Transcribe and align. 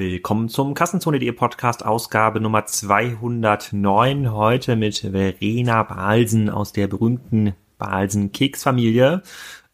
Willkommen 0.00 0.48
zum 0.48 0.72
Kassenzone.de 0.72 1.30
Podcast 1.32 1.84
Ausgabe 1.84 2.40
Nummer 2.40 2.64
209. 2.64 4.32
Heute 4.32 4.74
mit 4.74 5.00
Verena 5.00 5.82
Balsen 5.82 6.48
aus 6.48 6.72
der 6.72 6.86
berühmten 6.86 7.52
Balsen 7.76 8.32
Keksfamilie. 8.32 9.20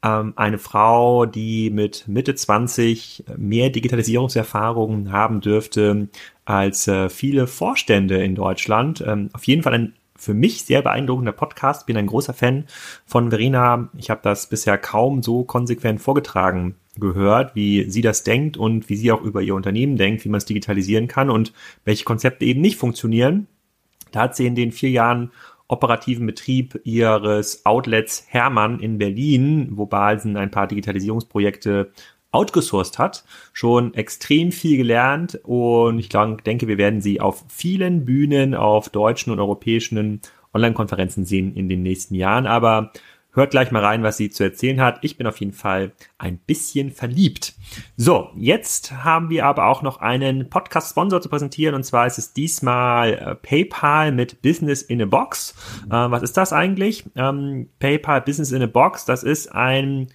Ähm, 0.03 0.33
eine 0.35 0.59
Frau, 0.59 1.27
die 1.27 1.71
mit 1.71 2.09
Mitte 2.09 2.35
20 2.35 3.23
mehr 3.37 3.71
Digitalisierungserfahrungen 3.71 5.13
haben 5.13 5.41
dürfte 5.41 6.09
als 6.45 6.89
äh, 6.89 7.09
viele 7.09 7.47
Vorstände 7.47 8.21
in 8.21 8.35
Deutschland. 8.35 9.05
Ähm, 9.07 9.31
auf 9.33 9.45
jeden 9.45 9.63
Fall 9.63 9.75
ein 9.75 9.93
für 10.17 10.35
mich 10.35 10.65
sehr 10.65 10.83
beeindruckender 10.83 11.31
Podcast. 11.31 11.87
Bin 11.87 11.97
ein 11.97 12.09
großer 12.09 12.35
Fan 12.35 12.65
von 13.07 13.31
Verena. 13.31 13.91
Ich 13.97 14.11
habe 14.11 14.23
das 14.25 14.49
bisher 14.49 14.77
kaum 14.77 15.23
so 15.23 15.45
konsequent 15.45 16.01
vorgetragen 16.01 16.75
gehört, 16.99 17.55
wie 17.55 17.91
sie 17.91 18.03
das 18.03 18.23
denkt 18.23 18.57
und 18.57 18.89
wie 18.89 18.97
sie 18.97 19.13
auch 19.13 19.23
über 19.23 19.43
ihr 19.43 19.55
Unternehmen 19.55 19.97
denkt, 19.97 20.25
wie 20.25 20.29
man 20.29 20.39
es 20.39 20.45
digitalisieren 20.45 21.09
kann 21.09 21.31
und 21.31 21.53
welche 21.85 22.05
Konzepte 22.05 22.45
eben 22.45 22.61
nicht 22.61 22.77
funktionieren. 22.77 23.47
Da 24.13 24.23
hat 24.23 24.37
sie 24.37 24.47
in 24.47 24.55
den 24.55 24.73
vier 24.73 24.91
Jahren 24.91 25.33
operativen 25.69 26.27
Betrieb 26.27 26.81
ihres 26.85 27.67
Outlets 27.67 28.25
Hermann 28.29 28.81
in 28.81 28.99
Berlin, 28.99 29.71
wo 29.73 29.87
Balsen 29.87 30.37
ein 30.37 30.51
paar 30.51 30.67
Digitalisierungsprojekte 30.69 31.91
outgesourced 32.31 32.99
hat, 32.99 33.25
schon 33.53 33.95
extrem 33.95 34.53
viel 34.53 34.77
gelernt 34.77 35.41
und 35.43 35.99
ich 35.99 36.09
denke, 36.09 36.69
wir 36.69 36.79
werden 36.79 37.01
sie 37.01 37.21
auf 37.21 37.45
vielen 37.49 38.05
Bühnen, 38.05 38.55
auf 38.55 38.91
deutschen 38.91 39.33
und 39.33 39.41
europäischen 39.41 40.21
Online-Konferenzen 40.53 41.25
sehen 41.25 41.55
in 41.55 41.69
den 41.69 41.83
nächsten 41.83 42.15
Jahren. 42.15 42.47
Aber 42.47 42.93
hört 43.37 43.51
gleich 43.51 43.71
mal 43.71 43.85
rein, 43.85 44.03
was 44.03 44.17
sie 44.17 44.31
zu 44.31 44.43
erzählen 44.43 44.81
hat. 44.81 44.99
Ich 45.03 45.17
bin 45.17 45.27
auf 45.27 45.39
jeden 45.39 45.53
Fall 45.53 45.93
ein 46.19 46.39
bisschen 46.39 46.91
verliebt. 46.91 47.55
So, 47.97 48.31
jetzt 48.35 49.05
haben 49.05 49.31
wir 49.31 49.47
aber 49.47 49.67
auch 49.67 49.83
noch 49.83 50.01
einen 50.01 50.49
Podcast-Sponsor 50.49 51.21
zu 51.21 51.29
präsentieren 51.29 51.75
und 51.75 51.85
zwar 51.85 52.07
ist 52.07 52.19
es 52.19 52.33
diesmal 52.33 53.15
äh, 53.15 53.35
PayPal 53.35 54.11
mit 54.11 54.43
Business 54.43 54.83
in 54.83 55.03
a 55.03 55.07
Box. 55.07 55.55
Äh, 55.87 55.91
was 55.91 56.23
ist 56.23 56.37
das 56.37 56.53
eigentlich? 56.53 57.05
Ähm, 57.15 57.69
PayPal 57.79 58.23
Business 58.23 58.53
in 58.53 58.63
a 58.63 58.67
Box, 58.67 59.05
das 59.05 59.23
ist 59.23 59.53
ein 59.55 60.09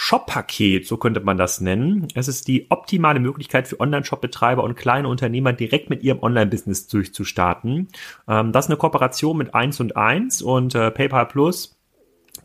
Shop-Paket, 0.00 0.86
so 0.86 0.96
könnte 0.96 1.18
man 1.18 1.38
das 1.38 1.60
nennen. 1.60 2.06
Es 2.14 2.28
ist 2.28 2.46
die 2.46 2.70
optimale 2.70 3.18
Möglichkeit 3.18 3.66
für 3.66 3.80
Online-Shop-Betreiber 3.80 4.62
und 4.62 4.76
kleine 4.76 5.08
Unternehmer 5.08 5.52
direkt 5.52 5.90
mit 5.90 6.04
ihrem 6.04 6.22
Online-Business 6.22 6.86
durchzustarten. 6.86 7.88
Ähm, 8.28 8.52
das 8.52 8.66
ist 8.66 8.70
eine 8.70 8.78
Kooperation 8.78 9.36
mit 9.36 9.54
1 9.54 9.80
und 9.80 9.96
1 9.96 10.42
und 10.42 10.76
äh, 10.76 10.92
PayPal 10.92 11.26
Plus 11.26 11.77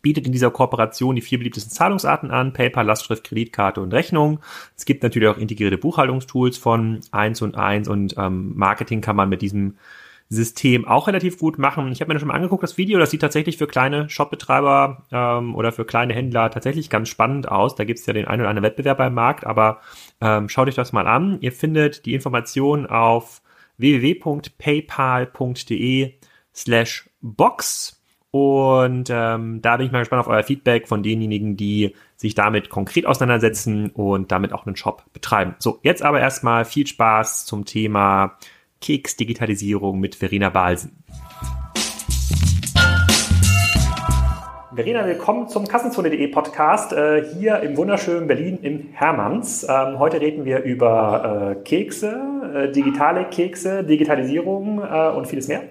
bietet 0.03 0.27
in 0.27 0.31
dieser 0.31 0.51
Kooperation 0.51 1.15
die 1.15 1.21
vier 1.21 1.39
beliebtesten 1.39 1.71
Zahlungsarten 1.71 2.29
an, 2.29 2.53
PayPal, 2.53 2.85
Lastschrift, 2.85 3.23
Kreditkarte 3.23 3.81
und 3.81 3.91
Rechnung. 3.91 4.39
Es 4.77 4.85
gibt 4.85 5.01
natürlich 5.01 5.29
auch 5.29 5.37
integrierte 5.37 5.79
Buchhaltungstools 5.79 6.59
von 6.59 7.01
1 7.11 7.41
und 7.41 7.55
1 7.55 7.87
und 7.87 8.13
ähm, 8.17 8.53
Marketing 8.55 9.01
kann 9.01 9.15
man 9.15 9.29
mit 9.29 9.41
diesem 9.41 9.77
System 10.29 10.87
auch 10.87 11.07
relativ 11.07 11.39
gut 11.39 11.57
machen. 11.57 11.91
Ich 11.91 11.99
habe 12.01 12.09
mir 12.09 12.13
das 12.15 12.21
schon 12.21 12.27
mal 12.27 12.35
angeguckt, 12.35 12.61
das 12.63 12.77
Video, 12.77 12.99
das 12.99 13.11
sieht 13.11 13.21
tatsächlich 13.21 13.57
für 13.57 13.67
kleine 13.67 14.09
Shopbetreiber 14.09 15.05
ähm, 15.11 15.55
oder 15.55 15.71
für 15.71 15.85
kleine 15.85 16.13
Händler 16.13 16.51
tatsächlich 16.51 16.89
ganz 16.89 17.07
spannend 17.09 17.47
aus. 17.49 17.75
Da 17.75 17.85
gibt 17.85 17.99
es 17.99 18.05
ja 18.05 18.13
den 18.13 18.27
einen 18.27 18.41
oder 18.41 18.49
anderen 18.49 18.69
Wettbewerber 18.69 19.07
im 19.07 19.13
Markt, 19.13 19.45
aber 19.45 19.79
ähm, 20.21 20.49
schaut 20.49 20.67
euch 20.67 20.75
das 20.75 20.91
mal 20.91 21.07
an. 21.07 21.37
Ihr 21.41 21.53
findet 21.53 22.05
die 22.05 22.13
Informationen 22.13 22.85
auf 22.87 23.41
www.paypal.de 23.77 26.13
slash 26.53 27.09
box 27.21 28.02
und 28.33 29.11
ähm, 29.11 29.61
da 29.61 29.77
bin 29.77 29.85
ich 29.85 29.91
mal 29.91 29.99
gespannt 29.99 30.21
auf 30.21 30.27
euer 30.27 30.41
Feedback 30.41 30.87
von 30.87 31.03
denjenigen, 31.03 31.55
die 31.55 31.93
sich 32.15 32.33
damit 32.33 32.71
konkret 32.71 33.05
auseinandersetzen 33.05 33.91
und 33.91 34.31
damit 34.31 34.53
auch 34.53 34.65
einen 34.65 34.75
Shop 34.75 35.03
betreiben. 35.13 35.53
So, 35.59 35.77
jetzt 35.83 36.01
aber 36.01 36.19
erstmal 36.19 36.65
viel 36.65 36.87
Spaß 36.87 37.45
zum 37.45 37.65
Thema 37.65 38.39
Keks-Digitalisierung 38.81 39.99
mit 39.99 40.15
Verena 40.15 40.49
Balsen. 40.49 41.03
Verena, 44.73 45.05
willkommen 45.05 45.47
zum 45.47 45.67
Kassenzone.de 45.67 46.27
Podcast 46.29 46.91
äh, 46.91 47.23
hier 47.35 47.59
im 47.59 47.77
wunderschönen 47.77 48.25
Berlin 48.25 48.57
im 48.63 48.87
Hermanns. 48.93 49.63
Ähm, 49.69 49.99
heute 49.99 50.19
reden 50.19 50.43
wir 50.45 50.63
über 50.63 51.53
äh, 51.59 51.63
Kekse, 51.63 52.41
äh, 52.55 52.71
digitale 52.71 53.25
Kekse, 53.25 53.83
Digitalisierung 53.83 54.79
äh, 54.79 55.09
und 55.09 55.27
vieles 55.27 55.47
mehr. 55.47 55.61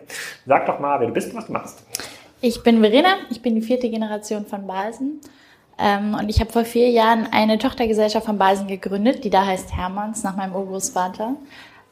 Sag 0.47 0.67
doch 0.67 0.79
mal, 0.79 1.01
wer 1.01 1.09
du 1.09 1.13
bist 1.13 1.31
und 1.31 1.39
was 1.39 1.47
du 1.47 1.53
machst. 1.53 1.85
Ich 2.43 2.63
bin 2.63 2.81
Verena, 2.81 3.09
ich 3.31 3.41
bin 3.41 3.55
die 3.55 3.63
vierte 3.63 3.89
Generation 3.89 4.45
von 4.45 4.67
Balsen. 4.67 5.21
Ähm, 5.79 6.15
und 6.15 6.29
ich 6.29 6.41
habe 6.41 6.53
vor 6.53 6.65
vier 6.65 6.91
Jahren 6.91 7.27
eine 7.31 7.57
Tochtergesellschaft 7.59 8.27
von 8.27 8.37
Balsen 8.37 8.67
gegründet, 8.67 9.25
die 9.25 9.31
da 9.31 9.47
heißt 9.47 9.75
Hermanns, 9.75 10.23
nach 10.23 10.37
meinem 10.37 10.55
Urgroßvater 10.55 11.37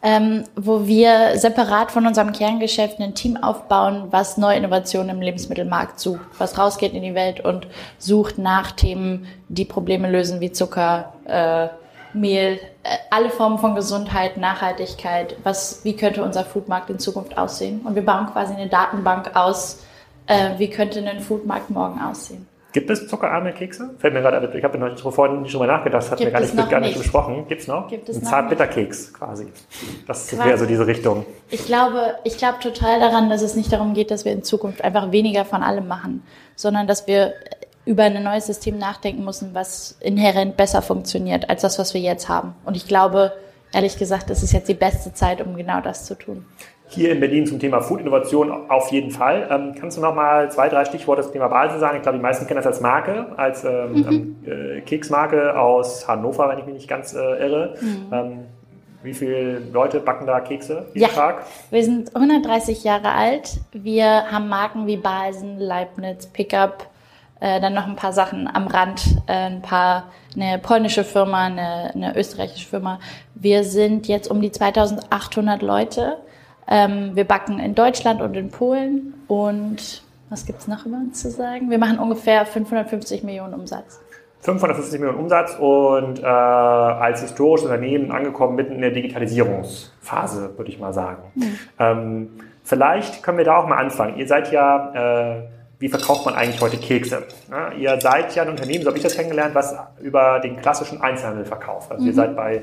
ähm, 0.03 0.45
wo 0.57 0.87
wir 0.87 1.37
separat 1.37 1.91
von 1.91 2.07
unserem 2.07 2.33
Kerngeschäft 2.33 3.01
ein 3.01 3.15
Team 3.15 3.37
aufbauen, 3.37 4.05
was 4.11 4.39
neue 4.39 4.57
Innovationen 4.57 5.11
im 5.11 5.21
Lebensmittelmarkt 5.21 6.01
sucht, 6.01 6.21
was 6.39 6.57
rausgeht 6.57 6.95
in 6.95 7.03
die 7.03 7.15
Welt 7.15 7.45
und 7.45 7.67
sucht 7.99 8.39
nach 8.39 8.73
Themen, 8.73 9.27
die 9.49 9.67
Probleme 9.67 10.11
lösen, 10.11 10.41
wie 10.41 10.53
Zucker, 10.53 11.13
äh, 11.27 11.69
Mehl, 12.13 12.59
äh, 12.83 12.97
alle 13.11 13.31
Formen 13.31 13.59
von 13.59 13.75
Gesundheit, 13.75 14.39
Nachhaltigkeit. 14.39 15.37
Was, 15.45 15.85
wie 15.85 15.95
könnte 15.95 16.25
unser 16.25 16.45
Foodmarkt 16.45 16.89
in 16.89 16.99
Zukunft 16.99 17.37
aussehen? 17.37 17.83
Und 17.85 17.95
wir 17.95 18.05
bauen 18.05 18.27
quasi 18.27 18.55
eine 18.55 18.69
Datenbank 18.69 19.37
aus, 19.37 19.85
äh, 20.31 20.59
wie 20.59 20.71
könnte 20.71 21.01
ein 21.01 21.21
Foodmarkt 21.21 21.71
morgen 21.71 22.01
aussehen. 22.01 22.47
Gibt 22.73 22.89
es 22.89 23.09
zuckerarme 23.09 23.53
Kekse? 23.53 23.91
Fällt 23.99 24.15
mir 24.15 24.21
gerade, 24.21 24.57
ich 24.57 24.63
habe 24.63 24.79
noch 24.79 25.13
vorhin 25.13 25.45
schon 25.49 25.59
mal 25.59 25.67
nachgedacht, 25.67 26.05
das 26.05 26.13
hat 26.13 26.21
mir 26.21 26.31
gar 26.31 26.41
nicht, 26.41 26.71
gar 26.71 26.79
nicht 26.79 26.97
besprochen. 26.97 27.49
Gibt 27.49 27.63
es 27.63 27.67
noch? 27.67 27.89
Gibt 27.89 28.09
es 28.09 28.19
Ein 28.19 28.25
Zartbitterkeks 28.25 29.13
quasi. 29.13 29.49
Das 30.07 30.39
wäre 30.39 30.57
so 30.57 30.67
diese 30.67 30.87
Richtung. 30.87 31.27
Ich 31.49 31.67
glaube, 31.67 32.15
ich 32.23 32.39
glaube 32.39 32.61
total 32.61 33.01
daran, 33.01 33.29
dass 33.29 33.43
es 33.43 33.57
nicht 33.57 33.73
darum 33.73 33.93
geht, 33.93 34.13
dass 34.13 34.25
wir 34.25 34.31
in 34.31 34.45
Zukunft 34.45 34.85
einfach 34.85 35.11
weniger 35.11 35.45
von 35.45 35.65
allem 35.65 35.89
machen, 35.89 36.23
sondern 36.55 36.87
dass 36.87 37.09
wir 37.09 37.35
über 37.87 38.05
ein 38.05 38.23
neues 38.23 38.47
System 38.47 38.79
nachdenken 38.79 39.25
müssen, 39.25 39.53
was 39.53 39.97
inhärent 39.99 40.57
besser 40.57 40.81
funktioniert 40.81 41.51
als 41.51 41.63
das, 41.63 41.77
was 41.81 41.93
wir 41.93 42.01
jetzt 42.01 42.29
haben. 42.29 42.55
Und 42.65 42.77
ich 42.77 42.87
glaube, 42.87 43.33
ehrlich 43.73 43.99
gesagt, 43.99 44.31
das 44.31 44.45
ist 44.45 44.53
jetzt 44.53 44.69
die 44.69 44.75
beste 44.75 45.13
Zeit, 45.13 45.45
um 45.45 45.57
genau 45.57 45.81
das 45.81 46.07
zu 46.07 46.15
tun 46.15 46.45
hier 46.91 47.13
in 47.13 47.21
Berlin 47.21 47.47
zum 47.47 47.59
Thema 47.59 47.81
Food-Innovation 47.81 48.69
auf 48.69 48.91
jeden 48.91 49.11
Fall. 49.11 49.49
Ähm, 49.51 49.75
kannst 49.79 49.97
du 49.97 50.01
noch 50.01 50.15
mal 50.15 50.51
zwei, 50.51 50.69
drei 50.69 50.85
Stichworte 50.85 51.23
zum 51.23 51.33
Thema 51.33 51.49
Balsen 51.49 51.79
sagen? 51.79 51.97
Ich 51.97 52.03
glaube, 52.03 52.19
die 52.19 52.23
meisten 52.23 52.47
kennen 52.47 52.59
das 52.59 52.67
als 52.67 52.81
Marke, 52.81 53.27
als 53.37 53.65
ähm, 53.65 53.93
mhm. 53.93 54.37
Ähm, 54.47 54.77
äh, 54.79 54.81
Keksmarke 54.81 55.59
aus 55.59 56.09
Hannover, 56.09 56.49
wenn 56.49 56.59
ich 56.59 56.67
mich 56.67 56.75
nicht 56.75 56.89
ganz 56.89 57.15
äh, 57.15 57.19
irre. 57.19 57.75
Mhm. 57.81 58.07
Ähm, 58.13 58.39
wie 59.03 59.15
viele 59.15 59.61
Leute 59.73 60.01
backen 60.01 60.27
da 60.27 60.41
Kekse 60.41 60.87
jeden 60.93 61.01
ja, 61.01 61.09
Tag? 61.09 61.47
Wir 61.71 61.85
sind 61.85 62.15
130 62.15 62.85
Jahre 62.85 63.13
alt. 63.13 63.61
Wir 63.73 64.31
haben 64.31 64.49
Marken 64.49 64.87
wie 64.87 64.97
Balsen, 64.97 65.59
Leibniz, 65.59 66.27
Pickup, 66.27 66.87
äh, 67.39 67.61
dann 67.61 67.73
noch 67.73 67.87
ein 67.87 67.97
paar 67.97 68.13
Sachen 68.13 68.49
am 68.53 68.67
Rand, 68.67 69.03
äh, 69.27 69.33
ein 69.33 69.63
paar, 69.63 70.11
eine 70.35 70.59
polnische 70.59 71.05
Firma, 71.05 71.47
eine, 71.47 71.93
eine 71.95 72.17
österreichische 72.17 72.69
Firma. 72.69 73.01
Wir 73.35 73.65
sind 73.65 74.07
jetzt 74.07 74.31
um 74.31 74.43
die 74.43 74.53
2800 74.53 75.63
Leute 75.63 76.19
ähm, 76.71 77.11
wir 77.15 77.25
backen 77.25 77.59
in 77.59 77.75
Deutschland 77.75 78.23
und 78.23 78.35
in 78.37 78.51
Polen 78.51 79.15
und 79.27 80.03
was 80.31 80.47
gibt 80.47 80.61
es 80.61 80.69
noch 80.69 80.87
über 80.87 80.97
uns 80.97 81.21
zu 81.21 81.31
sagen? 81.31 81.71
Wir 81.71 81.79
machen 81.79 81.99
ungefähr 81.99 82.47
550 82.47 83.25
Millionen 83.25 83.53
Umsatz. 83.53 84.01
550 84.43 85.01
Millionen 85.01 85.19
Umsatz 85.19 85.57
und 85.59 86.21
äh, 86.21 86.25
als 86.25 87.21
historisches 87.21 87.67
Unternehmen 87.67 88.11
angekommen 88.11 88.55
mitten 88.55 88.75
in 88.75 88.81
der 88.81 88.93
Digitalisierungsphase, 88.93 90.57
würde 90.57 90.71
ich 90.71 90.79
mal 90.79 90.95
sagen. 90.95 91.25
Mhm. 91.35 91.59
Ähm, 91.79 92.29
vielleicht 92.65 93.23
können 93.23 93.39
wir 93.39 93.45
da 93.45 93.59
auch 93.59 93.67
mal 93.67 93.77
anfangen. 93.77 94.17
Ihr 94.17 94.27
seid 94.27 94.51
ja, 94.51 95.35
äh, 95.35 95.43
wie 95.79 95.89
verkauft 95.89 96.25
man 96.25 96.35
eigentlich 96.35 96.61
heute 96.63 96.79
Kekse? 96.79 97.25
Ja, 97.51 97.73
ihr 97.73 98.01
seid 98.01 98.35
ja 98.35 98.45
ein 98.45 98.49
Unternehmen, 98.49 98.83
so 98.85 98.89
habe 98.89 98.97
ich 98.97 99.05
das 99.05 99.17
kennengelernt, 99.17 99.55
was 99.55 99.77
über 100.01 100.39
den 100.39 100.57
klassischen 100.57 101.03
Einzelhandel 101.03 101.45
verkauft. 101.45 101.91
Also 101.91 102.03
mhm. 102.03 102.09
ihr 102.09 102.15
seid 102.15 102.37
bei 102.37 102.63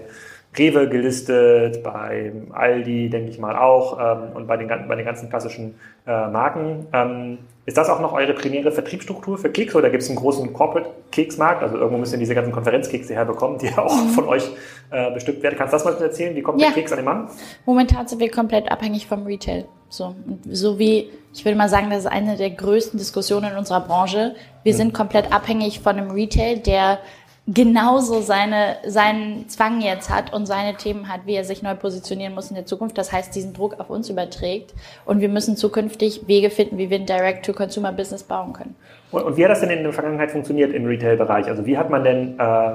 Rewe 0.57 0.89
gelistet, 0.89 1.83
bei 1.83 2.31
Aldi, 2.51 3.09
denke 3.09 3.29
ich 3.29 3.39
mal 3.39 3.55
auch, 3.55 3.99
ähm, 3.99 4.35
und 4.35 4.47
bei 4.47 4.57
den, 4.57 4.67
bei 4.67 4.95
den 4.95 5.05
ganzen 5.05 5.29
klassischen 5.29 5.75
äh, 6.05 6.27
Marken. 6.27 6.87
Ähm, 6.93 7.37
ist 7.65 7.77
das 7.77 7.89
auch 7.89 7.99
noch 7.99 8.13
eure 8.13 8.33
primäre 8.33 8.71
Vertriebsstruktur 8.71 9.37
für 9.37 9.49
Keks 9.49 9.75
oder 9.75 9.89
gibt 9.89 10.01
es 10.01 10.09
einen 10.09 10.17
großen 10.17 10.53
Corporate-Keksmarkt? 10.53 11.61
Also 11.63 11.75
irgendwo 11.75 11.97
müssen 11.97 12.17
diese 12.17 12.33
ganzen 12.33 12.53
Konferenzkekse 12.53 13.13
herbekommen, 13.13 13.57
die 13.57 13.65
ja 13.65 13.77
auch 13.85 13.93
mhm. 13.93 14.09
von 14.09 14.23
euch 14.25 14.49
äh, 14.89 15.11
bestückt 15.11 15.43
werden. 15.43 15.55
Kannst 15.57 15.73
du 15.73 15.77
das 15.77 15.85
mal 15.85 16.01
erzählen? 16.01 16.33
Wie 16.33 16.41
kommt 16.41 16.61
ja. 16.61 16.67
der 16.67 16.75
Keks 16.75 16.93
an 16.93 16.99
den 16.99 17.05
Mann? 17.05 17.27
Momentan 17.65 18.07
sind 18.07 18.19
wir 18.19 18.31
komplett 18.31 18.71
abhängig 18.71 19.05
vom 19.05 19.25
Retail. 19.25 19.65
So, 19.89 20.15
so 20.49 20.79
wie, 20.79 21.09
ich 21.33 21.43
würde 21.43 21.57
mal 21.57 21.67
sagen, 21.67 21.89
das 21.89 21.99
ist 21.99 22.07
eine 22.07 22.37
der 22.37 22.51
größten 22.51 22.97
Diskussionen 22.97 23.51
in 23.51 23.57
unserer 23.57 23.81
Branche. 23.81 24.35
Wir 24.63 24.73
mhm. 24.73 24.77
sind 24.77 24.93
komplett 24.93 25.33
abhängig 25.33 25.81
von 25.81 25.97
einem 25.97 26.11
Retail, 26.11 26.59
der 26.59 26.99
genauso 27.47 28.21
seine, 28.21 28.77
seinen 28.85 29.47
Zwang 29.47 29.79
jetzt 29.79 30.09
hat 30.09 30.33
und 30.33 30.45
seine 30.45 30.75
Themen 30.75 31.07
hat, 31.07 31.21
wie 31.25 31.35
er 31.35 31.45
sich 31.45 31.63
neu 31.63 31.75
positionieren 31.75 32.35
muss 32.35 32.49
in 32.49 32.55
der 32.55 32.65
Zukunft. 32.65 32.97
Das 32.97 33.11
heißt, 33.11 33.33
diesen 33.33 33.53
Druck 33.53 33.79
auf 33.79 33.89
uns 33.89 34.09
überträgt. 34.09 34.73
Und 35.05 35.21
wir 35.21 35.29
müssen 35.29 35.55
zukünftig 35.55 36.27
Wege 36.27 36.49
finden, 36.49 36.77
wie 36.77 36.89
wir 36.89 36.99
ein 36.99 37.05
Direct-to-Consumer-Business 37.05 38.23
bauen 38.23 38.51
können. 38.51 38.75
Und, 39.11 39.23
und, 39.23 39.37
wie 39.37 39.45
hat 39.45 39.51
das 39.51 39.61
denn 39.61 39.69
in 39.69 39.83
der 39.83 39.93
Vergangenheit 39.93 40.31
funktioniert 40.31 40.73
im 40.73 40.85
Retail-Bereich? 40.85 41.47
Also 41.47 41.65
wie 41.65 41.77
hat 41.77 41.89
man 41.89 42.03
denn 42.03 42.37
äh, 42.37 42.73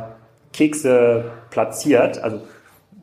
Kekse 0.55 1.25
platziert? 1.51 2.23
Also 2.23 2.41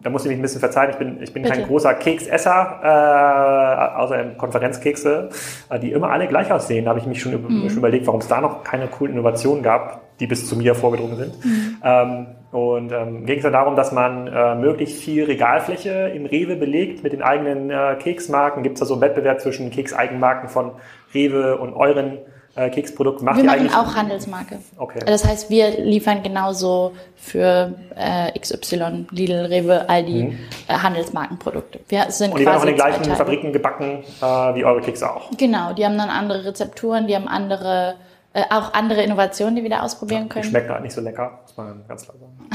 da 0.01 0.09
muss 0.09 0.23
ich 0.23 0.29
mich 0.29 0.39
ein 0.39 0.41
bisschen 0.41 0.61
verzeihen, 0.61 0.89
ich 0.91 0.97
bin, 0.97 1.21
ich 1.21 1.33
bin 1.33 1.43
kein 1.43 1.67
großer 1.67 1.93
Keksesser, 1.93 2.79
äh, 2.81 3.97
außer 3.99 4.21
in 4.21 4.37
Konferenzkekse, 4.37 5.29
äh, 5.69 5.79
die 5.79 5.91
immer 5.91 6.09
alle 6.09 6.27
gleich 6.27 6.51
aussehen. 6.51 6.85
Da 6.85 6.89
habe 6.89 6.99
ich 6.99 7.05
mich 7.05 7.21
schon, 7.21 7.33
mhm. 7.33 7.69
schon 7.69 7.77
überlegt, 7.77 8.07
warum 8.07 8.21
es 8.21 8.27
da 8.27 8.41
noch 8.41 8.63
keine 8.63 8.87
coolen 8.87 9.13
Innovationen 9.13 9.61
gab, 9.61 10.08
die 10.19 10.27
bis 10.27 10.47
zu 10.47 10.55
mir 10.55 10.75
vorgedrungen 10.75 11.17
sind. 11.17 11.45
Mhm. 11.45 11.77
Ähm, 11.83 12.27
und 12.51 12.91
ähm, 12.91 13.25
ging 13.25 13.37
es 13.37 13.43
dann 13.43 13.53
darum, 13.53 13.75
dass 13.75 13.91
man 13.91 14.27
äh, 14.27 14.55
möglichst 14.55 14.97
viel 14.97 15.25
Regalfläche 15.25 16.11
im 16.15 16.25
Rewe 16.25 16.55
belegt 16.55 17.03
mit 17.03 17.13
den 17.13 17.21
eigenen 17.21 17.69
äh, 17.69 17.95
Keksmarken. 17.99 18.63
Gibt 18.63 18.75
es 18.75 18.79
da 18.79 18.85
so 18.85 18.95
einen 18.95 19.01
Wettbewerb 19.01 19.39
zwischen 19.39 19.69
Kekseigenmarken 19.69 20.49
von 20.49 20.71
Rewe 21.13 21.57
und 21.57 21.73
euren 21.73 22.17
äh, 22.55 22.71
Keksprodukten? 22.71 23.23
Macht 23.23 23.37
wir 23.37 23.43
machen 23.43 23.71
auch 23.71 23.95
Handelsmarke. 23.95 24.57
Okay. 24.77 24.99
Das 25.05 25.25
heißt, 25.25 25.51
wir 25.51 25.79
liefern 25.79 26.23
genauso 26.23 26.93
für 27.15 27.75
äh, 27.95 28.37
XY, 28.39 29.05
Lidl, 29.11 29.45
Rewe, 29.45 29.87
Aldi 29.87 30.23
mhm. 30.23 30.39
äh, 30.67 30.73
Handelsmarkenprodukte. 30.73 31.81
Wir 31.87 32.09
sind 32.09 32.31
und 32.31 32.39
die 32.39 32.47
werden 32.47 32.57
auch 32.57 32.61
in 32.61 32.69
den 32.69 32.77
gleichen 32.77 33.03
Fabriken 33.15 33.53
gebacken 33.53 34.03
äh, 34.21 34.25
wie 34.25 34.65
eure 34.65 34.81
Kekse 34.81 35.13
auch? 35.13 35.29
Genau, 35.37 35.73
die 35.73 35.85
haben 35.85 35.99
dann 35.99 36.09
andere 36.09 36.45
Rezepturen, 36.45 37.05
die 37.05 37.15
haben 37.15 37.27
andere 37.27 37.93
äh, 38.39 38.43
auch 38.49 38.73
andere 38.73 39.03
Innovationen, 39.03 39.55
die 39.55 39.63
wir 39.63 39.69
da 39.69 39.81
ausprobieren 39.81 40.29
können. 40.29 40.43
Die 40.43 40.49
schmeckt 40.49 40.69
halt 40.69 40.83
nicht 40.83 40.93
so 40.93 41.01
lecker, 41.01 41.39
muss 41.41 41.57
man 41.57 41.83
ganz 41.87 42.03
klar 42.03 42.17
sagen. 42.17 42.49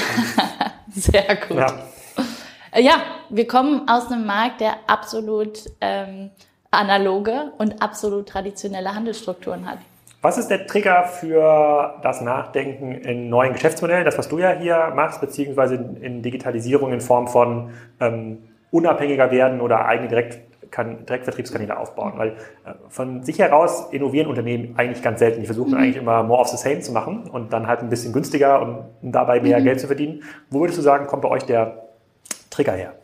Sehr 0.91 1.37
gut. 1.37 1.57
Ja. 1.57 1.67
Äh, 2.73 2.83
ja. 2.83 2.95
wir 3.31 3.47
kommen 3.47 3.89
aus 3.89 4.11
einem 4.11 4.27
Markt, 4.27 4.61
der 4.61 4.75
absolut 4.87 5.71
ähm, 5.81 6.31
analoge 6.71 7.53
und 7.59 7.83
absolut 7.83 8.29
traditionelle 8.29 8.95
Handelsstrukturen 8.95 9.69
hat. 9.69 9.79
Was 10.23 10.39
ist 10.39 10.49
der 10.49 10.67
Trigger 10.67 11.05
für 11.05 12.01
das 12.03 12.23
Nachdenken 12.23 12.93
in 12.93 13.29
neuen 13.29 13.53
Geschäftsmodellen, 13.53 14.07
das 14.07 14.17
was 14.17 14.29
du 14.29 14.39
ja 14.39 14.53
hier 14.53 14.93
machst, 14.95 15.21
beziehungsweise 15.21 15.75
in 15.75 16.23
Digitalisierung 16.23 16.93
in 16.95 17.03
Form 17.03 17.29
von 17.29 17.75
ähm, 18.01 18.39
unabhängiger 18.71 19.31
werden 19.31 19.61
oder 19.61 19.85
eigene 19.85 20.09
Direkt 20.09 20.41
kann 20.75 21.07
Direktvertriebskanäle 21.07 21.79
aufbauen, 21.79 22.15
weil 22.17 22.31
äh, 22.31 22.75
von 22.89 23.23
sich 23.23 23.39
heraus 23.39 23.87
innovieren 23.93 24.27
Unternehmen 24.27 24.75
eigentlich 24.77 25.03
ganz 25.03 25.21
selten. 25.21 25.41
Die 25.41 25.47
versuchen 25.47 25.71
mhm. 25.71 25.77
eigentlich 25.77 25.97
immer 25.97 26.25
more 26.25 26.41
of 26.41 26.49
the 26.49 26.57
same 26.57 26.81
zu 26.81 26.91
machen 26.91 27.31
und 27.31 27.53
dann 27.53 27.69
halt 27.69 27.81
ein 27.81 27.89
bisschen 27.89 28.13
günstiger 28.13 28.61
und 28.61 28.85
dabei 29.01 29.41
mehr 29.41 29.61
mhm. 29.61 29.65
Geld 29.65 29.81
zu 29.81 29.87
verdienen. 29.87 30.25
Wo 30.51 30.61
würdest 30.61 30.77
du 30.77 30.83
sagen, 30.83 31.07
kommt 31.07 31.23
bei 31.23 31.29
euch 31.29 31.45
der 31.45 31.85
Trigger 32.51 32.73
her? 32.73 32.95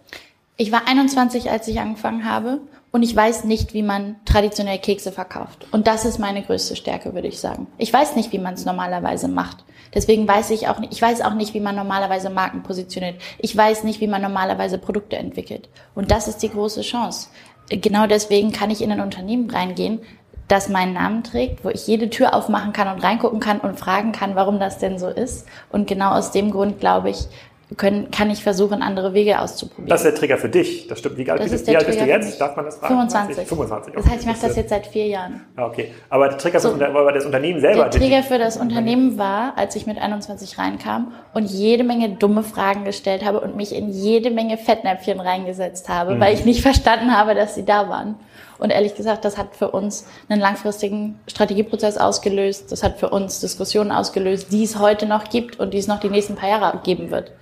Ich 0.57 0.73
war 0.73 0.83
21, 0.87 1.49
als 1.51 1.69
ich 1.69 1.79
angefangen 1.79 2.29
habe 2.29 2.61
und 2.91 3.05
ich 3.05 3.15
weiß 3.15 3.45
nicht, 3.45 3.73
wie 3.73 3.83
man 3.83 4.17
traditionell 4.25 4.79
Kekse 4.79 5.13
verkauft. 5.13 5.67
Und 5.71 5.87
das 5.87 6.05
ist 6.05 6.19
meine 6.19 6.43
größte 6.43 6.75
Stärke, 6.75 7.15
würde 7.15 7.29
ich 7.29 7.39
sagen. 7.39 7.69
Ich 7.79 7.93
weiß 7.93 8.17
nicht, 8.17 8.33
wie 8.33 8.39
man 8.39 8.55
es 8.55 8.65
normalerweise 8.65 9.29
macht. 9.29 9.65
Deswegen 9.95 10.27
weiß 10.27 10.51
ich 10.51 10.69
auch 10.69 10.79
nicht, 10.79 10.93
ich 10.93 11.03
weiß 11.03 11.23
auch 11.23 11.35
nicht, 11.35 11.55
wie 11.55 11.61
man 11.61 11.75
normalerweise 11.75 12.31
Marken 12.31 12.63
positioniert. 12.63 13.21
Ich 13.39 13.57
weiß 13.57 13.85
nicht, 13.85 14.01
wie 14.01 14.07
man 14.07 14.23
normalerweise 14.23 14.79
Produkte 14.79 15.17
entwickelt. 15.17 15.69
Und 15.95 16.11
das 16.11 16.29
ist 16.29 16.39
die 16.39 16.51
große 16.51 16.83
Chance 16.83 17.29
genau 17.71 18.07
deswegen 18.07 18.53
kann 18.53 18.71
ich 18.71 18.83
in 18.83 18.93
ein 18.93 19.01
Unternehmen 19.01 19.49
reingehen, 19.51 20.01
das 20.49 20.69
meinen 20.69 20.95
Namen 20.95 21.23
trägt, 21.23 21.65
wo 21.65 21.69
ich 21.69 21.87
jede 21.87 22.11
Tür 22.11 22.35
aufmachen 22.35 22.73
kann 22.73 22.93
und 22.93 23.05
reingucken 23.05 23.39
kann 23.39 23.61
und 23.61 23.79
fragen 23.79 24.11
kann, 24.11 24.35
warum 24.35 24.59
das 24.59 24.79
denn 24.79 24.99
so 24.99 25.09
ist. 25.09 25.47
Und 25.71 25.87
genau 25.87 26.11
aus 26.11 26.33
dem 26.33 26.51
Grund, 26.51 26.81
glaube 26.81 27.11
ich, 27.11 27.29
können, 27.77 28.11
kann 28.11 28.31
ich 28.31 28.43
versuchen, 28.43 28.83
andere 28.83 29.15
Wege 29.15 29.41
auszuprobieren. 29.41 29.89
Das 29.89 30.01
ist 30.01 30.07
der 30.07 30.15
Trigger 30.15 30.39
für 30.39 30.49
dich. 30.49 30.89
Das 30.89 30.99
stimmt. 30.99 31.17
Wie 31.19 31.31
alt, 31.31 31.41
bist, 31.43 31.67
wie 31.67 31.77
alt 31.77 31.87
bist 31.87 32.01
du 32.01 32.05
jetzt? 32.05 32.41
Darf 32.41 32.57
man 32.57 32.65
das 32.65 32.77
fragen? 32.77 32.95
25. 32.95 33.47
25. 33.47 33.93
Okay. 33.93 34.03
Das 34.03 34.13
heißt, 34.13 34.23
ich 34.23 34.27
mache 34.27 34.47
das 34.47 34.57
jetzt 34.57 34.71
seit 34.71 34.87
vier 34.87 35.07
Jahren. 35.07 35.43
Ah, 35.57 35.67
okay. 35.67 35.93
Aber 36.09 36.29
der 36.29 36.39
Trigger 36.39 36.61
so, 36.61 36.73
für 36.73 37.13
das 37.13 37.25
Unternehmen 37.25 37.61
selber? 37.61 37.89
Der 37.89 37.91
Trigger 37.91 38.23
für 38.23 38.39
das 38.39 38.57
Unternehmen 38.57 39.19
war, 39.19 39.57
als 39.57 39.77
ich 39.77 39.87
mit 39.87 39.99
21 39.99 40.59
reinkam 40.59 41.13
und 41.33 41.47
jede 41.47 41.85
Menge 41.85 42.11
dumme 42.11 42.43
Fragen 42.43 42.85
gestellt 42.85 43.25
habe 43.25 43.41
und 43.41 43.57
mich 43.57 43.75
in 43.75 43.91
jede 43.91 44.31
Menge 44.31 44.59
Fettnäpfchen 44.59 45.21
reingesetzt 45.21 45.89
habe, 45.89 46.17
mhm. 46.17 46.21
weil 46.21 46.35
ich 46.35 46.45
nicht 46.45 46.63
verstanden 46.63 47.17
habe, 47.17 47.35
dass 47.35 47.55
sie 47.55 47.65
da 47.65 47.89
waren. 47.89 48.17
Und 48.59 48.71
ehrlich 48.71 48.95
gesagt, 48.95 49.25
das 49.25 49.39
hat 49.39 49.57
für 49.57 49.71
uns 49.71 50.07
einen 50.29 50.41
langfristigen 50.41 51.19
Strategieprozess 51.27 51.97
ausgelöst. 51.97 52.71
Das 52.71 52.83
hat 52.83 52.99
für 52.99 53.09
uns 53.09 53.41
Diskussionen 53.41 53.91
ausgelöst, 53.91 54.53
die 54.53 54.65
es 54.65 54.79
heute 54.79 55.07
noch 55.07 55.31
gibt 55.31 55.59
und 55.59 55.73
die 55.73 55.79
es 55.79 55.87
noch 55.87 55.99
die 55.99 56.11
nächsten 56.11 56.35
paar 56.35 56.51
Jahre 56.51 56.79
geben 56.85 57.11
wird. 57.11 57.33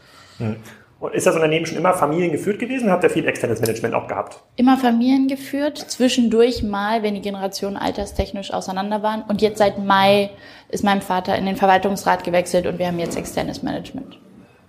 Und 1.01 1.15
ist 1.15 1.27
das 1.27 1.37
Unternehmen 1.37 1.65
schon 1.65 1.79
immer 1.79 1.95
familiengeführt 1.95 2.59
gewesen? 2.59 2.91
Habt 2.91 3.05
ihr 3.05 3.11
viel 3.11 3.27
externes 3.27 3.61
Management 3.61 3.95
auch 3.95 4.09
gehabt? 4.09 4.41
Immer 4.57 4.77
familiengeführt, 4.77 5.79
zwischendurch 5.79 6.65
mal, 6.65 7.05
wenn 7.05 7.15
die 7.15 7.21
Generationen 7.21 7.77
alterstechnisch 7.77 8.53
auseinander 8.53 9.03
waren. 9.03 9.23
Und 9.29 9.41
jetzt 9.41 9.59
seit 9.59 9.79
Mai 9.79 10.31
ist 10.71 10.83
mein 10.83 11.01
Vater 11.01 11.37
in 11.37 11.47
den 11.47 11.55
Verwaltungsrat 11.55 12.25
gewechselt 12.25 12.67
und 12.67 12.81
wir 12.81 12.89
haben 12.89 12.99
jetzt 12.99 13.17
externes 13.17 13.63
Management. 13.63 14.19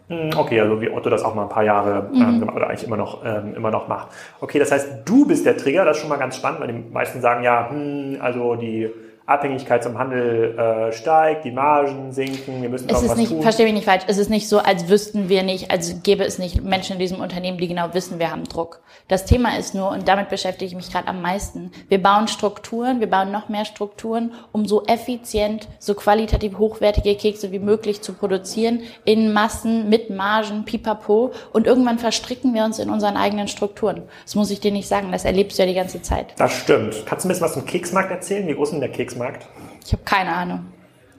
Hm, 0.09 0.31
okay, 0.37 0.59
also 0.59 0.81
wie 0.81 0.89
Otto 0.89 1.09
das 1.09 1.23
auch 1.23 1.33
mal 1.33 1.43
ein 1.43 1.49
paar 1.49 1.63
Jahre 1.63 2.09
ähm, 2.13 2.39
mhm. 2.39 2.49
oder 2.49 2.67
eigentlich 2.67 2.83
immer 2.83 2.97
noch, 2.97 3.23
ähm, 3.23 3.53
immer 3.55 3.71
noch 3.71 3.87
macht. 3.87 4.09
Okay, 4.39 4.59
das 4.59 4.71
heißt, 4.71 5.03
du 5.05 5.25
bist 5.25 5.45
der 5.45 5.57
Trigger, 5.57 5.85
das 5.85 5.97
ist 5.97 6.01
schon 6.01 6.09
mal 6.09 6.17
ganz 6.17 6.35
spannend, 6.35 6.61
weil 6.61 6.67
die 6.67 6.91
meisten 6.91 7.21
sagen 7.21 7.43
ja, 7.43 7.69
hm, 7.69 8.17
also 8.19 8.55
die 8.55 8.89
Abhängigkeit 9.29 9.83
zum 9.83 9.97
Handel 9.97 10.57
äh, 10.57 10.91
steigt, 10.91 11.45
die 11.45 11.51
Margen 11.51 12.11
sinken, 12.11 12.61
wir 12.61 12.69
müssen 12.69 12.89
es 12.89 13.03
ist 13.03 13.15
nicht, 13.15 13.29
tun. 13.29 13.41
Verstehe 13.41 13.65
mich 13.65 13.75
nicht 13.75 13.85
falsch, 13.85 14.03
es 14.07 14.17
ist 14.17 14.29
nicht 14.29 14.49
so, 14.49 14.59
als 14.59 14.89
wüssten 14.89 15.29
wir 15.29 15.43
nicht, 15.43 15.71
als 15.71 16.01
gäbe 16.01 16.23
es 16.23 16.39
nicht 16.39 16.63
Menschen 16.63 16.93
in 16.93 16.99
diesem 16.99 17.19
Unternehmen, 17.19 17.57
die 17.57 17.67
genau 17.67 17.93
wissen, 17.93 18.17
wir 18.17 18.31
haben 18.31 18.45
Druck. 18.45 18.81
Das 19.07 19.25
Thema 19.25 19.57
ist 19.57 19.75
nur, 19.75 19.89
und 19.89 20.07
damit 20.07 20.29
beschäftige 20.29 20.65
ich 20.65 20.75
mich 20.75 20.91
gerade 20.91 21.07
am 21.07 21.21
meisten, 21.21 21.71
wir 21.89 22.01
bauen 22.01 22.27
Strukturen, 22.27 22.99
wir 22.99 23.09
bauen 23.09 23.31
noch 23.31 23.49
mehr 23.49 23.65
Strukturen, 23.65 24.33
um 24.51 24.65
so 24.65 24.85
effizient, 24.85 25.67
so 25.77 25.93
qualitativ 25.93 26.57
hochwertige 26.57 27.15
Kekse 27.15 27.51
wie 27.51 27.59
möglich 27.59 28.01
zu 28.01 28.13
produzieren, 28.13 28.81
in 29.05 29.31
Massen, 29.31 29.89
mit 29.89 30.09
Margen, 30.09 30.65
pipapo, 30.65 31.31
und 31.53 31.67
irgendwann 31.67 31.99
verstricken 31.99 32.53
wir 32.53 32.63
uns 32.63 32.79
in 32.79 32.89
unseren 32.89 33.17
eigenen 33.17 33.47
Strukturen. 33.47 34.03
Das 34.25 34.35
muss 34.35 34.49
ich 34.49 34.59
dir 34.59 34.71
nicht 34.71 34.87
sagen, 34.87 35.11
das 35.11 35.25
erlebst 35.25 35.57
du 35.57 35.63
ja 35.63 35.67
die 35.67 35.75
ganze 35.75 36.01
Zeit. 36.01 36.33
Das 36.37 36.51
stimmt. 36.53 37.03
Kannst 37.05 37.25
du 37.25 37.27
ein 37.27 37.29
bisschen 37.29 37.45
was 37.45 37.53
zum 37.53 37.65
Keksmarkt 37.65 38.11
erzählen? 38.11 38.47
Wie 38.47 38.53
groß 38.53 38.69
ist 38.69 38.71
denn 38.73 38.81
der 38.81 38.89
Keksmarkt? 38.89 39.18
Keksmarkt? 39.19 39.47
Ich 39.85 39.91
habe 39.93 40.03
keine 40.03 40.33
Ahnung. 40.33 40.65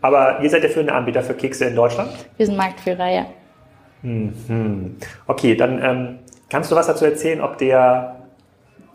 Aber 0.00 0.40
ihr 0.40 0.48
seid 0.48 0.62
der 0.62 0.70
führende 0.70 0.94
Anbieter 0.94 1.22
für 1.22 1.34
Kekse 1.34 1.66
in 1.66 1.76
Deutschland? 1.76 2.10
Wir 2.36 2.46
sind 2.46 2.56
Marktführer, 2.56 3.08
ja. 3.08 3.26
Mhm. 4.02 4.96
Okay, 5.26 5.54
dann 5.54 5.82
ähm, 5.82 6.18
kannst 6.48 6.70
du 6.70 6.76
was 6.76 6.86
dazu 6.86 7.04
erzählen, 7.04 7.42
ob 7.42 7.58
der 7.58 8.16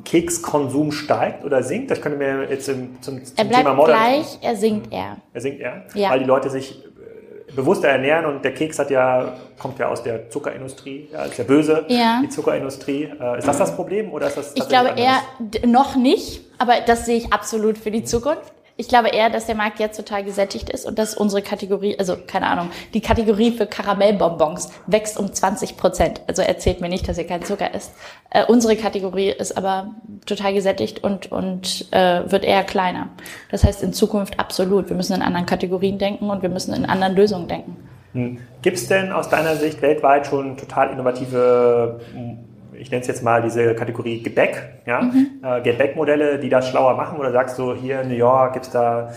Kekskonsum 0.03 0.91
steigt 0.91 1.45
oder 1.45 1.61
sinkt? 1.61 1.91
Das 1.91 2.01
könnte 2.01 2.17
mir 2.17 2.49
jetzt 2.49 2.65
zum, 2.65 3.01
zum, 3.01 3.23
zum 3.23 3.37
er 3.37 3.45
bleibt 3.45 3.63
Thema 3.63 3.75
Modern 3.75 3.97
gleich, 3.97 4.39
er 4.41 4.55
sinkt 4.55 4.91
eher. 4.91 5.17
Er 5.33 5.41
sinkt 5.41 5.59
eher? 5.59 5.83
Ja. 5.93 6.09
Weil 6.09 6.19
die 6.19 6.25
Leute 6.25 6.49
sich 6.49 6.83
äh, 6.83 7.51
bewusster 7.51 7.87
ernähren 7.87 8.25
und 8.25 8.43
der 8.43 8.55
Keks 8.55 8.79
hat 8.79 8.89
ja, 8.89 9.33
kommt 9.59 9.77
ja 9.77 9.89
aus 9.89 10.01
der 10.01 10.31
Zuckerindustrie, 10.31 11.09
ja, 11.13 11.23
ist 11.23 11.37
ja 11.37 11.43
böse, 11.43 11.85
ja. 11.87 12.19
die 12.23 12.29
Zuckerindustrie. 12.29 13.11
Äh, 13.19 13.37
ist 13.37 13.47
das 13.47 13.59
das 13.59 13.75
Problem 13.75 14.11
oder 14.11 14.25
ist 14.25 14.37
das 14.37 14.55
Ich 14.55 14.67
glaube 14.67 14.93
eher 14.95 15.19
noch 15.67 15.95
nicht, 15.95 16.41
aber 16.57 16.81
das 16.85 17.05
sehe 17.05 17.17
ich 17.17 17.31
absolut 17.31 17.77
für 17.77 17.91
die 17.91 18.03
Zukunft. 18.03 18.54
Ich 18.77 18.89
glaube 18.89 19.07
eher, 19.07 19.29
dass 19.29 19.45
der 19.45 19.55
Markt 19.55 19.79
jetzt 19.79 19.95
total 19.95 20.25
gesättigt 20.25 20.69
ist 20.69 20.85
und 20.85 20.99
dass 20.99 21.15
unsere 21.15 21.41
Kategorie, 21.41 21.97
also 21.97 22.17
keine 22.27 22.47
Ahnung, 22.47 22.71
die 22.93 22.99
Kategorie 22.99 23.51
für 23.51 23.67
Karamellbonbons 23.67 24.69
wächst 24.85 25.17
um 25.17 25.31
20 25.31 25.77
Prozent. 25.77 26.19
Also 26.27 26.41
erzählt 26.41 26.81
mir 26.81 26.89
nicht, 26.89 27.07
dass 27.07 27.17
ihr 27.17 27.25
keinen 27.25 27.43
Zucker 27.43 27.73
isst. 27.73 27.93
Äh, 28.31 28.43
unsere 28.45 28.75
Kategorie 28.75 29.29
ist 29.29 29.57
aber 29.57 29.95
total 30.25 30.53
gesättigt 30.53 31.01
und, 31.01 31.31
und 31.31 31.87
äh, 31.91 32.29
wird 32.29 32.43
eher 32.43 32.65
kleiner. 32.65 33.07
Das 33.49 33.63
heißt 33.63 33.81
in 33.81 33.93
Zukunft 33.93 34.41
absolut. 34.41 34.89
Wir 34.89 34.97
müssen 34.97 35.13
in 35.13 35.21
anderen 35.21 35.45
Kategorien 35.45 35.97
denken 35.97 36.29
und 36.29 36.41
wir 36.41 36.49
müssen 36.49 36.73
in 36.73 36.85
anderen 36.85 37.15
Lösungen 37.15 37.47
denken. 37.47 37.77
Hm. 38.11 38.39
Gibt 38.61 38.75
es 38.75 38.87
denn 38.87 39.13
aus 39.13 39.29
deiner 39.29 39.55
Sicht 39.55 39.81
weltweit 39.81 40.27
schon 40.27 40.57
total 40.57 40.89
innovative 40.89 42.01
ich 42.79 42.91
nenne 42.91 43.01
es 43.01 43.07
jetzt 43.07 43.23
mal 43.23 43.41
diese 43.41 43.75
Kategorie 43.75 44.21
Gebäck, 44.21 44.81
ja, 44.85 45.01
mhm. 45.01 45.41
äh, 45.43 45.61
Gebäckmodelle, 45.61 46.39
die 46.39 46.49
das 46.49 46.69
schlauer 46.69 46.95
machen? 46.95 47.19
Oder 47.19 47.31
sagst 47.31 47.57
du, 47.57 47.73
hier 47.73 48.01
in 48.01 48.09
New 48.09 48.15
York 48.15 48.53
gibt 48.53 48.65
es 48.65 48.71
da 48.71 49.11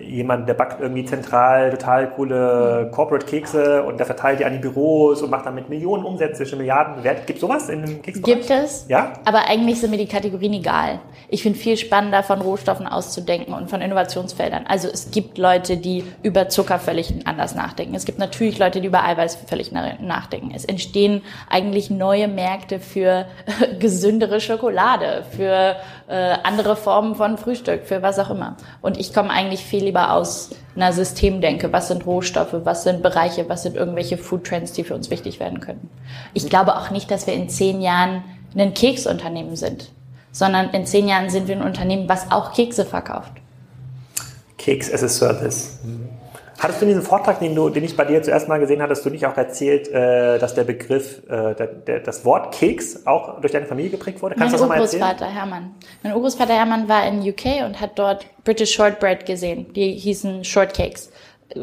jemanden, 0.00 0.46
der 0.46 0.54
backt 0.54 0.80
irgendwie 0.80 1.04
zentral 1.04 1.70
total 1.70 2.10
coole 2.10 2.88
Corporate-Kekse 2.92 3.82
und 3.82 3.98
der 3.98 4.06
verteilt 4.06 4.38
die 4.38 4.44
an 4.44 4.52
die 4.52 4.58
Büros 4.58 5.22
und 5.22 5.30
macht 5.30 5.44
damit 5.44 5.68
Millionen 5.68 6.04
Umsätze, 6.04 6.46
schon 6.46 6.58
Milliarden 6.58 7.02
Wert. 7.02 7.26
Gibt 7.26 7.38
es 7.38 7.40
sowas 7.40 7.68
in 7.68 7.84
dem 7.84 8.00
Keksbereich? 8.00 8.36
Gibt 8.36 8.50
es, 8.50 8.86
ja? 8.88 9.14
aber 9.24 9.48
eigentlich 9.48 9.80
sind 9.80 9.90
mir 9.90 9.96
die 9.96 10.06
Kategorien 10.06 10.52
egal. 10.52 11.00
Ich 11.28 11.42
finde 11.42 11.58
viel 11.58 11.76
spannender, 11.76 12.22
von 12.22 12.40
Rohstoffen 12.40 12.86
auszudenken 12.86 13.54
und 13.54 13.70
von 13.70 13.80
Innovationsfeldern. 13.80 14.66
Also 14.68 14.88
es 14.88 15.10
gibt 15.10 15.36
Leute, 15.38 15.76
die 15.76 16.04
über 16.22 16.48
Zucker 16.48 16.78
völlig 16.78 17.26
anders 17.26 17.54
nachdenken. 17.54 17.94
Es 17.94 18.04
gibt 18.04 18.18
natürlich 18.18 18.58
Leute, 18.58 18.80
die 18.80 18.86
über 18.86 19.02
Eiweiß 19.02 19.36
völlig 19.48 19.72
nachdenken. 19.72 20.52
Es 20.54 20.64
entstehen 20.64 21.22
eigentlich 21.48 21.90
neue 21.90 22.28
Märkte 22.28 22.78
für 22.78 23.26
gesündere 23.80 24.40
Schokolade, 24.40 25.24
für 25.34 25.76
äh, 26.08 26.36
andere 26.44 26.76
Formen 26.76 27.14
von 27.14 27.38
Frühstück, 27.38 27.84
für 27.84 28.02
was 28.02 28.18
auch 28.18 28.30
immer. 28.30 28.56
Und 28.80 28.98
ich 29.00 29.12
komme 29.12 29.30
eigentlich 29.30 29.64
viel 29.72 29.84
lieber 29.84 30.12
aus 30.12 30.50
einer 30.76 30.92
Systemdenke. 30.92 31.72
Was 31.72 31.88
sind 31.88 32.04
Rohstoffe? 32.04 32.54
Was 32.64 32.84
sind 32.84 33.02
Bereiche? 33.02 33.48
Was 33.48 33.62
sind 33.62 33.74
irgendwelche 33.74 34.18
Food 34.18 34.44
Trends, 34.44 34.72
die 34.72 34.84
für 34.84 34.94
uns 34.94 35.08
wichtig 35.08 35.40
werden 35.40 35.60
können? 35.60 35.88
Ich 36.34 36.46
glaube 36.46 36.76
auch 36.76 36.90
nicht, 36.90 37.10
dass 37.10 37.26
wir 37.26 37.32
in 37.32 37.48
zehn 37.48 37.80
Jahren 37.80 38.22
ein 38.54 38.74
Keksunternehmen 38.74 39.56
sind, 39.56 39.90
sondern 40.30 40.68
in 40.70 40.84
zehn 40.84 41.08
Jahren 41.08 41.30
sind 41.30 41.48
wir 41.48 41.56
ein 41.56 41.62
Unternehmen, 41.62 42.06
was 42.06 42.30
auch 42.30 42.52
Kekse 42.52 42.84
verkauft. 42.84 43.32
Keks 44.58 44.92
as 44.92 45.02
a 45.02 45.08
Service. 45.08 45.80
Hattest 46.62 46.80
du 46.80 46.84
in 46.84 46.90
diesem 46.90 47.02
Vortrag, 47.02 47.40
den, 47.40 47.56
du, 47.56 47.70
den 47.70 47.82
ich 47.82 47.96
bei 47.96 48.04
dir 48.04 48.22
zuerst 48.22 48.46
mal 48.46 48.60
gesehen 48.60 48.80
hattest, 48.80 49.04
du 49.04 49.10
nicht 49.10 49.26
auch 49.26 49.36
erzählt, 49.36 49.88
äh, 49.88 50.38
dass 50.38 50.54
der 50.54 50.62
Begriff, 50.62 51.20
äh, 51.28 51.56
der, 51.56 51.66
der, 51.66 51.98
das 51.98 52.24
Wort 52.24 52.54
Keks 52.54 53.04
auch 53.04 53.40
durch 53.40 53.52
deine 53.52 53.66
Familie 53.66 53.90
geprägt 53.90 54.22
wurde? 54.22 54.36
Kannst 54.36 54.52
mein 54.52 54.52
du 54.52 54.52
das 54.52 54.60
nochmal 54.60 54.80
erzählen? 54.80 55.02
Urgroßvater 55.02 55.34
Hermann. 55.34 55.74
Mein 56.04 56.14
Urgroßvater 56.14 56.54
Hermann 56.54 56.88
war 56.88 57.04
in 57.04 57.18
UK 57.28 57.66
und 57.66 57.80
hat 57.80 57.98
dort 57.98 58.26
British 58.44 58.72
Shortbread 58.74 59.26
gesehen. 59.26 59.72
Die 59.72 59.94
hießen 59.94 60.44
Shortcakes. 60.44 61.10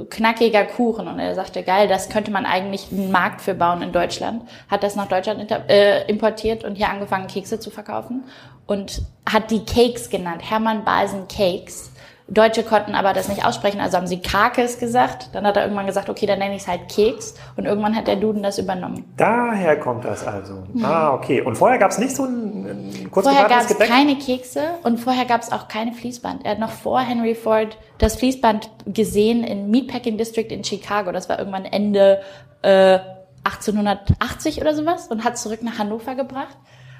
Knackiger 0.09 0.65
Kuchen. 0.65 1.07
Und 1.07 1.17
er 1.17 1.33
sagte, 1.33 1.63
geil, 1.63 1.87
das 1.87 2.09
könnte 2.09 2.29
man 2.29 2.45
eigentlich 2.45 2.91
einen 2.91 3.09
Markt 3.09 3.39
für 3.39 3.53
bauen 3.53 3.81
in 3.81 3.93
Deutschland. 3.93 4.43
Hat 4.67 4.83
das 4.83 4.97
nach 4.97 5.07
Deutschland 5.07 5.49
äh, 5.69 6.05
importiert 6.09 6.65
und 6.65 6.75
hier 6.75 6.89
angefangen, 6.89 7.27
Kekse 7.27 7.57
zu 7.57 7.69
verkaufen. 7.69 8.25
Und 8.67 9.01
hat 9.25 9.49
die 9.49 9.63
Cakes 9.63 10.09
genannt. 10.09 10.41
Hermann 10.43 10.83
Balsen 10.83 11.29
Cakes 11.29 11.88
Deutsche 12.29 12.63
konnten 12.63 12.93
aber 12.93 13.13
das 13.13 13.27
nicht 13.27 13.43
aussprechen, 13.43 13.81
also 13.81 13.97
haben 13.97 14.07
sie 14.07 14.21
Kakes 14.21 14.77
gesagt. 14.77 15.29
Dann 15.33 15.45
hat 15.45 15.57
er 15.57 15.63
irgendwann 15.63 15.87
gesagt, 15.87 16.09
okay, 16.09 16.25
dann 16.25 16.39
nenne 16.39 16.55
ich 16.55 16.61
es 16.61 16.67
halt 16.67 16.87
Keks. 16.89 17.33
Und 17.57 17.65
irgendwann 17.65 17.95
hat 17.95 18.07
der 18.07 18.17
Duden 18.17 18.43
das 18.43 18.59
übernommen. 18.59 19.11
Daher 19.17 19.79
kommt 19.79 20.05
das 20.05 20.25
also. 20.25 20.63
Mhm. 20.73 20.85
Ah, 20.85 21.13
okay. 21.13 21.41
Und 21.41 21.55
vorher 21.57 21.79
gab 21.79 21.91
es 21.91 21.97
nicht 21.97 22.15
so 22.15 22.25
ein, 22.25 22.65
ein 22.65 23.11
kurz 23.11 23.25
Vorher 23.25 23.47
gab 23.47 23.61
es 23.61 23.77
keine 23.79 24.15
Kekse 24.17 24.61
und 24.83 24.99
vorher 24.99 25.25
gab 25.25 25.41
es 25.41 25.51
auch 25.51 25.67
keine 25.67 25.93
Fließband. 25.93 26.45
Er 26.45 26.51
hat 26.51 26.59
noch 26.59 26.71
vor 26.71 26.99
Henry 26.99 27.33
Ford 27.33 27.77
das 27.97 28.15
Fließband 28.17 28.69
gesehen 28.85 29.43
in 29.43 29.71
Meatpacking 29.71 30.17
District 30.17 30.47
in 30.49 30.63
Chicago. 30.63 31.11
Das 31.11 31.29
war 31.29 31.39
irgendwann 31.39 31.65
Ende 31.65 32.21
äh, 32.61 32.99
1880 33.43 34.61
oder 34.61 34.75
sowas 34.75 35.07
und 35.07 35.23
hat 35.23 35.37
zurück 35.37 35.63
nach 35.63 35.79
Hannover 35.79 36.15
gebracht 36.15 36.57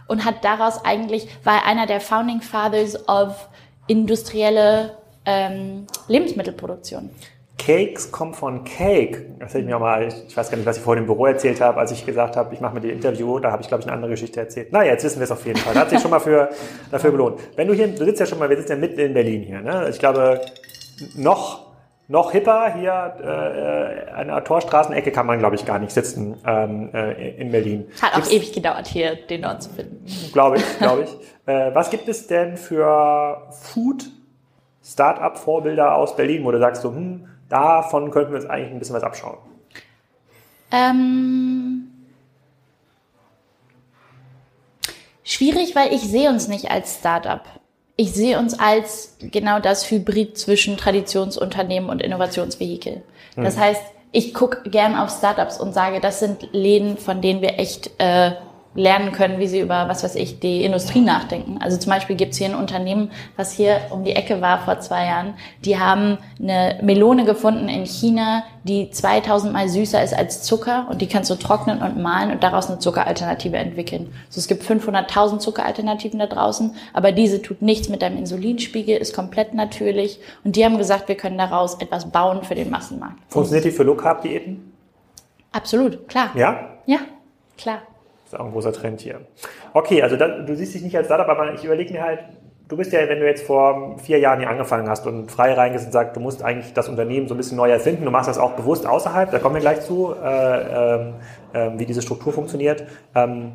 und 0.08 0.26
hat 0.26 0.44
daraus 0.44 0.84
eigentlich, 0.84 1.28
war 1.44 1.66
einer 1.66 1.86
der 1.86 2.02
Founding 2.02 2.42
Fathers 2.42 3.08
of 3.08 3.50
industrielle 3.88 4.98
ähm, 5.26 5.86
Lebensmittelproduktion. 6.08 7.10
Cakes 7.58 8.12
kommt 8.12 8.38
von 8.38 8.64
Cake. 8.64 9.26
Das 9.40 9.50
hätte 9.50 9.60
ich 9.60 9.66
mir 9.66 9.76
auch 9.76 9.82
mal, 9.82 10.08
ich 10.08 10.36
weiß 10.36 10.50
gar 10.50 10.58
nicht, 10.58 10.66
was 10.66 10.78
ich 10.78 10.84
vorhin 10.84 11.04
im 11.04 11.08
Büro 11.08 11.26
erzählt 11.26 11.60
habe, 11.60 11.78
als 11.78 11.92
ich 11.92 12.06
gesagt 12.06 12.38
habe, 12.38 12.54
ich 12.54 12.62
mache 12.62 12.74
mit 12.74 12.84
dir 12.86 12.94
Interview, 12.94 13.38
da 13.40 13.52
habe 13.52 13.62
ich, 13.62 13.68
glaube 13.68 13.82
ich, 13.82 13.88
eine 13.88 13.96
andere 13.96 14.12
Geschichte 14.12 14.40
erzählt. 14.40 14.72
Naja, 14.72 14.92
jetzt 14.94 15.04
wissen 15.04 15.20
wir 15.20 15.26
es 15.26 15.32
auf 15.32 15.46
jeden 15.46 15.60
Fall. 15.60 15.74
Da 15.74 15.82
hat 15.82 15.90
sich 15.90 16.00
schon 16.00 16.10
mal 16.10 16.20
für, 16.22 16.50
dafür 16.92 17.12
gelohnt. 17.12 17.40
Wenn 17.58 17.68
du 17.68 17.74
hier, 17.74 17.90
du 17.90 18.06
sitzt 18.06 18.22
ja 18.22 18.26
schon 18.26 18.40
mal, 18.40 18.50
wir 18.50 18.56
sitzen 18.58 18.72
ja 18.72 18.78
mitten 18.78 19.00
in 19.00 19.14
Berlin 19.14 19.44
hier, 19.44 19.62
ne? 19.62 19.88
Ich 19.90 20.00
glaube, 20.00 20.40
noch, 21.18 21.68
noch 22.08 22.32
hipper 22.32 22.74
hier, 22.76 23.14
äh, 23.22 24.12
an 24.12 24.28
der 24.28 24.44
Torstraßenecke 24.44 25.12
kann 25.12 25.26
man, 25.28 25.40
glaube 25.40 25.56
ich, 25.56 25.66
gar 25.66 25.80
nicht 25.80 25.92
sitzen, 25.92 26.38
ähm, 26.48 26.90
äh, 26.94 27.32
in 27.42 27.52
Berlin. 27.52 27.88
Hat 28.02 28.12
auch 28.14 28.16
Gibt's, 28.16 28.32
ewig 28.32 28.54
gedauert, 28.54 28.88
hier 28.88 29.16
den 29.16 29.44
Ort 29.44 29.64
zu 29.64 29.70
finden. 29.72 30.06
Glaube 30.32 30.58
ich, 30.58 30.78
glaube 30.80 31.04
ich. 31.04 31.50
äh, 31.54 31.76
was 31.76 31.90
gibt 31.90 32.08
es 32.08 32.26
denn 32.26 32.56
für 32.56 33.50
Food 33.52 34.06
Start-up-Vorbilder 34.84 35.96
aus 35.96 36.16
Berlin, 36.16 36.44
wo 36.44 36.52
du 36.52 36.60
sagst, 36.60 36.82
so, 36.82 36.92
hm, 36.92 37.28
davon 37.50 38.12
könnten 38.12 38.32
wir 38.32 38.40
uns 38.40 38.50
eigentlich 38.50 38.72
ein 38.72 38.80
bisschen 38.80 38.96
was 38.96 39.04
abschauen? 39.04 39.38
Ähm, 40.72 41.90
schwierig, 45.24 45.76
weil 45.76 45.94
ich 45.94 46.02
sehe 46.02 46.30
uns 46.30 46.48
nicht 46.48 46.72
als 46.72 47.00
Start-up. 47.00 47.46
Ich 47.96 48.14
sehe 48.14 48.40
uns 48.40 48.58
als 48.58 49.18
genau 49.20 49.60
das 49.60 49.90
Hybrid 49.92 50.38
zwischen 50.38 50.78
Traditionsunternehmen 50.78 51.90
und 51.90 52.02
Innovationsvehikel. 52.02 53.04
Das 53.36 53.56
hm. 53.56 53.62
heißt, 53.62 53.82
ich 54.12 54.34
gucke 54.34 54.70
gern 54.70 54.96
auf 54.96 55.12
Startups 55.12 55.60
und 55.60 55.74
sage, 55.74 56.00
das 56.00 56.20
sind 56.20 56.50
Läden, 56.52 56.98
von 56.98 57.22
denen 57.22 57.42
wir 57.42 57.60
echt 57.60 57.92
äh, 58.00 58.32
lernen 58.76 59.12
können, 59.12 59.40
wie 59.40 59.48
sie 59.48 59.60
über, 59.60 59.88
was 59.88 60.04
weiß 60.04 60.16
ich, 60.16 60.40
die 60.40 60.64
Industrie 60.64 61.02
nachdenken. 61.02 61.58
Also 61.60 61.78
zum 61.78 61.92
Beispiel 61.92 62.16
gibt 62.16 62.34
es 62.34 62.38
hier 62.38 62.50
ein 62.50 62.56
Unternehmen, 62.56 63.12
was 63.36 63.52
hier 63.52 63.82
um 63.90 64.04
die 64.04 64.16
Ecke 64.16 64.42
war 64.42 64.60
vor 64.60 64.80
zwei 64.80 65.06
Jahren. 65.06 65.34
Die 65.66 65.80
haben 65.80 66.20
eine 66.40 66.80
Melone 66.84 67.26
gefunden 67.26 67.68
in 67.68 67.86
China, 67.86 68.44
die 68.64 68.92
2000 68.92 69.54
mal 69.54 69.68
süßer 69.68 70.04
ist 70.04 70.14
als 70.14 70.44
Zucker 70.44 70.88
und 70.90 71.02
die 71.02 71.08
kannst 71.08 71.32
du 71.32 71.36
trocknen 71.36 71.82
und 71.82 71.98
mahlen 71.98 72.32
und 72.32 72.44
daraus 72.44 72.70
eine 72.70 72.78
Zuckeralternative 72.78 73.58
entwickeln. 73.58 74.14
Also 74.28 74.40
es 74.40 74.48
gibt 74.48 74.64
500.000 74.64 75.40
Zuckeralternativen 75.40 76.20
da 76.20 76.28
draußen, 76.28 76.76
aber 76.94 77.12
diese 77.12 77.42
tut 77.42 77.64
nichts 77.64 77.90
mit 77.90 78.04
deinem 78.04 78.18
Insulinspiegel, 78.18 78.98
ist 78.98 79.16
komplett 79.16 79.56
natürlich 79.56 80.20
und 80.44 80.56
die 80.56 80.64
haben 80.64 80.78
gesagt, 80.78 81.08
wir 81.08 81.16
können 81.16 81.38
daraus 81.40 81.76
etwas 81.82 82.12
bauen 82.12 82.44
für 82.44 82.56
den 82.56 82.70
Massenmarkt. 82.70 83.18
Funktioniert 83.30 83.66
die 83.66 83.72
für 83.72 83.84
Low 83.84 83.96
Carb 83.96 84.22
Diäten? 84.22 84.72
Absolut, 85.52 86.08
klar. 86.08 86.30
Ja? 86.36 86.78
Ja, 86.86 87.00
klar. 87.58 87.80
Das 88.30 88.36
ist 88.36 88.40
auch 88.42 88.46
ein 88.46 88.52
großer 88.52 88.74
Trend 88.74 89.02
hier. 89.02 89.22
Okay, 89.74 90.04
also 90.04 90.16
da, 90.16 90.28
du 90.28 90.56
siehst 90.56 90.76
dich 90.76 90.84
nicht 90.84 90.96
als 90.96 91.08
Startup, 91.08 91.28
aber 91.28 91.52
ich 91.56 91.64
überlege 91.64 91.92
mir 91.92 92.04
halt, 92.04 92.20
du 92.68 92.78
bist 92.78 92.94
ja, 92.94 93.10
wenn 93.10 93.20
du 93.20 93.26
jetzt 93.26 93.44
vor 93.44 93.98
vier 93.98 94.20
Jahren 94.20 94.38
hier 94.38 94.52
angefangen 94.52 94.88
hast 94.88 95.08
und 95.08 95.32
frei 95.32 95.54
reingehst 95.54 95.88
und 95.88 95.92
sagst, 95.92 96.16
du 96.16 96.20
musst 96.20 96.44
eigentlich 96.44 96.72
das 96.74 96.88
Unternehmen 96.90 97.28
so 97.28 97.34
ein 97.34 97.38
bisschen 97.38 97.58
neu 97.58 97.72
erfinden, 97.72 98.06
du 98.06 98.12
machst 98.12 98.30
das 98.30 98.38
auch 98.38 98.52
bewusst 98.52 98.86
außerhalb, 98.86 99.32
da 99.32 99.40
kommen 99.40 99.56
wir 99.56 99.62
gleich 99.62 99.82
zu, 99.82 100.14
äh, 100.14 101.10
äh, 101.10 101.12
wie 101.78 101.86
diese 101.88 102.04
Struktur 102.04 102.32
funktioniert. 102.32 102.84
Ähm, 103.16 103.54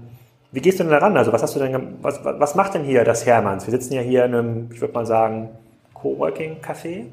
wie 0.50 0.61
gehst 0.61 0.81
du 0.81 0.83
denn 0.83 0.90
daran? 0.90 1.16
Also 1.16 1.33
was 1.33 1.45
hast 1.45 1.54
du 1.54 1.61
denn, 1.61 1.99
was, 2.02 2.25
was 2.25 2.57
macht 2.57 2.75
denn 2.75 2.83
hier 2.83 3.04
das 3.04 3.25
Hermanns? 3.25 3.66
Wir 3.66 3.71
sitzen 3.71 3.95
ja 3.95 4.00
hier 4.00 4.25
in 4.25 4.35
einem, 4.35 4.71
ich 4.73 4.81
würde 4.81 4.95
mal 4.95 5.07
sagen, 5.07 5.50
Coworking-Café. 5.95 7.04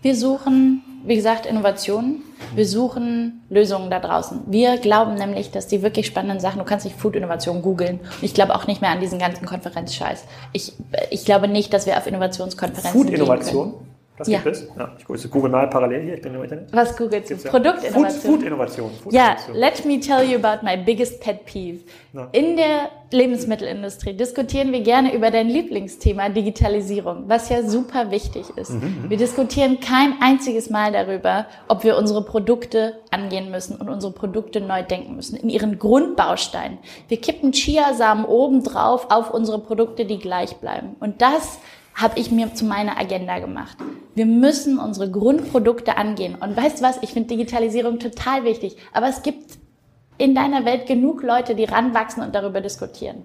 Wir 0.00 0.14
suchen, 0.14 0.82
wie 1.04 1.16
gesagt, 1.16 1.44
Innovationen. 1.44 2.22
Wir 2.54 2.66
suchen 2.66 3.42
Lösungen 3.50 3.90
da 3.90 4.00
draußen. 4.00 4.42
Wir 4.46 4.78
glauben 4.78 5.14
nämlich, 5.14 5.50
dass 5.50 5.66
die 5.66 5.82
wirklich 5.82 6.06
spannenden 6.06 6.40
Sachen, 6.40 6.58
du 6.58 6.64
kannst 6.64 6.84
nicht 6.84 6.98
Food-Innovation 6.98 7.62
googeln. 7.62 8.00
Ich 8.22 8.34
glaube 8.34 8.54
auch 8.54 8.66
nicht 8.66 8.80
mehr 8.80 8.90
an 8.90 9.00
diesen 9.00 9.18
ganzen 9.18 9.46
Konferenzscheiß. 9.46 10.24
Ich, 10.52 10.72
ich 11.10 11.24
glaube 11.24 11.48
nicht, 11.48 11.72
dass 11.72 11.86
wir 11.86 11.96
auf 11.96 12.06
Innovationskonferenzen 12.06 12.92
Food-Innovation? 12.92 13.74
Das 14.18 14.28
ja. 14.28 14.40
gibt 14.40 14.56
es. 14.56 14.68
Ja, 14.76 14.92
ich 15.14 15.30
google 15.30 15.50
mal 15.50 15.68
parallel 15.68 16.02
hier, 16.02 16.14
ich 16.14 16.22
bin 16.22 16.34
im 16.34 16.42
Internet. 16.42 16.72
Was 16.72 16.96
googelst 16.96 17.30
du? 17.30 17.36
Produktinnovation. 17.36 18.10
Food, 18.10 18.40
Food 18.40 18.42
Innovation. 18.42 18.90
Food 19.02 19.12
ja, 19.12 19.36
let 19.52 19.84
me 19.84 20.00
tell 20.00 20.28
you 20.28 20.36
about 20.36 20.64
my 20.64 20.76
biggest 20.76 21.20
pet 21.20 21.44
peeve. 21.46 21.84
Na. 22.12 22.28
In 22.32 22.56
der 22.56 22.90
Lebensmittelindustrie 23.10 24.14
diskutieren 24.14 24.72
wir 24.72 24.80
gerne 24.80 25.14
über 25.14 25.30
dein 25.30 25.48
Lieblingsthema 25.48 26.28
Digitalisierung, 26.30 27.24
was 27.26 27.48
ja 27.48 27.62
super 27.62 28.10
wichtig 28.10 28.46
ist. 28.56 28.70
Mhm, 28.70 29.02
mhm, 29.04 29.10
wir 29.10 29.16
diskutieren 29.16 29.78
kein 29.80 30.14
einziges 30.20 30.68
Mal 30.68 30.92
darüber, 30.92 31.46
ob 31.68 31.84
wir 31.84 31.96
unsere 31.96 32.24
Produkte 32.24 32.98
angehen 33.10 33.50
müssen 33.50 33.76
und 33.76 33.88
unsere 33.88 34.12
Produkte 34.12 34.60
neu 34.60 34.82
denken 34.82 35.14
müssen, 35.16 35.36
in 35.36 35.48
ihren 35.48 35.78
Grundbausteinen. 35.78 36.78
Wir 37.06 37.20
kippen 37.20 37.52
Chiasamen 37.52 38.24
obendrauf 38.24 39.10
auf 39.10 39.30
unsere 39.32 39.60
Produkte, 39.60 40.04
die 40.04 40.18
gleich 40.18 40.56
bleiben. 40.56 40.96
Und 41.00 41.22
das 41.22 41.58
habe 41.98 42.18
ich 42.18 42.30
mir 42.30 42.54
zu 42.54 42.64
meiner 42.64 42.96
Agenda 42.98 43.40
gemacht. 43.40 43.76
Wir 44.14 44.24
müssen 44.24 44.78
unsere 44.78 45.10
Grundprodukte 45.10 45.96
angehen. 45.96 46.36
Und 46.36 46.56
weißt 46.56 46.78
du 46.78 46.84
was? 46.84 46.98
Ich 47.02 47.12
finde 47.12 47.28
Digitalisierung 47.28 47.98
total 47.98 48.44
wichtig. 48.44 48.76
Aber 48.92 49.08
es 49.08 49.22
gibt 49.22 49.58
in 50.16 50.34
deiner 50.34 50.64
Welt 50.64 50.86
genug 50.86 51.22
Leute, 51.22 51.56
die 51.56 51.64
ranwachsen 51.64 52.22
und 52.22 52.34
darüber 52.34 52.60
diskutieren. 52.60 53.24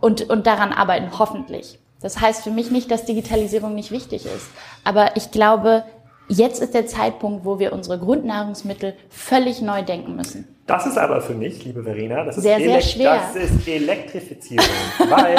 Und, 0.00 0.28
und 0.28 0.46
daran 0.46 0.72
arbeiten, 0.72 1.18
hoffentlich. 1.18 1.78
Das 2.00 2.20
heißt 2.20 2.42
für 2.42 2.50
mich 2.50 2.70
nicht, 2.70 2.90
dass 2.90 3.04
Digitalisierung 3.04 3.74
nicht 3.74 3.92
wichtig 3.92 4.26
ist. 4.26 4.48
Aber 4.84 5.16
ich 5.16 5.30
glaube, 5.30 5.84
jetzt 6.28 6.62
ist 6.62 6.74
der 6.74 6.86
Zeitpunkt, 6.86 7.44
wo 7.44 7.58
wir 7.58 7.72
unsere 7.72 7.98
Grundnahrungsmittel 7.98 8.94
völlig 9.08 9.60
neu 9.62 9.82
denken 9.82 10.16
müssen. 10.16 10.46
Das 10.66 10.86
ist 10.86 10.98
aber 10.98 11.22
für 11.22 11.32
mich, 11.32 11.64
liebe 11.64 11.82
Verena, 11.82 12.24
das 12.24 12.36
ist, 12.36 12.42
sehr, 12.42 12.58
sehr 12.58 12.80
schwer. 12.82 13.22
das 13.32 13.42
ist 13.42 13.66
Elektrifizierung. 13.66 14.66
weil 15.08 15.36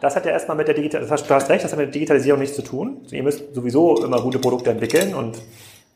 das 0.00 0.14
hat 0.14 0.24
ja 0.24 0.30
erstmal 0.30 0.56
mit 0.56 0.68
der 0.68 0.74
Digitalisierung, 0.76 1.26
du 1.26 1.34
hast 1.34 1.50
recht, 1.50 1.64
das 1.64 1.72
hat 1.72 1.78
mit 1.78 1.88
der 1.88 1.92
Digitalisierung 1.92 2.40
nichts 2.40 2.54
zu 2.54 2.62
tun. 2.62 3.02
Ihr 3.10 3.24
müsst 3.24 3.54
sowieso 3.54 4.04
immer 4.04 4.20
gute 4.22 4.38
Produkte 4.38 4.70
entwickeln 4.70 5.14
und 5.14 5.42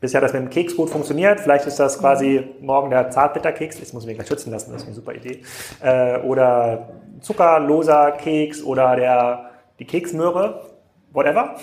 bisher 0.01 0.21
hat 0.21 0.25
das 0.25 0.33
mit 0.33 0.43
dem 0.43 0.51
Keks 0.51 0.75
gut 0.75 0.91
funktioniert. 0.91 1.39
Vielleicht 1.39 1.67
ist 1.67 1.79
das 1.79 2.01
quasi 2.01 2.43
morgen 2.61 2.91
der 2.91 3.11
Zartbitterkeks. 3.11 3.79
Das 3.79 3.93
muss 3.93 4.03
ich 4.03 4.09
mir 4.09 4.15
gleich 4.15 4.27
schützen 4.27 4.51
lassen, 4.51 4.73
das 4.73 4.83
ist 4.83 4.89
eine 4.89 4.97
super 4.97 5.15
Idee. 5.15 5.43
Äh, 5.81 6.19
oder 6.23 6.89
zuckerloser 7.21 8.11
Keks 8.13 8.65
oder 8.65 8.97
der, 8.97 9.51
die 9.79 9.85
Keksmöhre, 9.85 10.61
whatever. 11.13 11.55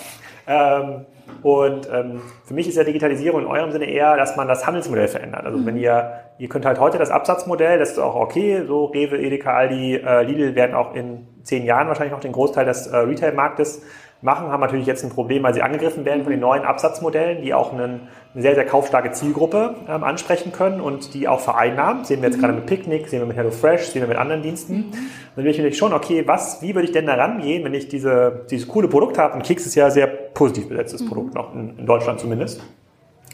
Und 1.42 1.88
ähm, 1.92 2.20
für 2.44 2.54
mich 2.54 2.68
ist 2.68 2.76
ja 2.76 2.84
Digitalisierung 2.84 3.42
in 3.42 3.46
eurem 3.46 3.70
Sinne 3.70 3.86
eher, 3.86 4.16
dass 4.16 4.36
man 4.36 4.48
das 4.48 4.66
Handelsmodell 4.66 5.08
verändert. 5.08 5.44
Also 5.44 5.58
mhm. 5.58 5.66
wenn 5.66 5.76
ihr, 5.76 6.12
ihr 6.38 6.48
könnt 6.48 6.66
halt 6.66 6.78
heute 6.78 6.98
das 6.98 7.10
Absatzmodell, 7.10 7.78
das 7.78 7.92
ist 7.92 7.98
auch 7.98 8.14
okay, 8.14 8.64
so 8.66 8.86
Rewe, 8.86 9.18
Edeka, 9.18 9.52
Aldi, 9.52 9.96
äh, 9.96 10.22
Lidl 10.22 10.54
werden 10.54 10.74
auch 10.74 10.94
in 10.94 11.26
zehn 11.42 11.64
Jahren 11.64 11.88
wahrscheinlich 11.88 12.12
noch 12.12 12.20
den 12.20 12.32
Großteil 12.32 12.64
des 12.64 12.86
äh, 12.86 12.96
Retail-Marktes 12.96 13.82
machen, 14.22 14.48
haben 14.48 14.60
natürlich 14.60 14.86
jetzt 14.86 15.02
ein 15.04 15.10
Problem, 15.10 15.42
weil 15.42 15.54
sie 15.54 15.62
angegriffen 15.62 16.04
werden 16.04 16.22
von 16.22 16.30
den 16.30 16.40
neuen 16.40 16.64
Absatzmodellen, 16.64 17.42
die 17.42 17.54
auch 17.54 17.72
einen, 17.72 18.08
eine 18.34 18.42
sehr, 18.42 18.54
sehr 18.54 18.66
kaufstarke 18.66 19.12
Zielgruppe 19.12 19.76
ähm, 19.88 20.04
ansprechen 20.04 20.52
können 20.52 20.80
und 20.80 21.14
die 21.14 21.28
auch 21.28 21.40
vereinnahmen. 21.40 22.04
Sehen 22.04 22.20
wir 22.20 22.28
jetzt 22.28 22.36
mhm. 22.36 22.42
gerade 22.42 22.54
mit 22.54 22.66
Picknick, 22.66 23.08
sehen 23.08 23.20
wir 23.20 23.26
mit 23.26 23.36
HelloFresh, 23.36 23.86
sehen 23.86 24.02
wir 24.02 24.08
mit 24.08 24.18
anderen 24.18 24.42
Diensten. 24.42 24.74
Mhm. 24.74 24.92
Dann 25.36 25.44
will 25.44 25.50
ich 25.50 25.58
natürlich 25.58 25.78
schon, 25.78 25.92
okay, 25.92 26.24
was, 26.26 26.60
wie 26.62 26.74
würde 26.74 26.86
ich 26.86 26.92
denn 26.92 27.06
da 27.06 27.14
rangehen, 27.14 27.64
wenn 27.64 27.74
ich 27.74 27.88
diese, 27.88 28.46
dieses 28.50 28.68
coole 28.68 28.88
Produkt 28.88 29.18
habe? 29.18 29.34
Und 29.34 29.42
Keks 29.42 29.66
ist 29.66 29.74
ja 29.74 29.90
sehr 29.90 30.06
positiv 30.06 30.68
besetztes 30.68 31.02
mhm. 31.02 31.08
Produkt, 31.08 31.34
noch 31.34 31.54
in, 31.54 31.78
in 31.78 31.86
Deutschland 31.86 32.20
zumindest 32.20 32.62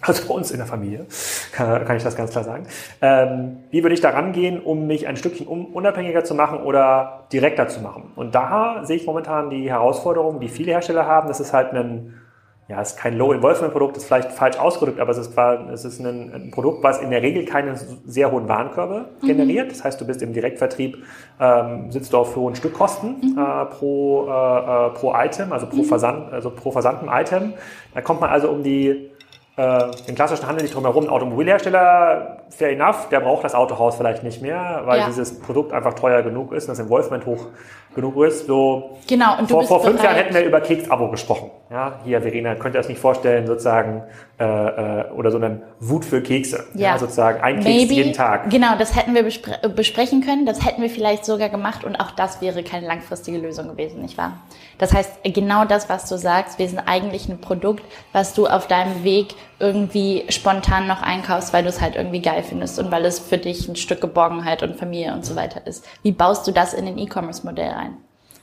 also 0.02 0.28
bei 0.28 0.34
uns 0.34 0.50
in 0.50 0.58
der 0.58 0.66
Familie, 0.66 1.06
kann, 1.52 1.96
ich 1.96 2.02
das 2.02 2.16
ganz 2.16 2.30
klar 2.30 2.44
sagen. 2.44 2.66
Ähm, 3.00 3.58
wie 3.70 3.82
würde 3.82 3.94
ich 3.94 4.00
da 4.00 4.10
rangehen, 4.10 4.60
um 4.60 4.86
mich 4.86 5.08
ein 5.08 5.16
Stückchen 5.16 5.46
unabhängiger 5.46 6.22
zu 6.22 6.34
machen 6.34 6.60
oder 6.60 7.24
direkter 7.32 7.68
zu 7.68 7.80
machen? 7.80 8.12
Und 8.14 8.34
da 8.34 8.82
sehe 8.84 8.96
ich 8.96 9.06
momentan 9.06 9.50
die 9.50 9.70
Herausforderung, 9.70 10.38
die 10.38 10.48
viele 10.48 10.72
Hersteller 10.72 11.06
haben, 11.06 11.28
das 11.28 11.40
ist 11.40 11.52
halt 11.52 11.72
ein 11.72 12.14
ja, 12.68 12.80
es 12.80 12.92
ist 12.92 12.98
kein 12.98 13.16
Low-Involvement-Produkt, 13.16 13.96
ist 13.96 14.06
vielleicht 14.06 14.32
falsch 14.32 14.58
ausgedrückt, 14.58 14.98
aber 14.98 15.12
es 15.12 15.18
ist, 15.18 15.38
es 15.72 15.84
ist 15.84 16.00
ein, 16.00 16.32
ein, 16.34 16.50
Produkt, 16.50 16.82
was 16.82 17.00
in 17.00 17.10
der 17.10 17.22
Regel 17.22 17.44
keine 17.44 17.76
sehr 18.04 18.32
hohen 18.32 18.48
Warenkörbe 18.48 19.06
mhm. 19.20 19.26
generiert. 19.26 19.70
Das 19.70 19.84
heißt, 19.84 20.00
du 20.00 20.04
bist 20.04 20.20
im 20.20 20.32
Direktvertrieb, 20.32 20.98
ähm, 21.38 21.92
sitzt 21.92 22.12
du 22.12 22.16
auf 22.18 22.34
hohen 22.34 22.56
Stückkosten 22.56 23.34
mhm. 23.34 23.38
äh, 23.38 23.66
pro, 23.66 24.26
äh, 24.26 24.28
äh 24.28 24.90
pro 24.90 25.14
Item, 25.14 25.52
also 25.52 25.66
pro, 25.66 25.76
mhm. 25.76 25.84
Versand, 25.84 26.32
also 26.32 26.50
pro 26.50 26.72
versandten 26.72 27.08
Item. 27.08 27.52
Da 27.94 28.00
kommt 28.00 28.20
man 28.20 28.30
also 28.30 28.50
um 28.50 28.64
die 28.64 29.10
äh, 29.56 29.90
den 30.06 30.14
klassischen 30.14 30.46
Handel 30.46 30.62
nicht 30.62 30.74
drumherum. 30.74 31.08
Automobilhersteller, 31.08 32.38
fair 32.50 32.70
enough, 32.70 33.08
der 33.10 33.20
braucht 33.20 33.44
das 33.44 33.54
Autohaus 33.54 33.96
vielleicht 33.96 34.22
nicht 34.22 34.42
mehr, 34.42 34.82
weil 34.84 35.00
ja. 35.00 35.06
dieses 35.06 35.38
Produkt 35.40 35.72
einfach 35.72 35.94
teuer 35.94 36.22
genug 36.22 36.52
ist 36.52 36.64
und 36.64 36.70
das 36.70 36.78
Involvement 36.78 37.26
hoch 37.26 37.46
genug 37.94 38.16
ist. 38.24 38.46
So 38.46 38.96
genau, 39.08 39.38
und 39.38 39.50
vor, 39.50 39.64
vor 39.64 39.82
fünf 39.82 40.02
Jahren 40.02 40.16
hätten 40.16 40.34
wir 40.34 40.44
über 40.44 40.60
Keks-Abo 40.60 41.10
gesprochen. 41.10 41.50
Ja, 41.70 41.98
hier, 42.04 42.22
Verena, 42.22 42.54
könnt 42.54 42.76
ihr 42.76 42.78
das 42.78 42.88
nicht 42.88 43.00
vorstellen, 43.00 43.46
sozusagen, 43.46 44.04
äh, 44.38 44.44
äh, 44.44 45.10
oder 45.10 45.32
so 45.32 45.38
einen 45.38 45.62
Wut 45.80 46.04
für 46.04 46.22
Kekse. 46.22 46.64
Ja, 46.74 46.92
ja 46.92 46.98
sozusagen 46.98 47.40
ein 47.40 47.56
Maybe, 47.56 47.78
Keks 47.78 47.90
jeden 47.90 48.12
Tag. 48.12 48.50
Genau, 48.50 48.76
das 48.78 48.94
hätten 48.94 49.14
wir 49.14 49.24
bespre 49.24 49.68
besprechen 49.68 50.20
können, 50.20 50.46
das 50.46 50.64
hätten 50.64 50.82
wir 50.82 50.90
vielleicht 50.90 51.24
sogar 51.24 51.48
gemacht 51.48 51.82
und 51.82 51.96
auch 51.96 52.12
das 52.12 52.40
wäre 52.40 52.62
keine 52.62 52.86
langfristige 52.86 53.38
Lösung 53.38 53.68
gewesen, 53.68 54.02
nicht 54.02 54.16
wahr? 54.16 54.34
Das 54.78 54.92
heißt, 54.92 55.24
genau 55.24 55.64
das, 55.64 55.88
was 55.88 56.08
du 56.08 56.18
sagst, 56.18 56.58
wir 56.58 56.68
sind 56.68 56.80
eigentlich 56.80 57.28
ein 57.28 57.40
Produkt, 57.40 57.82
was 58.12 58.34
du 58.34 58.46
auf 58.46 58.66
deinem 58.68 59.02
Weg 59.02 59.34
irgendwie 59.58 60.24
spontan 60.28 60.86
noch 60.86 61.02
einkaufst, 61.02 61.52
weil 61.54 61.62
du 61.62 61.70
es 61.70 61.80
halt 61.80 61.96
irgendwie 61.96 62.20
geil 62.20 62.35
findest 62.42 62.78
und 62.78 62.90
weil 62.90 63.04
es 63.04 63.18
für 63.18 63.38
dich 63.38 63.68
ein 63.68 63.76
Stück 63.76 64.00
Geborgenheit 64.00 64.62
und 64.62 64.76
Familie 64.76 65.12
und 65.12 65.24
so 65.24 65.36
weiter 65.36 65.66
ist. 65.66 65.86
Wie 66.02 66.12
baust 66.12 66.46
du 66.46 66.52
das 66.52 66.74
in 66.74 66.86
den 66.86 66.98
E-Commerce-Modell 66.98 67.72
ein? 67.72 67.96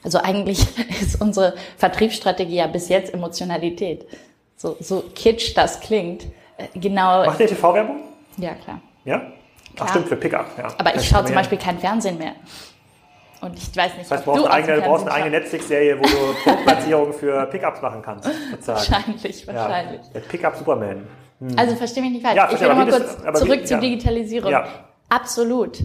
Also 0.04 0.20
eigentlich 0.20 0.66
ist 1.02 1.22
unsere 1.22 1.54
Vertriebsstrategie 1.78 2.56
ja 2.56 2.68
bis 2.68 2.90
jetzt 2.90 3.14
Emotionalität. 3.14 4.06
So, 4.58 4.78
so 4.80 5.04
kitsch 5.16 5.56
das 5.56 5.80
klingt. 5.80 6.26
Äh, 6.58 6.68
genau. 6.76 7.26
Macht 7.26 7.40
ihr 7.40 7.48
TV-Werbung? 7.48 8.02
Ja, 8.38 8.54
klar. 8.56 8.82
Ja? 9.06 9.18
Klar. 9.18 9.34
Ach, 9.80 9.90
stimmt, 9.90 10.08
für 10.08 10.16
Pickup, 10.16 10.46
ja. 10.58 10.68
Aber 10.78 10.96
ich 10.96 11.08
schaue 11.08 11.26
zum 11.26 11.36
Beispiel 11.36 11.58
kein 11.58 11.80
Fernsehen 11.80 12.18
mehr. 12.18 12.34
Und 13.42 13.58
ich 13.58 13.76
weiß 13.76 13.98
nicht, 13.98 14.10
das 14.10 14.12
heißt, 14.12 14.26
du 14.26 14.32
brauchst, 14.32 14.48
eine, 14.48 14.76
du 14.76 14.82
brauchst 14.82 15.06
eine 15.06 15.16
eigene 15.16 15.32
Netflix-Serie, 15.32 16.00
wo 16.00 16.04
du 16.04 16.34
Produktplatzierungen 16.44 17.14
für 17.14 17.46
Pickups 17.48 17.82
machen 17.82 18.02
kannst. 18.02 18.30
Sozusagen. 18.52 18.78
Wahrscheinlich, 18.78 19.48
wahrscheinlich. 19.48 20.02
Ja, 20.14 20.20
Pickup 20.30 20.56
Superman. 20.56 21.08
Hm. 21.44 21.60
Also 21.60 21.76
versteh 21.76 22.02
mich 22.02 22.12
nicht 22.12 22.26
falsch. 22.26 22.38
Ja, 22.38 22.50
ich 22.52 22.60
will 22.60 22.70
nochmal 22.70 22.90
kurz 22.90 23.18
zurück 23.40 23.60
wie, 23.62 23.66
zur 23.66 23.78
Digitalisierung. 23.80 24.52
Ja. 24.52 24.66
Absolut. 25.10 25.80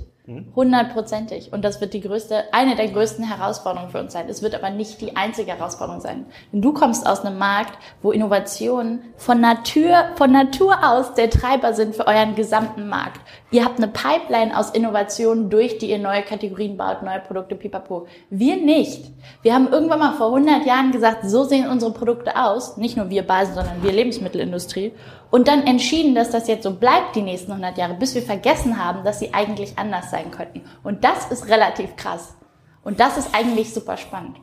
Hundertprozentig. 0.55 1.55
Und 1.55 1.65
das 1.65 1.81
wird 1.81 1.95
die 1.95 2.03
größte, 2.03 2.53
eine 2.53 2.77
der 2.77 2.89
größten 2.89 3.25
Herausforderungen 3.25 3.91
für 3.91 3.99
uns 3.99 4.13
sein. 4.13 4.29
Es 4.29 4.43
wird 4.43 4.55
aber 4.55 4.69
nicht 4.69 5.01
die 5.01 5.17
einzige 5.17 5.53
Herausforderung 5.53 6.03
sein. 6.03 6.27
Denn 6.53 6.61
du 6.61 6.75
kommst 6.75 7.07
aus 7.07 7.25
einem 7.25 7.39
Markt, 7.39 7.79
wo 8.03 8.13
Innovationen 8.13 9.01
von 9.17 9.41
Natur, 9.41 10.11
von 10.17 10.31
Natur 10.31 10.77
aus 10.87 11.15
der 11.15 11.31
Treiber 11.31 11.73
sind 11.73 11.97
für 11.97 12.07
euren 12.07 12.35
gesamten 12.35 12.89
Markt. 12.89 13.23
Ihr 13.51 13.65
habt 13.65 13.79
eine 13.79 13.89
Pipeline 13.89 14.57
aus 14.57 14.71
Innovationen, 14.71 15.49
durch 15.49 15.79
die 15.79 15.91
ihr 15.91 15.99
neue 15.99 16.21
Kategorien 16.21 16.77
baut, 16.77 17.03
neue 17.03 17.21
Produkte, 17.21 17.55
pipapo. 17.55 18.07
Wir 18.29 18.57
nicht. 18.57 19.11
Wir 19.41 19.55
haben 19.55 19.69
irgendwann 19.69 20.01
mal 20.01 20.13
vor 20.13 20.27
100 20.27 20.67
Jahren 20.67 20.93
gesagt, 20.93 21.21
so 21.25 21.45
sehen 21.45 21.71
unsere 21.71 21.93
Produkte 21.93 22.37
aus. 22.37 22.77
Nicht 22.77 22.99
nur 22.99 23.09
wir 23.09 23.27
Basen, 23.27 23.55
sondern 23.55 23.83
wir 23.83 23.93
Lebensmittelindustrie 23.93 24.93
und 25.31 25.49
dann 25.49 25.67
entschieden, 25.67 26.15
dass 26.15 26.31
das 26.31 26.49
jetzt 26.49 26.63
so 26.63 26.75
bleibt 26.75 27.15
die 27.15 27.23
nächsten 27.23 27.53
100 27.53 27.77
Jahre, 27.77 27.95
bis 27.95 28.15
wir 28.15 28.23
vergessen 28.23 28.83
haben, 28.83 29.05
dass 29.05 29.19
sie 29.19 29.35
eigentlich 29.35 29.79
anders 29.79 30.11
sein 30.11 30.31
könnten. 30.31 30.63
Und 30.83 31.05
das 31.05 31.31
ist 31.31 31.49
relativ 31.49 31.97
krass. 31.97 32.35
Und 32.83 33.01
das 33.01 33.19
ist 33.19 33.35
eigentlich 33.35 33.75
super 33.75 33.97
spannend. 33.97 34.39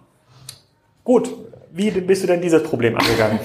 Gut, 1.04 1.30
wie 1.72 1.90
bist 1.92 2.24
du 2.24 2.28
denn 2.28 2.42
dieses 2.42 2.64
Problem 2.64 2.98
angegangen? 2.98 3.40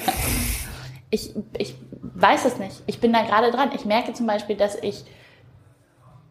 ich, 1.11 1.35
ich 1.56 1.75
weiß 2.02 2.44
es 2.44 2.59
nicht. 2.59 2.82
Ich 2.87 3.00
bin 3.00 3.12
da 3.12 3.23
gerade 3.23 3.50
dran. 3.50 3.70
Ich 3.75 3.85
merke 3.85 4.12
zum 4.12 4.26
Beispiel, 4.26 4.56
dass 4.56 4.76
ich, 4.82 5.04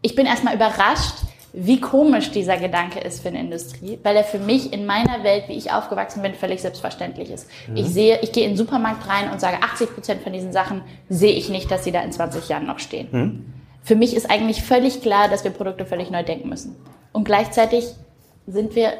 ich 0.02 0.16
bin 0.16 0.28
erstmal 0.28 0.56
überrascht, 0.56 1.16
wie 1.54 1.82
komisch 1.82 2.32
dieser 2.32 2.58
Gedanke 2.58 3.00
ist 3.00 3.22
für 3.22 3.30
eine 3.30 3.40
Industrie, 3.40 3.98
weil 4.04 4.16
er 4.16 4.24
für 4.24 4.38
mich 4.38 4.72
in 4.72 4.86
meiner 4.86 5.24
Welt, 5.24 5.46
wie 5.48 5.54
ich 5.54 5.72
aufgewachsen 5.72 6.22
bin, 6.22 6.34
völlig 6.36 6.62
selbstverständlich 6.62 7.32
ist. 7.32 7.48
Mhm. 7.68 7.78
Ich 7.78 7.88
sehe, 7.88 8.20
ich 8.22 8.32
gehe 8.32 8.44
in 8.44 8.52
den 8.52 8.58
Supermarkt 8.58 9.08
rein 9.08 9.32
und 9.32 9.42
sage, 9.42 9.58
80 9.62 9.94
Prozent 9.94 10.22
von 10.22 10.34
diesen 10.34 10.54
Sachen 10.54 10.82
sehe 11.10 11.34
ich 11.34 11.50
nicht, 11.50 11.72
dass 11.72 11.84
sie 11.84 11.92
da 11.92 12.02
in 12.02 12.12
20 12.12 12.48
Jahren 12.50 12.68
noch 12.68 12.80
stehen. 12.80 13.08
Mhm. 13.12 13.54
Für 13.82 13.96
mich 13.96 14.16
ist 14.16 14.30
eigentlich 14.30 14.62
völlig 14.62 15.02
klar, 15.02 15.30
dass 15.30 15.44
wir 15.44 15.52
Produkte 15.52 15.86
völlig 15.86 16.12
neu 16.12 16.24
denken 16.24 16.50
müssen. 16.50 16.76
Und 17.12 17.24
gleichzeitig 17.24 17.86
sind 18.46 18.76
wir, 18.76 18.94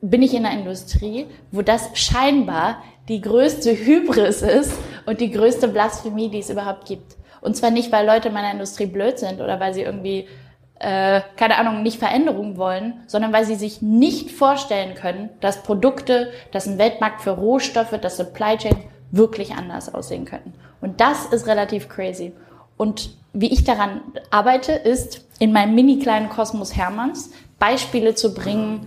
bin 0.00 0.22
ich 0.22 0.34
in 0.34 0.46
einer 0.46 0.58
Industrie, 0.58 1.26
wo 1.50 1.62
das 1.62 1.90
scheinbar 1.94 2.82
die 3.08 3.20
größte 3.20 3.72
Hybris 3.72 4.42
ist 4.42 4.72
und 5.06 5.20
die 5.20 5.30
größte 5.30 5.66
Blasphemie, 5.66 6.28
die 6.28 6.38
es 6.38 6.50
überhaupt 6.50 6.86
gibt. 6.86 7.16
Und 7.40 7.56
zwar 7.56 7.70
nicht, 7.70 7.90
weil 7.90 8.06
Leute 8.06 8.28
in 8.28 8.34
meiner 8.34 8.52
Industrie 8.52 8.86
blöd 8.86 9.18
sind 9.18 9.40
oder 9.40 9.58
weil 9.58 9.74
sie 9.74 9.82
irgendwie 9.82 10.28
äh, 10.80 11.20
keine 11.36 11.58
Ahnung, 11.58 11.82
nicht 11.82 11.98
Veränderungen 11.98 12.56
wollen, 12.56 13.02
sondern 13.06 13.32
weil 13.32 13.44
sie 13.44 13.54
sich 13.54 13.82
nicht 13.82 14.30
vorstellen 14.30 14.94
können, 14.94 15.28
dass 15.40 15.62
Produkte, 15.62 16.32
dass 16.52 16.66
ein 16.66 16.78
Weltmarkt 16.78 17.20
für 17.20 17.32
Rohstoffe, 17.32 17.98
dass 18.00 18.16
Supply 18.16 18.56
Chain 18.56 18.76
wirklich 19.10 19.52
anders 19.54 19.92
aussehen 19.92 20.24
könnten. 20.24 20.54
Und 20.80 21.00
das 21.00 21.26
ist 21.26 21.46
relativ 21.46 21.88
crazy. 21.88 22.32
Und 22.78 23.10
wie 23.34 23.52
ich 23.52 23.64
daran 23.64 24.00
arbeite, 24.30 24.72
ist 24.72 25.26
in 25.38 25.52
meinem 25.52 25.74
mini 25.74 25.98
kleinen 25.98 26.30
Kosmos 26.30 26.74
Hermanns 26.74 27.30
Beispiele 27.58 28.14
zu 28.14 28.32
bringen, 28.32 28.86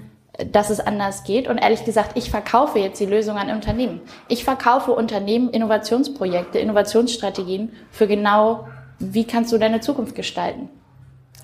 dass 0.52 0.72
es 0.72 0.80
anders 0.80 1.24
geht. 1.24 1.48
Und 1.48 1.60
ehrlich 1.60 1.86
gesagt, 1.86 2.18
ich 2.18 2.32
verkaufe 2.32 2.80
jetzt 2.80 3.00
die 3.00 3.06
Lösung 3.06 3.38
an 3.38 3.52
Unternehmen. 3.52 4.02
Ich 4.30 4.44
verkaufe 4.44 4.94
Unternehmen 4.94 5.52
Innovationsprojekte, 5.52 6.58
Innovationsstrategien 6.58 7.72
für 7.92 8.08
genau, 8.08 8.68
wie 8.98 9.26
kannst 9.26 9.52
du 9.52 9.60
deine 9.60 9.80
Zukunft 9.80 10.16
gestalten. 10.16 10.70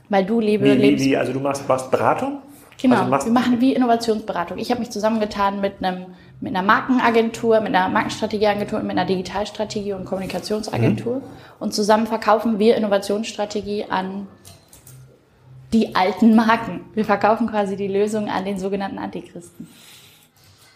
Weil 0.10 0.26
du 0.26 0.39
liebe 0.39 0.65
wie, 0.65 0.82
wie, 0.82 1.00
wie, 1.00 1.17
Also 1.17 1.34
du 1.34 1.39
machst, 1.39 1.67
machst 1.67 1.89
Beratung? 1.91 2.41
Genau, 2.82 3.12
also 3.12 3.28
wir 3.28 3.34
machen 3.34 3.60
wie 3.62 3.74
Innovationsberatung. 3.74 4.58
Ich 4.58 4.72
habe 4.72 4.80
mich 4.80 4.89
zusammengetan 4.89 5.62
mit 5.62 5.84
einem 5.84 6.08
mit 6.41 6.56
einer 6.56 6.65
Markenagentur, 6.65 7.60
mit 7.60 7.76
einer 7.76 7.89
Markenstrategieagentur 7.89 8.80
und 8.80 8.88
mit 8.88 8.98
einer 8.98 9.06
Digitalstrategie 9.06 9.93
und 9.93 10.06
Kommunikationsagentur. 10.06 11.17
Mhm. 11.17 11.24
Und 11.60 11.74
zusammen 11.74 12.08
verkaufen 12.08 12.60
wir 12.60 12.78
Innovationsstrategie 12.78 13.86
an 13.89 14.28
die 15.74 15.95
alten 15.95 16.36
Marken. 16.36 16.86
Wir 16.93 17.06
verkaufen 17.06 17.48
quasi 17.48 17.76
die 17.76 17.88
Lösung 17.88 18.30
an 18.30 18.45
den 18.45 18.58
sogenannten 18.58 18.98
Antichristen. 18.98 19.67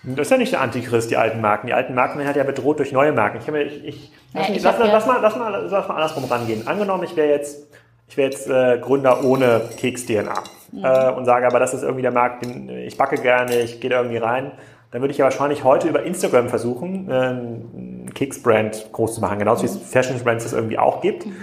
Das 0.04 0.28
ist 0.28 0.32
ja 0.32 0.38
nicht 0.38 0.52
der 0.52 0.60
Antichrist, 0.60 1.10
die 1.10 1.15
alten 1.15 1.39
Marken. 1.39 1.67
Die 1.67 1.74
alten 1.74 1.96
Marken 1.96 2.17
werden 2.17 2.28
halt 2.28 2.36
ja 2.36 2.43
bedroht 2.43 2.80
durch 2.80 2.91
neue 2.91 3.13
Marken. 3.13 3.38
Ich, 3.38 3.48
ich, 3.48 3.86
ich, 3.86 4.12
lass, 4.34 4.50
ja, 4.50 4.56
ich 4.56 4.63
lass, 4.63 4.78
lass, 4.78 5.06
mal, 5.06 5.22
lass, 5.22 5.38
mal, 5.38 5.65
lass 5.69 5.88
mal 5.88 5.96
andersrum 5.96 6.26
rangehen. 6.26 6.67
Angenommen, 6.67 7.06
ich 7.06 7.15
wäre 7.15 7.30
jetzt 7.30 7.67
ich 8.13 8.17
wäre 8.17 8.30
jetzt 8.30 8.47
äh, 8.47 8.78
Gründer 8.78 9.23
ohne 9.23 9.62
Keks-DNA 9.76 10.43
mhm. 10.71 10.86
äh, 10.86 11.12
und 11.13 11.26
sage 11.26 11.47
aber, 11.47 11.58
das 11.60 11.73
ist 11.73 11.82
irgendwie 11.82 12.04
der 12.04 12.12
Markt, 12.12 12.45
den 12.45 12.69
ich 12.69 12.95
backe 12.95 13.17
gerne, 13.17 13.60
ich 13.62 13.82
gehe 13.82 13.89
da 13.89 13.97
irgendwie 13.97 14.17
rein, 14.17 14.52
dann 14.91 15.02
würde 15.02 15.12
ich 15.12 15.17
ja 15.17 15.26
wahrscheinlich 15.26 15.63
heute 15.63 15.88
über 15.88 16.04
Instagram 16.04 16.47
versuchen, 16.47 17.10
äh, 17.10 17.13
einen 17.13 18.12
Keks-Brand 18.13 18.89
groß 18.91 19.15
zu 19.15 19.21
machen, 19.21 19.39
genauso 19.39 19.63
mhm. 19.63 19.67
wie 19.67 19.71
es 19.71 19.89
Fashion-Brands 19.89 20.45
es 20.45 20.54
irgendwie 20.54 20.78
auch 20.78 21.02
gibt. 21.02 21.26
Mhm. 21.26 21.34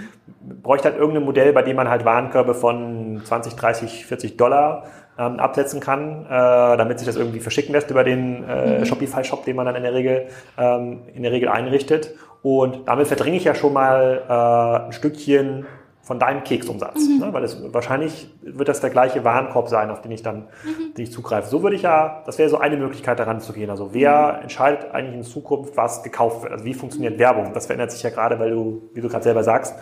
Bräuchte 0.63 0.85
halt 0.85 0.97
irgendein 0.97 1.25
Modell, 1.25 1.51
bei 1.51 1.61
dem 1.61 1.75
man 1.75 1.89
halt 1.89 2.05
Warenkörbe 2.05 2.53
von 2.53 3.21
20, 3.25 3.55
30, 3.55 4.05
40 4.05 4.37
Dollar 4.37 4.85
ähm, 5.19 5.41
absetzen 5.41 5.81
kann, 5.81 6.25
äh, 6.25 6.29
damit 6.29 6.99
sich 6.99 7.05
das 7.05 7.17
irgendwie 7.17 7.41
verschicken 7.41 7.73
lässt 7.73 7.91
über 7.91 8.05
den 8.05 8.47
äh, 8.47 8.79
mhm. 8.79 8.85
Shopify-Shop, 8.85 9.43
den 9.43 9.57
man 9.57 9.65
dann 9.65 9.75
in 9.75 9.83
der 9.83 9.93
Regel 9.93 10.27
ähm, 10.57 11.01
in 11.13 11.23
der 11.23 11.33
Regel 11.33 11.49
einrichtet. 11.49 12.15
Und 12.43 12.87
damit 12.87 13.07
verdringe 13.07 13.35
ich 13.35 13.43
ja 13.43 13.55
schon 13.55 13.73
mal 13.73 14.21
äh, 14.29 14.85
ein 14.85 14.93
Stückchen 14.93 15.65
von 16.03 16.19
deinem 16.19 16.43
Keksumsatz. 16.43 16.99
Mhm. 17.07 17.19
Ne? 17.19 17.33
Weil 17.33 17.43
es 17.43 17.73
wahrscheinlich 17.73 18.29
wird 18.41 18.67
das 18.67 18.81
der 18.81 18.89
gleiche 18.89 19.23
Warenkorb 19.23 19.69
sein, 19.69 19.89
auf 19.91 20.01
den 20.01 20.11
ich 20.11 20.23
dann 20.23 20.47
mhm. 20.63 20.93
den 20.97 21.03
ich 21.03 21.11
zugreife. 21.11 21.49
So 21.49 21.63
würde 21.63 21.75
ich 21.75 21.83
ja, 21.83 22.23
das 22.25 22.37
wäre 22.37 22.49
so 22.49 22.57
eine 22.57 22.77
Möglichkeit 22.77 23.19
daran 23.19 23.39
zu 23.39 23.53
gehen. 23.53 23.69
Also 23.69 23.93
wer 23.93 24.35
mhm. 24.37 24.43
entscheidet 24.43 24.91
eigentlich 24.91 25.15
in 25.15 25.23
Zukunft, 25.23 25.77
was 25.77 26.03
gekauft 26.03 26.43
wird? 26.43 26.53
Also 26.53 26.65
wie 26.65 26.73
funktioniert 26.73 27.19
Werbung? 27.19 27.53
Das 27.53 27.67
verändert 27.67 27.91
sich 27.91 28.03
ja 28.03 28.09
gerade, 28.09 28.39
weil 28.39 28.51
du, 28.51 28.89
wie 28.93 29.01
du 29.01 29.09
gerade 29.09 29.23
selber 29.23 29.43
sagst, 29.43 29.75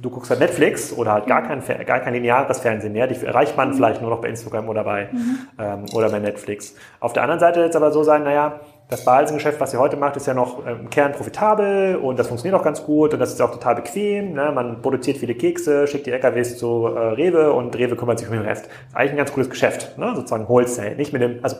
du 0.00 0.10
guckst 0.10 0.30
halt 0.30 0.40
Netflix 0.40 0.92
oder 0.92 1.12
halt 1.12 1.26
gar 1.26 1.42
mhm. 1.42 1.62
kein, 1.64 1.86
gar 1.86 2.00
kein 2.00 2.14
lineares 2.14 2.60
Fernsehen 2.60 2.92
mehr. 2.92 3.06
Die 3.06 3.24
erreicht 3.24 3.56
man 3.56 3.70
mhm. 3.70 3.74
vielleicht 3.74 4.00
nur 4.00 4.10
noch 4.10 4.20
bei 4.20 4.28
Instagram 4.28 4.68
oder 4.68 4.84
bei, 4.84 5.08
mhm. 5.12 5.38
ähm, 5.58 5.84
oder 5.92 6.10
bei 6.10 6.18
Netflix. 6.18 6.74
Auf 7.00 7.12
der 7.12 7.22
anderen 7.22 7.40
Seite 7.40 7.60
wird 7.60 7.70
es 7.70 7.76
aber 7.76 7.92
so 7.92 8.02
sein, 8.02 8.24
naja, 8.24 8.60
das 8.88 9.04
Basengeschäft, 9.04 9.60
was 9.60 9.72
ihr 9.72 9.78
heute 9.78 9.96
macht, 9.96 10.16
ist 10.16 10.26
ja 10.26 10.34
noch 10.34 10.66
ähm, 10.66 10.80
im 10.80 10.90
Kern 10.90 11.12
profitabel 11.12 11.96
und 11.96 12.18
das 12.18 12.28
funktioniert 12.28 12.60
auch 12.60 12.64
ganz 12.64 12.84
gut 12.84 13.14
und 13.14 13.18
das 13.18 13.32
ist 13.32 13.40
auch 13.40 13.50
total 13.50 13.76
bequem. 13.76 14.34
Ne? 14.34 14.52
Man 14.52 14.82
produziert 14.82 15.16
viele 15.16 15.34
Kekse, 15.34 15.86
schickt 15.86 16.06
die 16.06 16.10
LKWs 16.10 16.58
zu 16.58 16.86
äh, 16.86 16.98
Rewe 16.98 17.52
und 17.52 17.76
Rewe 17.76 17.96
kümmert 17.96 18.18
sich 18.18 18.28
um 18.28 18.34
den 18.34 18.42
Rest. 18.42 18.66
Das 18.66 18.88
ist 18.88 18.96
eigentlich 18.96 19.12
ein 19.12 19.16
ganz 19.16 19.32
cooles 19.32 19.48
Geschäft, 19.48 19.96
ne? 19.96 20.12
sozusagen 20.14 20.48
Wholesale. 20.48 20.96
Nicht 20.96 21.12
mit 21.12 21.22
dem, 21.22 21.38
also 21.42 21.56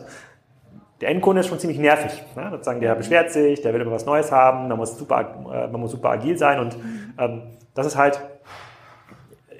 der 1.01 1.09
Endkunde 1.09 1.41
ist 1.41 1.47
schon 1.47 1.59
ziemlich 1.59 1.79
nervig. 1.79 2.23
Ne? 2.35 2.47
Sozusagen, 2.51 2.79
der 2.79 2.93
beschwert 2.95 3.31
sich, 3.31 3.61
der 3.61 3.73
will 3.73 3.81
immer 3.81 3.91
was 3.91 4.05
Neues 4.05 4.31
haben, 4.31 4.67
man 4.67 4.77
muss 4.77 4.97
super, 4.97 5.35
äh, 5.51 5.67
man 5.67 5.81
muss 5.81 5.91
super 5.91 6.11
agil 6.11 6.37
sein 6.37 6.59
und 6.59 6.77
ähm, 7.17 7.41
das 7.73 7.87
ist 7.87 7.97
halt 7.97 8.21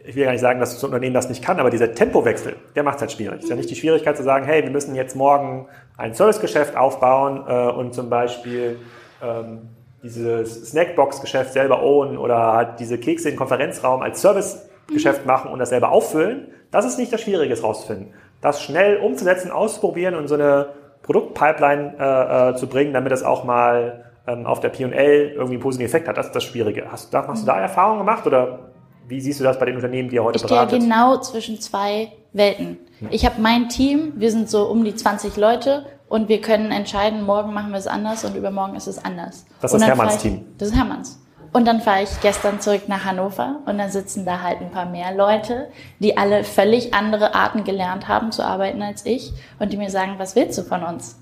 ich 0.07 0.15
will 0.15 0.25
gar 0.25 0.31
nicht 0.31 0.41
sagen, 0.41 0.59
dass 0.59 0.73
das 0.73 0.83
Unternehmen 0.83 1.13
das 1.13 1.29
nicht 1.29 1.43
kann, 1.43 1.59
aber 1.59 1.69
dieser 1.69 1.93
Tempowechsel, 1.93 2.55
der 2.75 2.83
macht 2.83 2.95
es 2.97 3.01
halt 3.01 3.11
schwierig. 3.11 3.39
Es 3.39 3.43
ist 3.45 3.49
ja 3.49 3.55
nicht 3.55 3.69
die 3.69 3.75
Schwierigkeit 3.75 4.15
zu 4.15 4.23
sagen, 4.23 4.45
hey, 4.45 4.63
wir 4.63 4.71
müssen 4.71 4.95
jetzt 4.95 5.15
morgen 5.15 5.67
ein 5.97 6.13
Servicegeschäft 6.13 6.75
aufbauen 6.75 7.43
äh, 7.47 7.71
und 7.71 7.93
zum 7.93 8.09
Beispiel 8.09 8.79
ähm, 9.23 9.69
dieses 10.03 10.69
Snackbox-Geschäft 10.69 11.53
selber 11.53 11.81
ownen 11.81 12.17
oder 12.17 12.53
halt 12.53 12.79
diese 12.79 12.99
Kekse 12.99 13.29
im 13.29 13.35
Konferenzraum 13.35 14.01
als 14.01 14.21
Servicegeschäft 14.21 15.21
mhm. 15.21 15.27
machen 15.27 15.51
und 15.51 15.59
das 15.59 15.69
selber 15.69 15.91
auffüllen, 15.91 16.47
das 16.71 16.85
ist 16.85 16.99
nicht 16.99 17.11
das 17.11 17.21
Schwierige, 17.21 17.53
es 17.53 17.63
rauszufinden. 17.63 18.13
Das 18.41 18.61
schnell 18.61 18.97
umzusetzen, 18.97 19.49
auszuprobieren 19.49 20.13
und 20.13 20.27
so 20.27 20.35
eine 20.35 20.67
Produktpipeline 21.01 21.95
äh, 21.99 22.49
äh, 22.49 22.55
zu 22.55 22.67
bringen, 22.67 22.93
damit 22.93 23.11
das 23.11 23.23
auch 23.23 23.43
mal 23.43 24.05
ähm, 24.27 24.45
auf 24.45 24.59
der 24.59 24.69
P&L 24.69 25.31
irgendwie 25.31 25.53
einen 25.53 25.61
positiven 25.61 25.87
Effekt 25.87 26.07
hat, 26.07 26.17
das 26.17 26.27
ist 26.27 26.35
das 26.35 26.43
Schwierige. 26.43 26.91
Hast, 26.91 27.13
hast 27.13 27.43
du 27.43 27.45
da 27.45 27.59
Erfahrungen 27.59 27.99
gemacht 27.99 28.25
oder 28.27 28.59
wie 29.07 29.21
siehst 29.21 29.39
du 29.39 29.43
das 29.43 29.59
bei 29.59 29.65
den 29.65 29.75
Unternehmen, 29.75 30.09
die 30.09 30.15
ihr 30.15 30.23
heute 30.23 30.37
ich 30.37 30.43
beratet? 30.43 30.73
Ich 30.73 30.83
stehe 30.83 30.89
genau 30.89 31.17
zwischen 31.19 31.59
zwei 31.61 32.11
Welten. 32.33 32.77
Ich 33.11 33.25
habe 33.25 33.41
mein 33.41 33.69
Team, 33.69 34.13
wir 34.15 34.31
sind 34.31 34.49
so 34.49 34.65
um 34.65 34.83
die 34.83 34.95
20 34.95 35.37
Leute 35.37 35.85
und 36.07 36.29
wir 36.29 36.41
können 36.41 36.71
entscheiden, 36.71 37.23
morgen 37.23 37.53
machen 37.53 37.71
wir 37.71 37.77
es 37.77 37.87
anders 37.87 38.23
und 38.25 38.35
übermorgen 38.35 38.75
ist 38.75 38.87
es 38.87 39.03
anders. 39.03 39.45
Das 39.61 39.73
ist 39.73 39.85
Hermanns 39.85 40.17
Team. 40.17 40.45
Das 40.57 40.69
ist 40.69 40.75
Hermanns. 40.75 41.19
Und 41.51 41.65
dann 41.65 41.79
fahre 41.79 42.03
ich 42.03 42.09
gestern 42.21 42.59
zurück 42.59 42.89
nach 42.89 43.05
Hannover 43.05 43.61
und 43.65 43.77
dann 43.77 43.89
sitzen 43.89 44.25
da 44.25 44.41
halt 44.41 44.59
ein 44.59 44.71
paar 44.71 44.85
mehr 44.85 45.15
Leute, 45.15 45.69
die 45.99 46.17
alle 46.17 46.43
völlig 46.43 46.93
andere 46.93 47.33
Arten 47.33 47.63
gelernt 47.63 48.09
haben 48.09 48.33
zu 48.33 48.43
arbeiten 48.43 48.81
als 48.81 49.05
ich 49.05 49.31
und 49.59 49.71
die 49.71 49.77
mir 49.77 49.89
sagen, 49.89 50.15
was 50.17 50.35
willst 50.35 50.57
du 50.57 50.63
von 50.63 50.83
uns? 50.83 51.17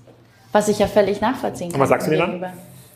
Was 0.50 0.68
ich 0.68 0.80
ja 0.80 0.88
völlig 0.88 1.20
nachvollziehen 1.20 1.70
kann. 1.70 1.76
Und 1.76 1.82
was 1.82 1.88
sagst 1.88 2.08
du 2.08 2.10
dir 2.10 2.18
dann? 2.18 2.44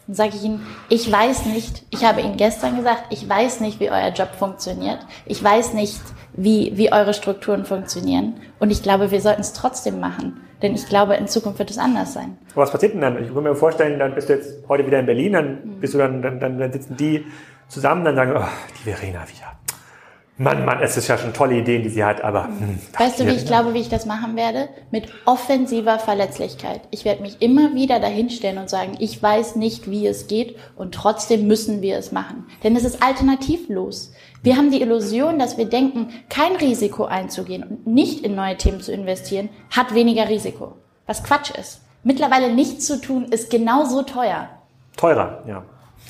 Dann 0.09 0.15
sage 0.15 0.33
ich 0.37 0.43
Ihnen, 0.43 0.67
ich 0.89 1.13
weiß 1.13 1.45
nicht, 1.47 1.85
ich 1.91 2.03
habe 2.03 2.23
Ihnen 2.23 2.39
gestern 2.39 2.77
gesagt, 2.77 3.05
ich 3.11 3.29
weiß 3.29 3.61
nicht, 3.61 3.79
wie 3.79 3.91
euer 3.91 4.09
Job 4.09 4.31
funktioniert. 4.39 5.01
Ich 5.27 5.45
weiß 5.45 5.75
nicht, 5.75 6.01
wie, 6.33 6.73
wie 6.77 6.91
eure 6.91 7.13
Strukturen 7.13 7.67
funktionieren. 7.67 8.41
Und 8.59 8.71
ich 8.71 8.83
glaube, 8.83 9.11
wir 9.11 9.21
sollten 9.21 9.43
es 9.43 9.53
trotzdem 9.53 10.01
machen. 10.01 10.41
Denn 10.63 10.75
ich 10.75 10.89
glaube, 10.89 11.15
in 11.17 11.29
Zukunft 11.29 11.59
wird 11.59 11.71
es 11.71 11.77
anders 11.77 12.15
sein. 12.15 12.39
Aber 12.53 12.63
was 12.63 12.71
passiert 12.71 12.95
denn 12.95 13.03
dann? 13.03 13.23
Ich 13.23 13.35
kann 13.35 13.43
mir 13.43 13.55
vorstellen, 13.55 13.99
dann 13.99 14.15
bist 14.15 14.31
du 14.31 14.33
jetzt 14.33 14.67
heute 14.67 14.87
wieder 14.87 14.99
in 14.99 15.05
Berlin, 15.05 15.33
dann 15.35 15.59
bist 15.79 15.93
du 15.93 15.99
dann, 15.99 16.23
dann, 16.23 16.41
dann, 16.41 16.59
dann 16.59 16.73
sitzen 16.73 16.97
die 16.97 17.27
zusammen, 17.69 18.03
dann 18.07 18.17
sagen, 18.17 18.33
oh, 18.35 18.49
die 18.79 18.91
Verena 18.91 19.21
wieder. 19.29 19.59
Mann, 20.41 20.65
Mann, 20.65 20.81
es 20.81 20.97
ist 20.97 21.09
ja 21.09 21.19
schon 21.19 21.33
tolle 21.33 21.57
Ideen, 21.57 21.83
die 21.83 21.89
sie 21.89 22.05
hat, 22.05 22.23
aber. 22.23 22.45
Hm, 22.45 22.79
weißt 22.97 23.19
du, 23.19 23.27
wie 23.27 23.33
ich 23.33 23.45
glaube, 23.45 23.75
wie 23.75 23.81
ich 23.81 23.89
das 23.89 24.07
machen 24.07 24.37
werde? 24.37 24.69
Mit 24.93 25.09
offensiver 25.25 25.99
Verletzlichkeit. 25.99 26.83
Ich 26.93 27.05
werde 27.05 27.23
mich 27.23 27.43
immer 27.43 27.75
wieder 27.75 27.99
dahinstellen 27.99 28.59
und 28.59 28.71
sagen, 28.71 28.97
ich 29.01 29.21
weiß 29.21 29.57
nicht, 29.57 29.91
wie 29.91 30.07
es 30.07 30.29
geht 30.29 30.57
und 30.77 30.95
trotzdem 30.95 31.49
müssen 31.49 31.83
wir 31.83 31.99
es 31.99 32.13
machen. 32.13 32.47
Denn 32.63 32.77
es 32.77 32.85
ist 32.85 33.03
alternativlos. 33.03 34.13
Wir 34.45 34.57
haben 34.57 34.71
die 34.71 34.81
Illusion, 34.81 35.41
dass 35.41 35.59
wir 35.59 35.69
denken, 35.69 36.11
kein 36.29 36.55
Risiko 36.55 37.05
einzugehen 37.05 37.65
und 37.65 37.87
nicht 37.89 38.25
in 38.25 38.37
neue 38.37 38.57
Themen 38.57 38.81
zu 38.81 38.93
investieren, 38.93 39.49
hat 39.71 39.93
weniger 39.93 40.29
Risiko. 40.29 40.75
Was 41.07 41.25
Quatsch 41.25 41.51
ist. 41.59 41.81
Mittlerweile 42.05 42.55
nichts 42.55 42.87
zu 42.87 43.01
tun 43.01 43.25
ist 43.25 43.51
genauso 43.51 44.03
teuer. 44.05 44.51
Teurer, 44.97 45.43
ja. 45.49 45.65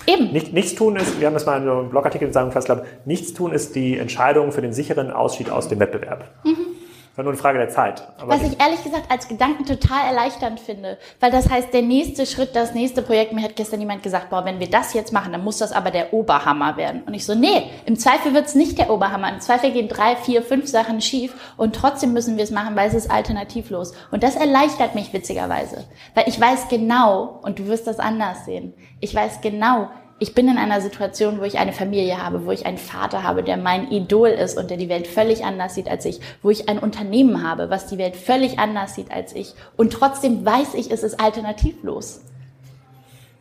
Eben. 0.07 0.33
Nicht, 0.33 0.53
nichts 0.53 0.75
tun 0.75 0.97
ist, 0.97 1.21
wir 1.21 1.27
haben 1.27 1.35
das 1.35 1.47
mal 1.47 1.61
in 1.61 1.69
einem 1.69 1.91
Blogartikel 1.91 2.29
zusammengefasst, 2.29 2.67
glaube 2.67 2.87
nichts 3.05 3.35
tun 3.35 3.53
ist 3.53 3.75
die 3.75 3.99
Entscheidung 3.99 4.53
für 4.53 4.63
den 4.63 4.73
sicheren 4.73 5.11
Ausschied 5.11 5.51
aus 5.51 5.69
dem 5.69 5.81
Wettbewerb. 5.81 6.25
Mhm. 6.45 6.78
Ist 7.19 7.25
nur 7.25 7.33
eine 7.33 7.43
Frage 7.43 7.59
der 7.59 7.69
Zeit. 7.69 8.07
Aber 8.19 8.33
Was 8.33 8.43
ich 8.45 8.61
ehrlich 8.61 8.85
gesagt 8.85 9.11
als 9.11 9.27
Gedanken 9.27 9.67
total 9.67 10.07
erleichternd 10.07 10.61
finde, 10.61 10.99
weil 11.19 11.33
das 11.33 11.51
heißt, 11.51 11.75
der 11.75 11.83
nächste 11.83 12.27
Schritt, 12.27 12.55
das 12.55 12.75
nächste 12.75 13.03
Projekt, 13.03 13.33
mir 13.33 13.43
hat 13.43 13.57
gestern 13.57 13.81
jemand 13.81 14.05
gesagt, 14.05 14.31
boah, 14.31 14.45
wenn 14.45 14.61
wir 14.61 14.71
das 14.71 14.95
jetzt 14.95 15.13
machen, 15.13 15.33
dann 15.33 15.43
muss 15.43 15.59
das 15.59 15.73
aber 15.73 15.91
der 15.91 16.15
Oberhammer 16.15 16.77
werden. 16.77 17.03
Und 17.07 17.15
ich 17.15 17.27
so, 17.27 17.35
nee, 17.35 17.71
im 17.87 17.97
Zweifel 17.97 18.35
wird 18.35 18.47
es 18.47 18.55
nicht 18.55 18.79
der 18.79 18.89
Oberhammer. 18.89 19.33
Im 19.33 19.41
Zweifel 19.41 19.73
gehen 19.73 19.89
drei, 19.89 20.15
vier, 20.15 20.43
fünf 20.43 20.69
Sachen 20.69 21.01
schief 21.01 21.35
und 21.57 21.75
trotzdem 21.75 22.13
müssen 22.13 22.37
wir 22.37 22.45
es 22.45 22.53
machen, 22.53 22.77
weil 22.77 22.87
es 22.87 22.95
ist 22.95 23.11
alternativlos. 23.11 23.95
Und 24.13 24.23
das 24.23 24.37
erleichtert 24.37 24.95
mich 24.95 25.13
witzigerweise, 25.13 25.87
weil 26.15 26.29
ich 26.29 26.41
weiß 26.41 26.69
genau, 26.69 27.41
und 27.43 27.59
du 27.59 27.67
wirst 27.67 27.89
das 27.89 27.99
anders 27.99 28.45
sehen, 28.45 28.75
ich 29.01 29.13
weiß 29.13 29.41
genau, 29.41 29.89
ich 30.21 30.35
bin 30.35 30.49
in 30.49 30.59
einer 30.59 30.81
Situation, 30.81 31.39
wo 31.39 31.45
ich 31.45 31.59
eine 31.59 31.73
Familie 31.73 32.23
habe, 32.23 32.45
wo 32.45 32.51
ich 32.51 32.67
einen 32.67 32.79
Vater 32.79 33.23
habe, 33.23 33.43
der 33.43 33.57
mein 33.57 33.91
Idol 33.91 34.29
ist 34.29 34.59
und 34.59 34.71
der 34.71 34.77
die 34.77 34.89
Welt 34.89 35.07
völlig 35.07 35.45
anders 35.45 35.75
sieht 35.75 35.89
als 35.89 36.05
ich, 36.05 36.21
wo 36.43 36.51
ich 36.51 36.69
ein 36.69 36.79
Unternehmen 36.79 37.49
habe, 37.49 37.71
was 37.71 37.87
die 37.87 37.99
Welt 37.99 38.17
völlig 38.17 38.59
anders 38.59 38.95
sieht 38.95 39.13
als 39.13 39.35
ich. 39.35 39.55
Und 39.77 39.93
trotzdem 39.93 40.45
weiß 40.45 40.75
ich, 40.75 40.91
es 40.91 41.05
ist 41.05 41.21
alternativlos. 41.21 42.23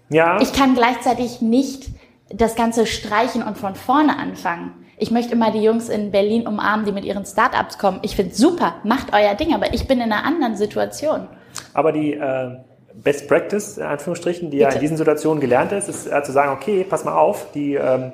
Ja. 0.09 0.39
Ich 0.39 0.53
kann 0.53 0.75
gleichzeitig 0.75 1.41
nicht 1.41 1.87
das 2.29 2.55
Ganze 2.55 2.85
streichen 2.85 3.41
und 3.41 3.57
von 3.57 3.75
vorne 3.75 4.17
anfangen. 4.17 4.73
Ich 4.99 5.11
möchte 5.11 5.33
immer 5.33 5.51
die 5.51 5.61
Jungs 5.61 5.89
in 5.89 6.11
Berlin 6.11 6.47
umarmen, 6.47 6.85
die 6.85 6.91
mit 6.91 7.05
ihren 7.05 7.25
Startups 7.25 7.77
kommen. 7.77 7.99
Ich 8.03 8.15
finde 8.15 8.35
super, 8.35 8.75
macht 8.83 9.13
euer 9.13 9.35
Ding, 9.35 9.53
aber 9.53 9.73
ich 9.73 9.87
bin 9.87 9.99
in 9.99 10.11
einer 10.11 10.25
anderen 10.25 10.55
Situation. 10.55 11.27
Aber 11.73 11.91
die 11.91 12.13
äh 12.13 12.57
Best 13.03 13.27
Practice, 13.27 13.77
in 13.77 13.83
Anführungsstrichen, 13.83 14.49
die 14.49 14.57
Bitte. 14.57 14.69
ja 14.69 14.75
in 14.75 14.81
diesen 14.81 14.97
Situationen 14.97 15.39
gelernt 15.39 15.71
ist, 15.71 15.87
ist 15.87 16.07
äh, 16.07 16.23
zu 16.23 16.31
sagen, 16.31 16.51
okay, 16.51 16.83
pass 16.83 17.05
mal 17.05 17.15
auf, 17.15 17.51
die 17.51 17.75
ähm, 17.75 18.11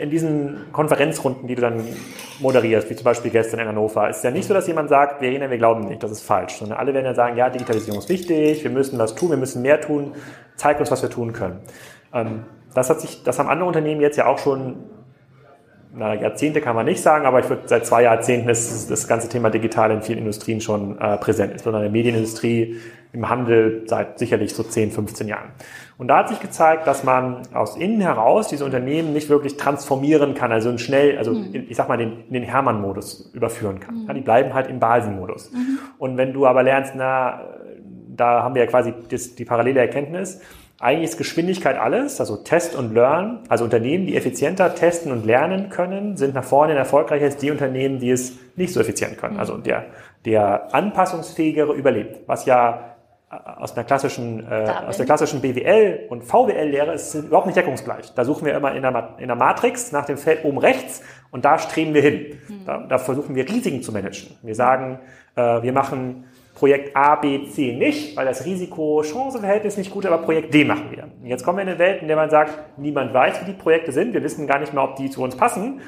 in 0.00 0.10
diesen 0.10 0.72
Konferenzrunden, 0.72 1.46
die 1.48 1.54
du 1.54 1.62
dann 1.62 1.82
moderierst, 2.40 2.88
wie 2.90 2.96
zum 2.96 3.04
Beispiel 3.04 3.30
gestern 3.30 3.60
in 3.60 3.68
Hannover, 3.68 4.08
ist 4.08 4.22
ja 4.22 4.30
nicht 4.30 4.46
so, 4.46 4.54
dass 4.54 4.66
jemand 4.66 4.88
sagt, 4.88 5.20
wir 5.20 5.30
reden, 5.30 5.50
wir 5.50 5.58
glauben 5.58 5.88
nicht, 5.88 6.02
das 6.02 6.10
ist 6.10 6.22
falsch, 6.22 6.54
sondern 6.54 6.78
alle 6.78 6.92
werden 6.92 7.06
ja 7.06 7.14
sagen, 7.14 7.36
ja, 7.36 7.48
Digitalisierung 7.50 7.98
ist 8.00 8.08
wichtig, 8.08 8.62
wir 8.62 8.70
müssen 8.70 8.98
was 8.98 9.14
tun, 9.14 9.30
wir 9.30 9.36
müssen 9.36 9.62
mehr 9.62 9.80
tun, 9.80 10.14
zeig 10.56 10.80
uns, 10.80 10.90
was 10.90 11.02
wir 11.02 11.10
tun 11.10 11.32
können. 11.32 11.60
Ähm, 12.12 12.44
das 12.74 12.90
hat 12.90 13.00
sich, 13.00 13.22
das 13.22 13.38
haben 13.38 13.48
andere 13.48 13.66
Unternehmen 13.66 14.00
jetzt 14.00 14.16
ja 14.16 14.26
auch 14.26 14.38
schon 14.38 14.76
na, 15.96 16.14
Jahrzehnte 16.14 16.60
kann 16.60 16.74
man 16.74 16.86
nicht 16.86 17.00
sagen, 17.00 17.24
aber 17.24 17.40
ich 17.40 17.48
würde 17.48 17.62
seit 17.66 17.86
zwei 17.86 18.02
Jahrzehnten 18.02 18.48
ist 18.48 18.90
das 18.90 19.06
ganze 19.06 19.28
Thema 19.28 19.50
digital 19.50 19.90
in 19.90 20.02
vielen 20.02 20.18
Industrien 20.18 20.60
schon 20.60 20.98
äh, 20.98 21.16
präsent, 21.18 21.52
insbesondere 21.52 21.86
in 21.86 21.92
der 21.92 21.98
Medienindustrie, 21.98 22.76
im 23.12 23.28
Handel 23.28 23.84
seit 23.86 24.18
sicherlich 24.18 24.54
so 24.54 24.64
10, 24.64 24.90
15 24.90 25.28
Jahren. 25.28 25.50
Und 25.96 26.08
da 26.08 26.18
hat 26.18 26.28
sich 26.28 26.40
gezeigt, 26.40 26.88
dass 26.88 27.04
man 27.04 27.42
aus 27.54 27.76
innen 27.76 28.00
heraus 28.00 28.48
diese 28.48 28.64
Unternehmen 28.64 29.12
nicht 29.12 29.28
wirklich 29.28 29.56
transformieren 29.56 30.34
kann, 30.34 30.50
also 30.50 30.76
schnell, 30.78 31.16
also 31.16 31.32
mhm. 31.32 31.66
ich 31.68 31.76
sag 31.76 31.88
mal, 31.88 31.96
den, 31.96 32.24
in 32.26 32.34
den 32.34 32.42
Hermann-Modus 32.42 33.30
überführen 33.32 33.78
kann. 33.78 34.02
Mhm. 34.02 34.06
Ja, 34.08 34.14
die 34.14 34.20
bleiben 34.20 34.52
halt 34.52 34.66
im 34.66 34.80
Balsen-Modus. 34.80 35.52
Mhm. 35.52 35.78
Und 35.98 36.16
wenn 36.16 36.32
du 36.32 36.46
aber 36.46 36.64
lernst, 36.64 36.94
na, 36.96 37.40
da 38.08 38.42
haben 38.42 38.56
wir 38.56 38.64
ja 38.64 38.68
quasi 38.68 38.92
das, 39.08 39.36
die 39.36 39.44
parallele 39.44 39.80
Erkenntnis, 39.80 40.40
eigentlich 40.84 41.10
ist 41.10 41.16
Geschwindigkeit 41.16 41.78
alles, 41.78 42.20
also 42.20 42.36
Test 42.36 42.76
und 42.76 42.92
Learn. 42.92 43.40
Also 43.48 43.64
Unternehmen, 43.64 44.06
die 44.06 44.16
effizienter 44.16 44.74
testen 44.74 45.12
und 45.12 45.24
lernen 45.24 45.70
können, 45.70 46.18
sind 46.18 46.34
nach 46.34 46.44
vorne 46.44 46.74
erfolgreicher 46.74 47.24
als 47.24 47.38
die 47.38 47.50
Unternehmen, 47.50 48.00
die 48.00 48.10
es 48.10 48.34
nicht 48.54 48.74
so 48.74 48.80
effizient 48.80 49.16
können. 49.16 49.38
Also 49.38 49.56
der, 49.56 49.86
der 50.26 50.74
anpassungsfähigere 50.74 51.72
überlebt, 51.72 52.28
was 52.28 52.44
ja 52.44 52.96
äh, 53.30 53.34
aus 53.34 53.74
einer 53.74 53.84
klassischen, 53.84 54.46
äh, 54.46 54.70
aus 54.86 54.98
der 54.98 55.06
klassischen 55.06 55.40
BWL 55.40 56.00
und 56.10 56.22
VWL-Lehre 56.22 56.92
ist 56.92 57.14
überhaupt 57.14 57.46
nicht 57.46 57.56
deckungsgleich. 57.56 58.12
Da 58.14 58.26
suchen 58.26 58.44
wir 58.44 58.54
immer 58.54 58.74
in 58.74 58.82
der, 58.82 59.14
in 59.16 59.28
der 59.28 59.36
Matrix 59.36 59.90
nach 59.90 60.04
dem 60.04 60.18
Feld 60.18 60.44
oben 60.44 60.58
rechts 60.58 61.02
und 61.30 61.46
da 61.46 61.58
streben 61.58 61.94
wir 61.94 62.02
hin. 62.02 62.38
Mhm. 62.46 62.64
Da, 62.66 62.78
da, 62.86 62.98
versuchen 62.98 63.34
wir 63.34 63.48
Risiken 63.48 63.82
zu 63.82 63.90
managen. 63.90 64.36
Wir 64.42 64.54
sagen, 64.54 64.98
äh, 65.34 65.62
wir 65.62 65.72
machen 65.72 66.26
Projekt 66.54 66.96
A, 66.96 67.16
B, 67.16 67.48
C 67.48 67.72
nicht, 67.72 68.16
weil 68.16 68.26
das 68.26 68.44
Risiko-Chance-Verhältnis 68.44 69.76
nicht 69.76 69.90
gut 69.90 70.04
ist, 70.04 70.10
aber 70.10 70.22
Projekt 70.22 70.54
D 70.54 70.64
machen 70.64 70.86
wir. 70.90 71.04
Und 71.04 71.26
jetzt 71.26 71.44
kommen 71.44 71.58
wir 71.58 71.62
in 71.62 71.68
eine 71.68 71.78
Welt, 71.78 72.00
in 72.00 72.08
der 72.08 72.16
man 72.16 72.30
sagt, 72.30 72.78
niemand 72.78 73.12
weiß, 73.12 73.40
wie 73.42 73.46
die 73.46 73.58
Projekte 73.58 73.90
sind, 73.90 74.14
wir 74.14 74.22
wissen 74.22 74.46
gar 74.46 74.60
nicht 74.60 74.72
mehr, 74.72 74.84
ob 74.84 74.96
die 74.96 75.10
zu 75.10 75.22
uns 75.22 75.36
passen. 75.36 75.80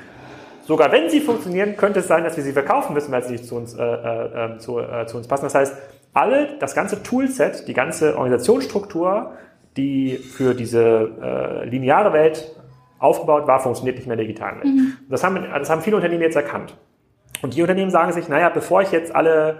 Sogar 0.64 0.90
wenn 0.90 1.08
sie 1.08 1.20
funktionieren, 1.20 1.76
könnte 1.76 2.00
es 2.00 2.08
sein, 2.08 2.24
dass 2.24 2.36
wir 2.36 2.42
sie 2.42 2.52
verkaufen 2.52 2.94
müssen, 2.94 3.12
weil 3.12 3.22
sie 3.22 3.32
nicht 3.32 3.44
zu 3.44 3.54
uns, 3.54 3.74
äh, 3.74 3.84
äh, 3.84 4.58
zu, 4.58 4.80
äh, 4.80 5.06
zu 5.06 5.16
uns 5.16 5.28
passen. 5.28 5.44
Das 5.44 5.54
heißt, 5.54 5.76
alle, 6.12 6.56
das 6.58 6.74
ganze 6.74 7.02
Toolset, 7.04 7.68
die 7.68 7.72
ganze 7.72 8.16
Organisationsstruktur, 8.16 9.32
die 9.76 10.16
für 10.16 10.54
diese 10.54 11.10
äh, 11.22 11.68
lineare 11.68 12.12
Welt 12.12 12.56
aufgebaut 12.98 13.46
war, 13.46 13.60
funktioniert 13.60 13.96
nicht 13.96 14.08
mehr 14.08 14.14
in 14.14 14.18
der 14.18 14.26
digitalen 14.26 14.56
Welt. 14.56 14.66
Mhm. 14.66 14.92
Das, 15.08 15.22
haben, 15.22 15.44
das 15.52 15.70
haben 15.70 15.82
viele 15.82 15.96
Unternehmen 15.96 16.22
jetzt 16.22 16.36
erkannt. 16.36 16.76
Und 17.42 17.54
die 17.54 17.62
Unternehmen 17.62 17.90
sagen 17.90 18.12
sich, 18.12 18.28
naja, 18.28 18.48
bevor 18.48 18.82
ich 18.82 18.90
jetzt 18.90 19.14
alle 19.14 19.58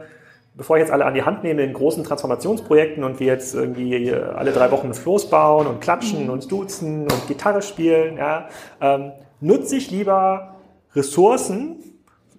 bevor 0.57 0.77
ich 0.77 0.81
jetzt 0.81 0.92
alle 0.92 1.05
an 1.05 1.14
die 1.14 1.23
Hand 1.23 1.45
nehme 1.45 1.62
in 1.62 1.73
großen 1.73 2.03
Transformationsprojekten 2.03 3.05
und 3.05 3.21
wir 3.21 3.27
jetzt 3.27 3.55
irgendwie 3.55 4.12
alle 4.12 4.53
drei 4.53 4.71
Wochen 4.71 4.95
Floß 4.95 5.29
bauen 5.29 5.66
und 5.66 5.81
klatschen 5.81 6.25
mhm. 6.25 6.31
und 6.31 6.51
duzen 6.51 7.03
und 7.03 7.27
Gitarre 7.29 7.62
spielen, 7.62 8.16
ja, 8.16 8.49
ähm, 8.81 9.12
nutze 9.40 9.77
ich 9.77 9.90
lieber 9.90 10.57
Ressourcen, 10.95 11.77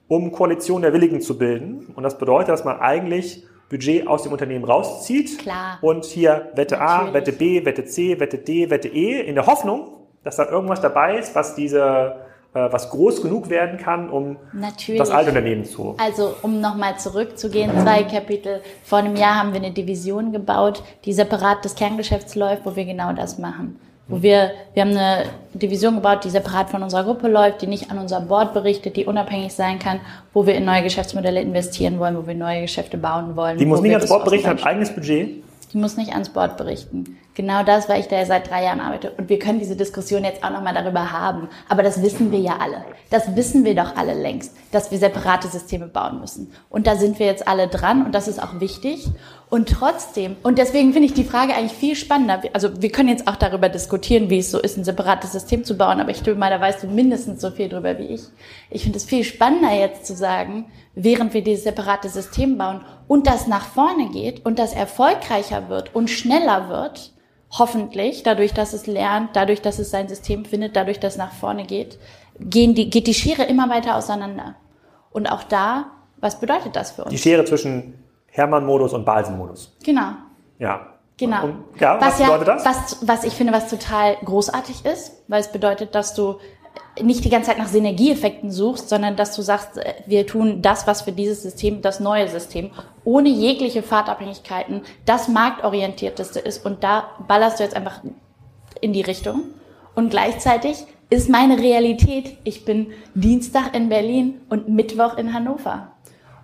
um 0.07 0.31
Koalition 0.31 0.81
der 0.81 0.93
Willigen 0.93 1.21
zu 1.21 1.37
bilden. 1.37 1.93
Und 1.95 2.03
das 2.03 2.17
bedeutet, 2.17 2.49
dass 2.49 2.63
man 2.63 2.79
eigentlich 2.79 3.45
Budget 3.69 4.07
aus 4.07 4.23
dem 4.23 4.31
Unternehmen 4.31 4.63
rauszieht 4.63 5.39
Klar. 5.39 5.77
und 5.81 6.05
hier 6.05 6.51
Wette 6.55 6.79
A, 6.79 7.03
Natürlich. 7.03 7.13
Wette 7.13 7.31
B, 7.33 7.65
Wette 7.65 7.85
C, 7.85 8.19
Wette 8.19 8.37
D, 8.37 8.69
Wette 8.69 8.87
E 8.87 9.21
in 9.21 9.35
der 9.35 9.45
Hoffnung, 9.45 9.89
dass 10.23 10.37
da 10.37 10.49
irgendwas 10.49 10.81
dabei 10.81 11.17
ist, 11.17 11.35
was 11.35 11.55
diese 11.55 12.26
was 12.53 12.89
groß 12.89 13.21
genug 13.21 13.49
werden 13.49 13.77
kann, 13.77 14.09
um 14.09 14.37
Natürlich. 14.53 14.99
das 14.99 15.11
alte 15.11 15.29
Unternehmen 15.29 15.65
zu. 15.65 15.95
Also 15.97 16.35
um 16.41 16.59
nochmal 16.59 16.97
zurückzugehen, 16.97 17.71
zwei 17.81 18.03
Kapitel. 18.03 18.61
Vor 18.83 18.99
einem 18.99 19.15
Jahr 19.15 19.35
haben 19.35 19.53
wir 19.53 19.61
eine 19.61 19.71
Division 19.71 20.31
gebaut, 20.31 20.81
die 21.05 21.13
separat 21.13 21.63
des 21.65 21.75
Kerngeschäfts 21.75 22.35
läuft, 22.35 22.65
wo 22.65 22.75
wir 22.75 22.85
genau 22.85 23.13
das 23.13 23.37
machen. 23.37 23.79
Wo 24.09 24.21
wir, 24.21 24.51
wir 24.73 24.83
haben 24.83 24.91
eine 24.91 25.25
Division 25.53 25.95
gebaut, 25.95 26.23
die 26.23 26.29
separat 26.29 26.69
von 26.69 26.81
unserer 26.81 27.03
Gruppe 27.03 27.27
läuft, 27.27 27.61
die 27.61 27.67
nicht 27.67 27.91
an 27.91 27.97
unser 27.97 28.21
Board 28.21 28.53
berichtet, 28.53 28.95
die 28.95 29.05
unabhängig 29.05 29.53
sein 29.53 29.79
kann, 29.79 29.99
wo 30.33 30.45
wir 30.47 30.55
in 30.55 30.63
neue 30.63 30.81
Geschäftsmodelle 30.81 31.41
investieren 31.41 31.99
wollen, 31.99 32.17
wo 32.17 32.25
wir 32.25 32.35
neue 32.35 32.61
Geschäfte 32.61 32.97
bauen 32.97 33.35
wollen. 33.35 33.57
Die 33.57 33.65
muss 33.65 33.81
nicht 33.81 33.93
ans 33.93 34.07
Board 34.07 34.23
berichten, 34.23 34.47
hat 34.47 34.65
eigenes 34.65 34.95
Budget? 34.95 35.43
Die 35.73 35.77
muss 35.77 35.97
nicht 35.97 36.13
ans 36.13 36.29
Board 36.29 36.55
berichten. 36.55 37.17
Genau 37.37 37.61
das, 37.61 37.87
weil 37.87 37.99
ich 37.99 38.07
da 38.07 38.25
seit 38.25 38.49
drei 38.49 38.63
Jahren 38.63 38.79
arbeite. 38.79 39.11
Und 39.11 39.29
wir 39.29 39.37
können 39.37 39.59
diese 39.59 39.75
Diskussion 39.75 40.23
jetzt 40.23 40.43
auch 40.43 40.49
nochmal 40.49 40.73
darüber 40.73 41.11
haben. 41.11 41.49
Aber 41.69 41.83
das 41.83 42.01
wissen 42.01 42.31
wir 42.31 42.39
ja 42.39 42.57
alle. 42.59 42.83
Das 43.11 43.35
wissen 43.35 43.63
wir 43.63 43.75
doch 43.75 43.95
alle 43.95 44.15
längst, 44.15 44.55
dass 44.71 44.89
wir 44.89 44.97
separate 44.97 45.47
Systeme 45.47 45.85
bauen 45.85 46.19
müssen. 46.19 46.51
Und 46.71 46.87
da 46.87 46.95
sind 46.95 47.19
wir 47.19 47.27
jetzt 47.27 47.47
alle 47.47 47.67
dran 47.67 48.03
und 48.03 48.15
das 48.15 48.27
ist 48.27 48.41
auch 48.41 48.59
wichtig. 48.59 49.07
Und 49.51 49.69
trotzdem, 49.69 50.35
und 50.41 50.57
deswegen 50.57 50.93
finde 50.93 51.09
ich 51.09 51.13
die 51.13 51.23
Frage 51.23 51.53
eigentlich 51.53 51.77
viel 51.77 51.95
spannender. 51.95 52.41
Also 52.53 52.81
wir 52.81 52.91
können 52.91 53.09
jetzt 53.09 53.27
auch 53.27 53.35
darüber 53.35 53.69
diskutieren, 53.69 54.31
wie 54.31 54.39
es 54.39 54.49
so 54.49 54.59
ist, 54.59 54.75
ein 54.75 54.83
separates 54.83 55.31
System 55.31 55.63
zu 55.63 55.77
bauen, 55.77 56.01
aber 56.01 56.09
ich 56.09 56.23
glaube 56.23 56.39
mal, 56.39 56.49
da 56.49 56.59
weißt 56.59 56.81
du 56.81 56.87
mindestens 56.87 57.39
so 57.39 57.51
viel 57.51 57.69
drüber 57.69 57.99
wie 57.99 58.15
ich. 58.15 58.23
Ich 58.71 58.81
finde 58.81 58.97
es 58.97 59.05
viel 59.05 59.23
spannender 59.23 59.73
jetzt 59.73 60.07
zu 60.07 60.15
sagen, 60.15 60.65
während 60.95 61.35
wir 61.35 61.43
dieses 61.43 61.65
separate 61.65 62.09
System 62.09 62.57
bauen 62.57 62.81
und 63.07 63.27
das 63.27 63.45
nach 63.45 63.67
vorne 63.67 64.09
geht 64.09 64.43
und 64.43 64.57
das 64.57 64.73
erfolgreicher 64.73 65.69
wird 65.69 65.93
und 65.93 66.09
schneller 66.09 66.67
wird, 66.69 67.13
hoffentlich, 67.51 68.23
dadurch, 68.23 68.53
dass 68.53 68.73
es 68.73 68.87
lernt, 68.87 69.35
dadurch, 69.35 69.61
dass 69.61 69.79
es 69.79 69.91
sein 69.91 70.07
System 70.07 70.45
findet, 70.45 70.75
dadurch, 70.75 70.99
dass 70.99 71.13
es 71.13 71.17
nach 71.17 71.33
vorne 71.33 71.65
geht, 71.65 71.97
gehen 72.39 72.75
die, 72.75 72.89
geht 72.89 73.07
die 73.07 73.13
Schere 73.13 73.43
immer 73.43 73.69
weiter 73.69 73.95
auseinander. 73.95 74.55
Und 75.11 75.27
auch 75.27 75.43
da, 75.43 75.91
was 76.17 76.39
bedeutet 76.39 76.75
das 76.75 76.91
für 76.91 77.03
uns? 77.03 77.11
Die 77.11 77.17
Schere 77.17 77.45
zwischen 77.45 78.03
Hermann-Modus 78.27 78.93
und 78.93 79.05
Balsen-Modus. 79.05 79.77
Genau. 79.83 80.11
Ja. 80.59 80.93
Genau. 81.17 81.45
Und, 81.45 81.63
ja, 81.79 81.99
was, 81.99 82.19
was 82.19 82.27
bedeutet 82.27 82.47
das? 82.47 82.65
Was, 82.65 83.07
was 83.07 83.23
ich 83.23 83.33
finde, 83.33 83.53
was 83.53 83.69
total 83.69 84.17
großartig 84.23 84.85
ist, 84.85 85.23
weil 85.27 85.41
es 85.41 85.51
bedeutet, 85.51 85.95
dass 85.95 86.13
du 86.13 86.37
nicht 87.01 87.23
die 87.23 87.29
ganze 87.29 87.49
Zeit 87.49 87.57
nach 87.57 87.67
Synergieeffekten 87.67 88.51
suchst, 88.51 88.89
sondern 88.89 89.15
dass 89.15 89.35
du 89.35 89.41
sagst, 89.41 89.77
äh, 89.77 89.93
wir 90.05 90.25
tun 90.27 90.61
das, 90.61 90.87
was 90.87 91.01
für 91.01 91.11
dieses 91.11 91.43
System, 91.43 91.81
das 91.81 91.99
neue 91.99 92.27
System, 92.27 92.71
ohne 93.03 93.29
jegliche 93.29 93.83
Fahrtabhängigkeiten, 93.83 94.81
das 95.05 95.27
marktorientierteste 95.27 96.39
ist 96.39 96.65
und 96.65 96.83
da 96.83 97.09
ballerst 97.27 97.59
du 97.59 97.63
jetzt 97.63 97.75
einfach 97.75 98.01
in 98.81 98.93
die 98.93 99.01
Richtung. 99.01 99.43
Und 99.95 100.09
gleichzeitig 100.09 100.85
ist 101.09 101.29
meine 101.29 101.57
Realität, 101.57 102.37
ich 102.43 102.65
bin 102.65 102.87
Dienstag 103.15 103.75
in 103.75 103.89
Berlin 103.89 104.41
und 104.49 104.69
Mittwoch 104.69 105.17
in 105.17 105.33
Hannover. 105.33 105.91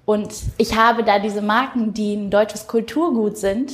Und 0.06 0.34
ich 0.58 0.78
habe 0.78 1.04
da 1.04 1.20
diese 1.20 1.42
Marken, 1.42 1.94
die 1.94 2.14
ein 2.16 2.30
deutsches 2.30 2.68
Kulturgut 2.68 3.38
sind. 3.38 3.74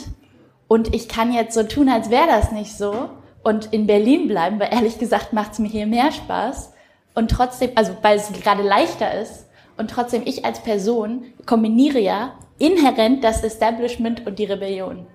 Und 0.68 0.94
ich 0.94 1.08
kann 1.08 1.34
jetzt 1.34 1.54
so 1.54 1.63
tun, 1.63 1.89
als 1.89 2.10
wäre 2.10 2.28
das 2.28 2.52
nicht 2.52 2.76
so. 2.76 3.10
Und 3.43 3.73
in 3.73 3.88
Berlin 3.88 4.28
bleiben, 4.28 4.60
weil 4.60 4.73
ehrlich 4.73 4.99
gesagt 4.99 5.34
macht 5.34 5.54
es 5.54 5.60
mir 5.60 5.69
hier 5.69 5.88
mehr 5.88 6.12
Spaß. 6.12 6.73
Und 7.15 7.32
trotzdem, 7.32 7.71
also 7.75 7.93
weil 8.02 8.17
es 8.17 8.32
gerade 8.34 8.63
leichter 8.63 9.19
ist. 9.19 9.47
Und 9.78 9.89
trotzdem, 9.89 10.23
ich 10.25 10.45
als 10.45 10.62
Person 10.62 11.23
kombiniere 11.45 11.99
ja 11.99 12.34
inhärent 12.58 13.23
das 13.23 13.43
Establishment 13.43 14.28
und 14.28 14.38
die 14.38 14.45
Rebellion. 14.45 15.08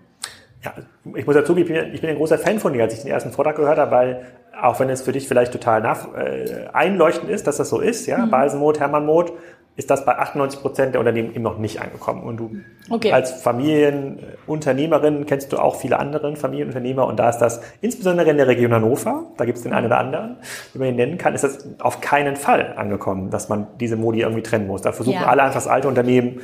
Ja, 0.64 0.72
ich 1.14 1.26
muss 1.26 1.34
dazu, 1.34 1.54
ich 1.56 1.66
bin, 1.66 1.92
ich 1.92 2.00
bin 2.00 2.08
ein 2.08 2.16
großer 2.16 2.38
Fan 2.38 2.58
von 2.58 2.72
dir, 2.72 2.82
als 2.82 2.94
ich 2.94 3.02
den 3.02 3.10
ersten 3.10 3.30
Vortrag 3.30 3.56
gehört 3.56 3.78
habe, 3.78 3.90
weil 3.90 4.26
auch 4.60 4.80
wenn 4.80 4.88
es 4.88 5.02
für 5.02 5.12
dich 5.12 5.28
vielleicht 5.28 5.52
total 5.52 5.82
nach, 5.82 6.14
äh, 6.14 6.68
einleuchtend 6.72 7.30
ist, 7.30 7.46
dass 7.46 7.58
das 7.58 7.68
so 7.68 7.80
ist, 7.80 8.06
ja, 8.06 8.24
mhm. 8.24 8.30
Balsenmod, 8.30 8.80
Hermann-Mod, 8.80 9.32
ist 9.76 9.90
das 9.90 10.04
bei 10.04 10.16
98 10.16 10.60
Prozent 10.60 10.94
der 10.94 11.00
Unternehmen 11.00 11.34
eben 11.34 11.42
noch 11.42 11.58
nicht 11.58 11.80
angekommen. 11.80 12.22
Und 12.22 12.36
du 12.36 12.50
okay. 12.90 13.12
als 13.12 13.32
Familienunternehmerin 13.32 15.26
kennst 15.26 15.52
du 15.52 15.58
auch 15.58 15.74
viele 15.76 15.98
andere 15.98 16.36
Familienunternehmer 16.36 17.06
und 17.06 17.18
da 17.18 17.28
ist 17.28 17.38
das 17.38 17.60
insbesondere 17.80 18.30
in 18.30 18.36
der 18.36 18.46
Region 18.46 18.72
Hannover, 18.72 19.24
da 19.36 19.44
gibt 19.44 19.58
es 19.58 19.64
den 19.64 19.72
einen 19.72 19.86
oder 19.86 19.98
anderen, 19.98 20.36
den 20.72 20.78
man 20.78 20.88
ihn 20.88 20.96
nennen 20.96 21.18
kann, 21.18 21.34
ist 21.34 21.42
das 21.42 21.66
auf 21.80 22.00
keinen 22.00 22.36
Fall 22.36 22.74
angekommen, 22.76 23.30
dass 23.30 23.48
man 23.48 23.66
diese 23.80 23.96
Modi 23.96 24.20
irgendwie 24.20 24.42
trennen 24.42 24.68
muss. 24.68 24.82
Da 24.82 24.92
versuchen 24.92 25.20
ja. 25.20 25.26
alle 25.26 25.42
einfach 25.42 25.56
das 25.56 25.66
alte 25.66 25.88
Unternehmen, 25.88 26.40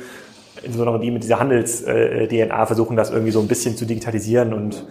insbesondere 0.57 0.99
die 0.99 1.09
mit 1.09 1.23
dieser 1.23 1.39
Handels-DNA, 1.39 2.65
versuchen 2.65 2.97
das 2.97 3.11
irgendwie 3.11 3.31
so 3.31 3.39
ein 3.39 3.47
bisschen 3.47 3.77
zu 3.77 3.85
digitalisieren 3.85 4.53
und 4.53 4.85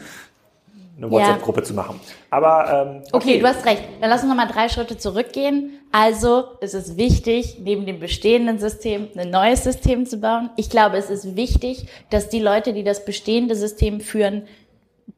eine 0.97 1.11
WhatsApp-Gruppe 1.11 1.61
ja. 1.61 1.65
zu 1.65 1.75
machen. 1.75 2.01
Aber 2.31 2.87
ähm, 2.89 3.03
okay. 3.13 3.33
okay, 3.33 3.41
du 3.41 3.47
hast 3.47 3.67
recht. 3.67 3.83
Dann 4.01 4.11
lass 4.11 4.23
uns 4.23 4.31
nochmal 4.31 4.49
drei 4.49 4.69
Schritte 4.69 4.99
zurückgehen. 4.99 5.80
Also 5.93 6.45
es 6.61 6.75
ist 6.75 6.97
wichtig, 6.97 7.59
neben 7.61 7.85
dem 7.85 7.99
bestehenden 7.99 8.59
System 8.59 9.09
ein 9.17 9.31
neues 9.31 9.65
System 9.65 10.07
zu 10.07 10.19
bauen. 10.19 10.51
Ich 10.57 10.71
glaube, 10.71 10.97
es 10.97 11.11
ist 11.11 11.37
wichtig, 11.37 11.87
dass 12.11 12.29
die 12.29 12.39
Leute, 12.39 12.73
die 12.73 12.85
das 12.85 13.05
bestehende 13.05 13.57
System 13.57 14.01
führen, 14.01 14.45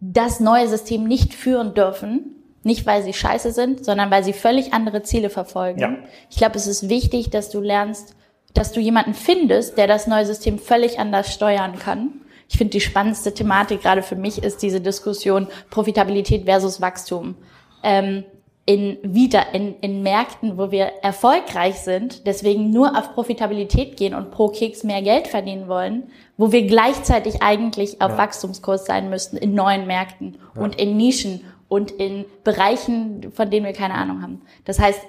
das 0.01 0.41
neue 0.41 0.69
System 0.69 1.05
nicht 1.05 1.35
führen 1.35 1.75
dürfen. 1.75 2.37
Nicht, 2.65 2.87
weil 2.87 3.03
sie 3.03 3.13
scheiße 3.13 3.51
sind, 3.51 3.85
sondern 3.85 4.11
weil 4.11 4.23
sie 4.23 4.33
völlig 4.33 4.73
andere 4.73 5.03
Ziele 5.03 5.31
verfolgen. 5.31 5.81
Ja. 5.81 5.97
Ich 6.31 6.37
glaube, 6.37 6.57
es 6.57 6.69
ist 6.69 6.89
wichtig, 6.89 7.29
dass 7.31 7.51
du 7.51 7.61
lernst, 7.61 8.15
dass 8.55 8.71
du 8.73 8.81
jemanden 8.81 9.15
findest, 9.15 9.77
der 9.77 9.89
das 9.89 10.07
neue 10.07 10.25
System 10.25 10.59
völlig 10.61 11.01
anders 11.01 11.35
steuern 11.35 11.79
kann 11.79 12.21
ich 12.53 12.59
finde, 12.59 12.73
die 12.73 12.81
spannendste 12.81 13.33
Thematik 13.33 13.81
gerade 13.81 14.03
für 14.03 14.15
mich 14.15 14.43
ist 14.43 14.63
diese 14.63 14.83
Diskussion 14.83 15.49
Profitabilität 15.71 16.45
versus 16.45 16.83
Wachstum. 16.83 17.35
Ähm, 17.83 18.25
in 18.65 18.99
wieder 19.03 19.55
in, 19.55 19.75
in 19.81 20.03
Märkten, 20.03 20.57
wo 20.57 20.71
wir 20.71 20.85
erfolgreich 21.03 21.81
sind, 21.81 22.27
deswegen 22.27 22.71
nur 22.71 22.97
auf 22.97 23.13
Profitabilität 23.13 23.97
gehen 23.97 24.15
und 24.15 24.31
pro 24.31 24.49
Keks 24.49 24.85
mehr 24.85 25.03
Geld 25.03 25.27
verdienen 25.27 25.67
wollen, 25.67 26.05
wo 26.37 26.53
wir 26.53 26.65
gleichzeitig 26.67 27.43
eigentlich 27.43 28.01
auf 28.01 28.13
ja. 28.13 28.19
Wachstumskurs 28.19 28.87
sein 28.87 29.11
müssten 29.11 29.37
in 29.37 29.55
neuen 29.55 29.87
Märkten 29.87 30.39
ja. 30.55 30.63
und 30.63 30.81
in 30.81 30.97
Nischen 30.97 31.41
und 31.67 31.91
in 31.91 32.25
Bereichen, 32.45 33.33
von 33.33 33.51
denen 33.51 33.67
wir 33.67 33.73
keine 33.73 33.95
Ahnung 33.95 34.23
haben. 34.23 34.43
Das 34.65 34.79
heißt, 34.79 35.01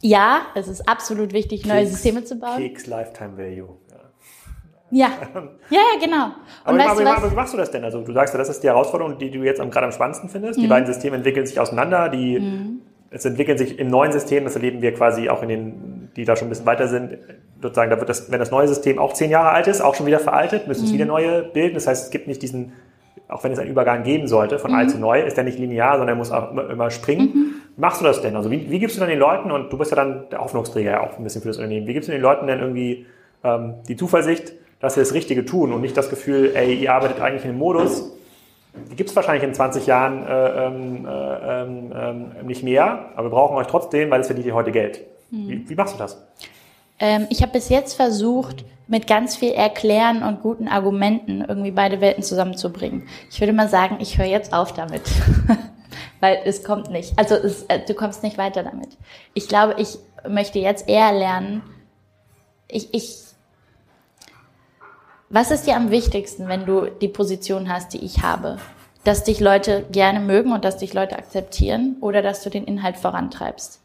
ja, 0.00 0.42
es 0.54 0.68
ist 0.68 0.88
absolut 0.88 1.34
wichtig, 1.34 1.62
Keks, 1.62 1.74
neue 1.74 1.86
Systeme 1.86 2.24
zu 2.24 2.36
bauen. 2.36 2.56
Keks 2.56 2.86
Lifetime 2.86 3.36
Value. 3.36 3.76
Ja. 4.90 5.08
ja, 5.08 5.10
ja, 5.70 5.80
genau. 6.00 6.26
Und 6.26 6.34
aber, 6.64 6.78
weißt 6.78 7.06
aber, 7.06 7.30
wie 7.30 7.34
machst 7.34 7.52
du 7.52 7.58
das 7.58 7.70
denn? 7.70 7.84
Also 7.84 8.00
du 8.02 8.12
sagst 8.12 8.32
ja, 8.32 8.38
das 8.38 8.48
ist 8.48 8.62
die 8.62 8.68
Herausforderung, 8.68 9.18
die 9.18 9.30
du 9.30 9.42
jetzt 9.42 9.58
gerade 9.58 9.86
am 9.86 9.92
spannendsten 9.92 10.28
findest. 10.30 10.58
Mhm. 10.58 10.62
Die 10.62 10.68
beiden 10.68 10.86
Systeme 10.86 11.16
entwickeln 11.16 11.44
sich 11.44 11.58
auseinander, 11.58 12.08
die 12.08 12.38
mhm. 12.38 12.82
Es 13.10 13.24
entwickeln 13.24 13.58
sich 13.58 13.78
im 13.78 13.88
neuen 13.88 14.12
System, 14.12 14.44
das 14.44 14.56
erleben 14.56 14.82
wir 14.82 14.92
quasi 14.92 15.28
auch 15.28 15.42
in 15.42 15.48
den, 15.48 16.08
die 16.16 16.24
da 16.24 16.36
schon 16.36 16.48
ein 16.48 16.50
bisschen 16.50 16.66
weiter 16.66 16.88
sind, 16.88 17.18
sozusagen, 17.62 17.90
da 17.90 17.98
wird 17.98 18.08
das, 18.08 18.30
wenn 18.30 18.38
das 18.38 18.50
neue 18.50 18.68
System 18.68 18.98
auch 18.98 19.12
zehn 19.12 19.30
Jahre 19.30 19.50
alt 19.50 19.66
ist, 19.66 19.80
auch 19.80 19.94
schon 19.94 20.06
wieder 20.06 20.18
veraltet, 20.18 20.66
müssen 20.66 20.82
mhm. 20.82 20.86
es 20.86 20.92
wieder 20.92 21.06
neue 21.06 21.42
bilden. 21.42 21.74
Das 21.74 21.86
heißt, 21.86 22.04
es 22.04 22.10
gibt 22.10 22.26
nicht 22.26 22.42
diesen, 22.42 22.72
auch 23.28 23.44
wenn 23.44 23.52
es 23.52 23.58
einen 23.58 23.70
Übergang 23.70 24.02
geben 24.02 24.28
sollte, 24.28 24.58
von 24.58 24.74
alt 24.74 24.88
mhm. 24.88 24.92
zu 24.92 24.98
neu, 24.98 25.20
ist 25.22 25.36
der 25.36 25.44
nicht 25.44 25.58
linear, 25.58 25.92
sondern 25.92 26.08
er 26.10 26.14
muss 26.16 26.30
auch 26.30 26.50
immer, 26.50 26.68
immer 26.68 26.90
springen. 26.90 27.30
Mhm. 27.34 27.54
Machst 27.76 28.00
du 28.00 28.04
das 28.04 28.20
denn? 28.22 28.36
Also 28.36 28.50
wie, 28.50 28.70
wie 28.70 28.78
gibst 28.78 28.96
du 28.96 29.00
dann 29.00 29.08
den 29.08 29.18
Leuten, 29.18 29.50
und 29.50 29.72
du 29.72 29.78
bist 29.78 29.90
ja 29.90 29.96
dann 29.96 30.28
der 30.30 30.40
Hoffnungsträger 30.40 30.90
ja 30.90 31.00
auch 31.00 31.16
ein 31.18 31.24
bisschen 31.24 31.42
für 31.42 31.48
das 31.48 31.58
Unternehmen, 31.58 31.86
wie 31.86 31.92
gibst 31.92 32.08
du 32.08 32.12
den 32.12 32.22
Leuten 32.22 32.46
denn 32.46 32.60
irgendwie 32.60 33.06
ähm, 33.44 33.74
die 33.88 33.96
Zuversicht, 33.96 34.52
dass 34.80 34.94
sie 34.94 35.00
das 35.00 35.14
Richtige 35.14 35.44
tun 35.44 35.72
und 35.72 35.80
nicht 35.80 35.96
das 35.96 36.10
Gefühl, 36.10 36.52
ey, 36.54 36.74
ihr 36.74 36.92
arbeitet 36.92 37.20
eigentlich 37.20 37.44
in 37.44 37.50
einem 37.50 37.58
Modus, 37.58 38.12
die 38.90 38.96
gibt 38.96 39.10
es 39.10 39.16
wahrscheinlich 39.16 39.44
in 39.44 39.54
20 39.54 39.86
Jahren 39.86 40.26
äh, 40.26 40.66
ähm, 40.66 41.06
äh, 41.06 41.62
ähm, 41.62 41.92
ähm, 41.94 42.46
nicht 42.46 42.62
mehr, 42.62 43.10
aber 43.14 43.26
wir 43.26 43.30
brauchen 43.30 43.56
euch 43.56 43.66
trotzdem, 43.66 44.10
weil 44.10 44.20
es 44.20 44.26
verdient 44.26 44.46
ihr 44.46 44.54
heute 44.54 44.72
Geld. 44.72 45.00
Hm. 45.30 45.48
Wie, 45.48 45.68
wie, 45.68 45.74
machst 45.74 45.94
du 45.94 45.98
das? 45.98 46.22
Ähm, 46.98 47.26
ich 47.30 47.42
habe 47.42 47.52
bis 47.52 47.68
jetzt 47.68 47.94
versucht, 47.94 48.64
mit 48.88 49.06
ganz 49.06 49.36
viel 49.36 49.52
Erklären 49.52 50.22
und 50.22 50.42
guten 50.42 50.68
Argumenten 50.68 51.44
irgendwie 51.46 51.72
beide 51.72 52.00
Welten 52.00 52.22
zusammenzubringen. 52.22 53.08
Ich 53.30 53.40
würde 53.40 53.52
mal 53.52 53.68
sagen, 53.68 53.96
ich 54.00 54.16
höre 54.16 54.26
jetzt 54.26 54.52
auf 54.52 54.72
damit. 54.72 55.02
weil 56.20 56.40
es 56.44 56.62
kommt 56.64 56.90
nicht. 56.90 57.18
Also 57.18 57.34
es, 57.34 57.64
äh, 57.64 57.80
du 57.86 57.94
kommst 57.94 58.22
nicht 58.22 58.38
weiter 58.38 58.62
damit. 58.62 58.96
Ich 59.34 59.48
glaube, 59.48 59.74
ich 59.78 59.98
möchte 60.28 60.58
jetzt 60.58 60.88
eher 60.88 61.12
lernen, 61.12 61.62
ich, 62.68 62.92
ich 62.94 63.25
was 65.28 65.50
ist 65.50 65.66
dir 65.66 65.76
am 65.76 65.90
wichtigsten, 65.90 66.48
wenn 66.48 66.66
du 66.66 66.86
die 66.86 67.08
Position 67.08 67.72
hast, 67.72 67.92
die 67.92 68.04
ich 68.04 68.22
habe? 68.22 68.58
Dass 69.04 69.24
dich 69.24 69.40
Leute 69.40 69.84
gerne 69.90 70.20
mögen 70.20 70.52
und 70.52 70.64
dass 70.64 70.78
dich 70.78 70.94
Leute 70.94 71.16
akzeptieren 71.18 71.96
oder 72.00 72.22
dass 72.22 72.42
du 72.42 72.50
den 72.50 72.64
Inhalt 72.64 72.96
vorantreibst? 72.96 73.80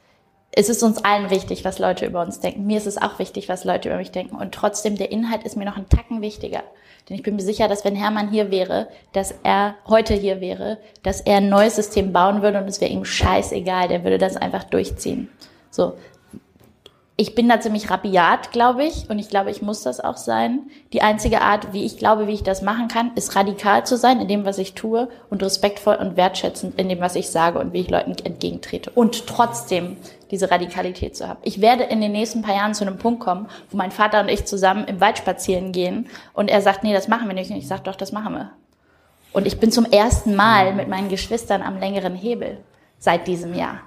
Es 0.51 0.69
ist 0.69 0.83
uns 0.83 1.03
allen 1.03 1.29
wichtig, 1.29 1.63
was 1.63 1.79
Leute 1.79 2.05
über 2.05 2.21
uns 2.21 2.41
denken. 2.41 2.67
Mir 2.67 2.77
ist 2.77 2.87
es 2.87 3.01
auch 3.01 3.19
wichtig, 3.19 3.47
was 3.47 3.63
Leute 3.63 3.89
über 3.89 3.97
mich 3.97 4.11
denken. 4.11 4.35
Und 4.35 4.53
trotzdem, 4.53 4.97
der 4.97 5.11
Inhalt 5.11 5.43
ist 5.43 5.55
mir 5.55 5.65
noch 5.65 5.77
einen 5.77 5.89
Tacken 5.89 6.21
wichtiger. 6.21 6.63
Denn 7.07 7.15
ich 7.15 7.23
bin 7.23 7.35
mir 7.35 7.41
sicher, 7.41 7.67
dass 7.67 7.85
wenn 7.85 7.95
Hermann 7.95 8.29
hier 8.29 8.51
wäre, 8.51 8.87
dass 9.13 9.33
er 9.43 9.75
heute 9.87 10.13
hier 10.13 10.41
wäre, 10.41 10.77
dass 11.03 11.21
er 11.21 11.37
ein 11.37 11.49
neues 11.49 11.77
System 11.77 12.11
bauen 12.11 12.41
würde 12.41 12.59
und 12.59 12.67
es 12.67 12.81
wäre 12.81 12.91
ihm 12.91 13.05
scheißegal, 13.05 13.87
der 13.87 14.03
würde 14.03 14.17
das 14.17 14.35
einfach 14.35 14.65
durchziehen. 14.65 15.29
So, 15.71 15.93
ich 17.21 17.35
bin 17.35 17.47
da 17.47 17.59
ziemlich 17.59 17.91
rabiat, 17.91 18.51
glaube 18.51 18.83
ich, 18.83 19.07
und 19.07 19.19
ich 19.19 19.29
glaube, 19.29 19.51
ich 19.51 19.61
muss 19.61 19.83
das 19.83 19.99
auch 19.99 20.17
sein. 20.17 20.71
Die 20.91 21.03
einzige 21.03 21.41
Art, 21.41 21.71
wie 21.71 21.85
ich 21.85 21.97
glaube, 21.99 22.25
wie 22.25 22.33
ich 22.33 22.41
das 22.41 22.63
machen 22.63 22.87
kann, 22.87 23.11
ist 23.13 23.35
radikal 23.35 23.85
zu 23.85 23.95
sein 23.95 24.19
in 24.19 24.27
dem, 24.27 24.43
was 24.43 24.57
ich 24.57 24.73
tue 24.73 25.07
und 25.29 25.43
respektvoll 25.43 25.97
und 25.97 26.17
wertschätzend 26.17 26.79
in 26.79 26.89
dem, 26.89 26.99
was 26.99 27.15
ich 27.15 27.29
sage 27.29 27.59
und 27.59 27.73
wie 27.73 27.81
ich 27.81 27.91
Leuten 27.91 28.15
entgegentrete. 28.23 28.89
Und 28.89 29.27
trotzdem 29.27 29.97
diese 30.31 30.49
Radikalität 30.49 31.15
zu 31.15 31.27
haben. 31.27 31.37
Ich 31.43 31.61
werde 31.61 31.83
in 31.83 32.01
den 32.01 32.11
nächsten 32.11 32.41
paar 32.41 32.55
Jahren 32.55 32.73
zu 32.73 32.83
einem 32.83 32.97
Punkt 32.97 33.19
kommen, 33.19 33.45
wo 33.69 33.77
mein 33.77 33.91
Vater 33.91 34.21
und 34.21 34.27
ich 34.27 34.45
zusammen 34.45 34.85
im 34.85 34.99
Wald 34.99 35.19
spazieren 35.19 35.73
gehen 35.73 36.09
und 36.33 36.49
er 36.49 36.61
sagt, 36.63 36.83
nee, 36.83 36.93
das 36.93 37.07
machen 37.07 37.27
wir 37.27 37.35
nicht. 37.35 37.51
Und 37.51 37.57
ich 37.57 37.67
sage, 37.67 37.83
doch, 37.83 37.95
das 37.95 38.11
machen 38.11 38.33
wir. 38.33 38.49
Und 39.31 39.45
ich 39.45 39.59
bin 39.59 39.71
zum 39.71 39.85
ersten 39.85 40.35
Mal 40.35 40.73
mit 40.73 40.87
meinen 40.87 41.09
Geschwistern 41.09 41.61
am 41.61 41.79
längeren 41.79 42.15
Hebel 42.15 42.57
seit 42.97 43.27
diesem 43.27 43.53
Jahr. 43.53 43.81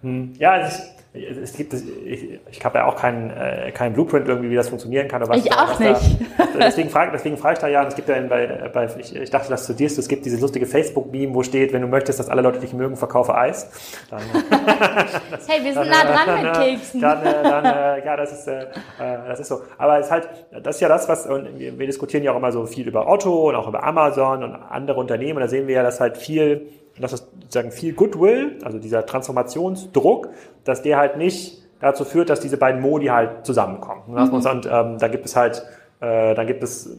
Hm. 0.00 0.32
Ja, 0.38 0.56
ist 0.56 0.97
es 1.14 1.54
gibt, 1.54 1.72
ich, 1.72 2.38
ich 2.50 2.64
habe 2.64 2.78
ja 2.78 2.84
auch 2.84 2.96
keinen 2.96 3.30
äh, 3.30 3.72
keinen 3.72 3.94
Blueprint 3.94 4.28
irgendwie, 4.28 4.50
wie 4.50 4.54
das 4.54 4.68
funktionieren 4.68 5.08
kann. 5.08 5.22
Aber 5.22 5.36
ich 5.36 5.50
auch 5.52 5.70
was 5.70 5.80
nicht. 5.80 6.20
Da, 6.36 6.46
deswegen 6.60 6.90
frage 6.90 7.12
deswegen 7.12 7.38
frag 7.38 7.54
ich 7.54 7.58
da 7.60 7.68
ja, 7.68 7.86
es 7.86 7.94
gibt 7.94 8.08
ja 8.08 8.20
bei, 8.20 8.70
bei 8.72 8.88
ich, 8.98 9.16
ich 9.16 9.30
dachte, 9.30 9.48
das 9.48 9.64
studierst 9.64 9.96
du, 9.96 10.02
es 10.02 10.08
gibt 10.08 10.26
dieses 10.26 10.40
lustige 10.40 10.66
Facebook-Meme, 10.66 11.34
wo 11.34 11.42
steht, 11.42 11.72
wenn 11.72 11.80
du 11.80 11.88
möchtest, 11.88 12.18
dass 12.18 12.28
alle 12.28 12.42
Leute 12.42 12.60
dich 12.60 12.74
mögen, 12.74 12.96
verkaufe 12.96 13.34
Eis. 13.34 13.70
Dann, 14.10 14.20
das, 15.30 15.48
hey, 15.48 15.64
wir 15.64 15.72
sind 15.72 15.76
dann, 15.76 15.88
nah 15.88 16.04
dran 16.04 16.26
dann, 16.26 16.42
mit 16.42 16.78
Keksen. 16.78 17.00
Dann, 17.00 17.24
dann, 17.24 17.44
dann 17.44 17.64
äh, 17.64 18.04
ja, 18.04 18.16
das 18.16 18.32
ist, 18.32 18.46
äh, 18.46 18.66
das 18.98 19.40
ist 19.40 19.48
so. 19.48 19.62
Aber 19.78 19.98
es 19.98 20.06
ist 20.06 20.12
halt, 20.12 20.28
das 20.62 20.76
ist 20.76 20.80
ja 20.80 20.88
das, 20.88 21.08
was, 21.08 21.26
und 21.26 21.58
wir, 21.58 21.78
wir 21.78 21.86
diskutieren 21.86 22.22
ja 22.22 22.32
auch 22.32 22.36
immer 22.36 22.52
so 22.52 22.66
viel 22.66 22.86
über 22.86 23.08
Otto 23.08 23.48
und 23.48 23.54
auch 23.54 23.66
über 23.66 23.82
Amazon 23.82 24.44
und 24.44 24.54
andere 24.54 25.00
Unternehmen. 25.00 25.38
Und 25.38 25.42
da 25.42 25.48
sehen 25.48 25.66
wir 25.66 25.76
ja, 25.76 25.82
dass 25.82 26.00
halt 26.00 26.18
viel 26.18 26.68
dass 27.00 27.12
es 27.12 27.28
sozusagen 27.42 27.70
viel 27.70 27.94
Goodwill, 27.94 28.58
also 28.64 28.78
dieser 28.78 29.06
Transformationsdruck, 29.06 30.28
dass 30.64 30.82
der 30.82 30.98
halt 30.98 31.16
nicht 31.16 31.62
dazu 31.80 32.04
führt, 32.04 32.30
dass 32.30 32.40
diese 32.40 32.56
beiden 32.56 32.80
Modi 32.80 33.06
halt 33.06 33.46
zusammenkommen. 33.46 34.02
Mhm. 34.08 34.34
Und 34.34 34.68
ähm, 34.70 34.98
da 34.98 35.08
gibt 35.08 35.26
es 35.26 35.36
halt, 35.36 35.64
äh, 36.00 36.34
dann 36.34 36.46
gibt 36.46 36.62
es, 36.62 36.90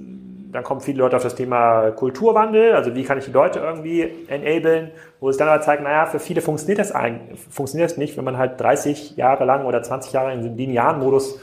dann 0.51 0.63
kommen 0.63 0.81
viele 0.81 0.99
Leute 0.99 1.15
auf 1.15 1.23
das 1.23 1.35
Thema 1.35 1.91
Kulturwandel, 1.91 2.73
also 2.73 2.95
wie 2.95 3.03
kann 3.03 3.17
ich 3.17 3.25
die 3.25 3.31
Leute 3.31 3.59
irgendwie 3.59 4.09
enablen, 4.27 4.91
wo 5.19 5.29
es 5.29 5.37
dann 5.37 5.49
halt 5.49 5.63
zeigt, 5.63 5.83
naja, 5.83 6.05
für 6.05 6.19
viele 6.19 6.41
funktioniert 6.41 6.79
das 6.79 6.91
eigentlich, 6.91 7.39
funktioniert 7.49 7.91
das 7.91 7.97
nicht, 7.97 8.17
wenn 8.17 8.23
man 8.23 8.37
halt 8.37 8.59
30 8.59 9.17
Jahre 9.17 9.45
lang 9.45 9.65
oder 9.65 9.83
20 9.83 10.13
Jahre 10.13 10.33
in 10.33 10.41
diesem 10.41 10.57
linearen 10.57 10.99
Modus 10.99 11.39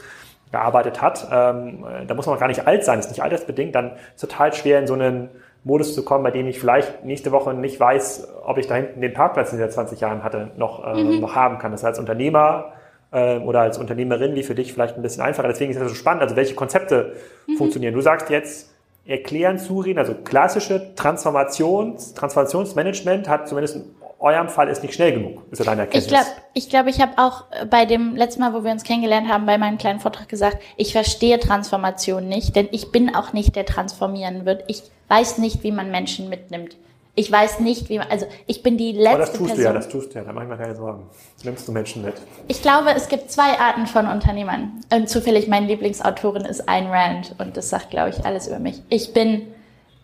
gearbeitet 0.51 1.01
hat. 1.01 1.27
Ähm, 1.31 1.85
da 2.07 2.13
muss 2.13 2.25
man 2.25 2.39
gar 2.39 2.47
nicht 2.47 2.67
alt 2.67 2.83
sein, 2.83 2.99
ist 2.99 3.09
nicht 3.09 3.23
altersbedingt, 3.23 3.75
dann 3.75 3.93
ist 4.15 4.21
total 4.21 4.53
schwer 4.53 4.79
in 4.79 4.87
so 4.87 4.93
einen 4.93 5.29
Modus 5.67 5.93
zu 5.93 6.03
kommen, 6.03 6.23
bei 6.23 6.31
dem 6.31 6.47
ich 6.47 6.59
vielleicht 6.59 7.05
nächste 7.05 7.31
Woche 7.31 7.53
nicht 7.53 7.79
weiß, 7.79 8.27
ob 8.45 8.57
ich 8.57 8.67
da 8.67 8.75
hinten 8.75 9.01
den 9.01 9.13
Parkplatz, 9.13 9.51
den 9.51 9.59
ich 9.59 9.65
seit 9.65 9.73
20 9.73 9.99
Jahren 9.99 10.23
hatte, 10.23 10.51
noch, 10.57 10.83
äh, 10.83 11.03
mhm. 11.03 11.19
noch 11.19 11.35
haben 11.35 11.59
kann. 11.59 11.71
Das 11.71 11.83
heißt, 11.83 11.89
als 11.89 11.99
Unternehmer 11.99 12.71
äh, 13.11 13.37
oder 13.37 13.61
als 13.61 13.77
Unternehmerin 13.77 14.33
wie 14.35 14.43
für 14.43 14.55
dich 14.55 14.73
vielleicht 14.73 14.95
ein 14.95 15.01
bisschen 15.01 15.21
einfacher. 15.21 15.47
Deswegen 15.47 15.71
ist 15.71 15.79
das 15.79 15.89
so 15.89 15.95
spannend. 15.95 16.23
Also 16.23 16.35
welche 16.35 16.55
Konzepte 16.55 17.13
mhm. 17.45 17.57
funktionieren? 17.57 17.93
Du 17.93 18.01
sagst 18.01 18.29
jetzt, 18.29 18.73
erklären, 19.05 19.57
zureden, 19.57 19.99
also 19.99 20.13
klassische 20.13 20.93
Transformations, 20.95 22.13
Transformationsmanagement 22.13 23.29
hat 23.29 23.47
zumindest 23.47 23.77
in 23.77 23.85
eurem 24.19 24.49
Fall 24.49 24.67
ist 24.67 24.81
nicht 24.81 24.95
schnell 24.95 25.13
genug, 25.13 25.43
ist 25.51 25.59
ja 25.59 25.65
deine 25.65 25.81
Erkenntnis. 25.81 26.05
Ich 26.05 26.09
glaube, 26.09 26.27
ich, 26.53 26.69
glaub, 26.69 26.87
ich 26.87 27.01
habe 27.01 27.13
auch 27.17 27.45
bei 27.69 27.85
dem 27.85 28.15
letzten 28.15 28.41
Mal, 28.41 28.53
wo 28.53 28.63
wir 28.63 28.71
uns 28.71 28.83
kennengelernt 28.83 29.29
haben, 29.29 29.45
bei 29.45 29.57
meinem 29.57 29.77
kleinen 29.77 29.99
Vortrag 29.99 30.27
gesagt, 30.27 30.57
ich 30.75 30.91
verstehe 30.91 31.39
Transformation 31.39 32.27
nicht, 32.27 32.55
denn 32.55 32.67
ich 32.71 32.91
bin 32.91 33.13
auch 33.13 33.33
nicht 33.33 33.55
der 33.55 33.65
transformieren 33.65 34.45
wird. 34.45 34.63
Ich 34.67 34.83
weiß 35.07 35.37
nicht, 35.39 35.63
wie 35.63 35.71
man 35.71 35.91
Menschen 35.91 36.29
mitnimmt. 36.29 36.75
Ich 37.19 37.31
weiß 37.31 37.61
nicht, 37.61 37.89
wie 37.89 37.97
man, 37.97 38.07
also 38.11 38.27
ich 38.45 38.61
bin 38.61 38.77
die 38.77 38.91
letzte 38.91 39.09
Aber 39.09 39.17
das 39.17 39.29
tust 39.31 39.39
Person. 39.39 39.57
du 39.57 39.63
ja, 39.63 39.73
das 39.73 39.89
tust 39.89 40.13
du 40.13 40.19
ja, 40.19 40.23
da 40.23 40.33
mach 40.33 40.43
ich 40.43 40.49
mir 40.49 40.57
keine 40.57 40.75
Sorgen. 40.75 41.03
Nimmst 41.43 41.67
du 41.67 41.71
Menschen 41.71 42.03
mit? 42.03 42.13
Ich 42.47 42.61
glaube, 42.61 42.91
es 42.95 43.07
gibt 43.07 43.31
zwei 43.31 43.57
Arten 43.59 43.87
von 43.87 44.07
Unternehmern. 44.07 44.83
Und 44.93 45.09
zufällig 45.09 45.47
meine 45.47 45.65
Lieblingsautorin 45.65 46.45
ist 46.45 46.69
Ayn 46.69 46.85
Rand 46.91 47.33
und 47.39 47.57
das 47.57 47.69
sagt, 47.69 47.89
glaube 47.89 48.11
ich, 48.11 48.23
alles 48.23 48.47
über 48.47 48.59
mich. 48.59 48.83
Ich 48.89 49.13
bin, 49.13 49.47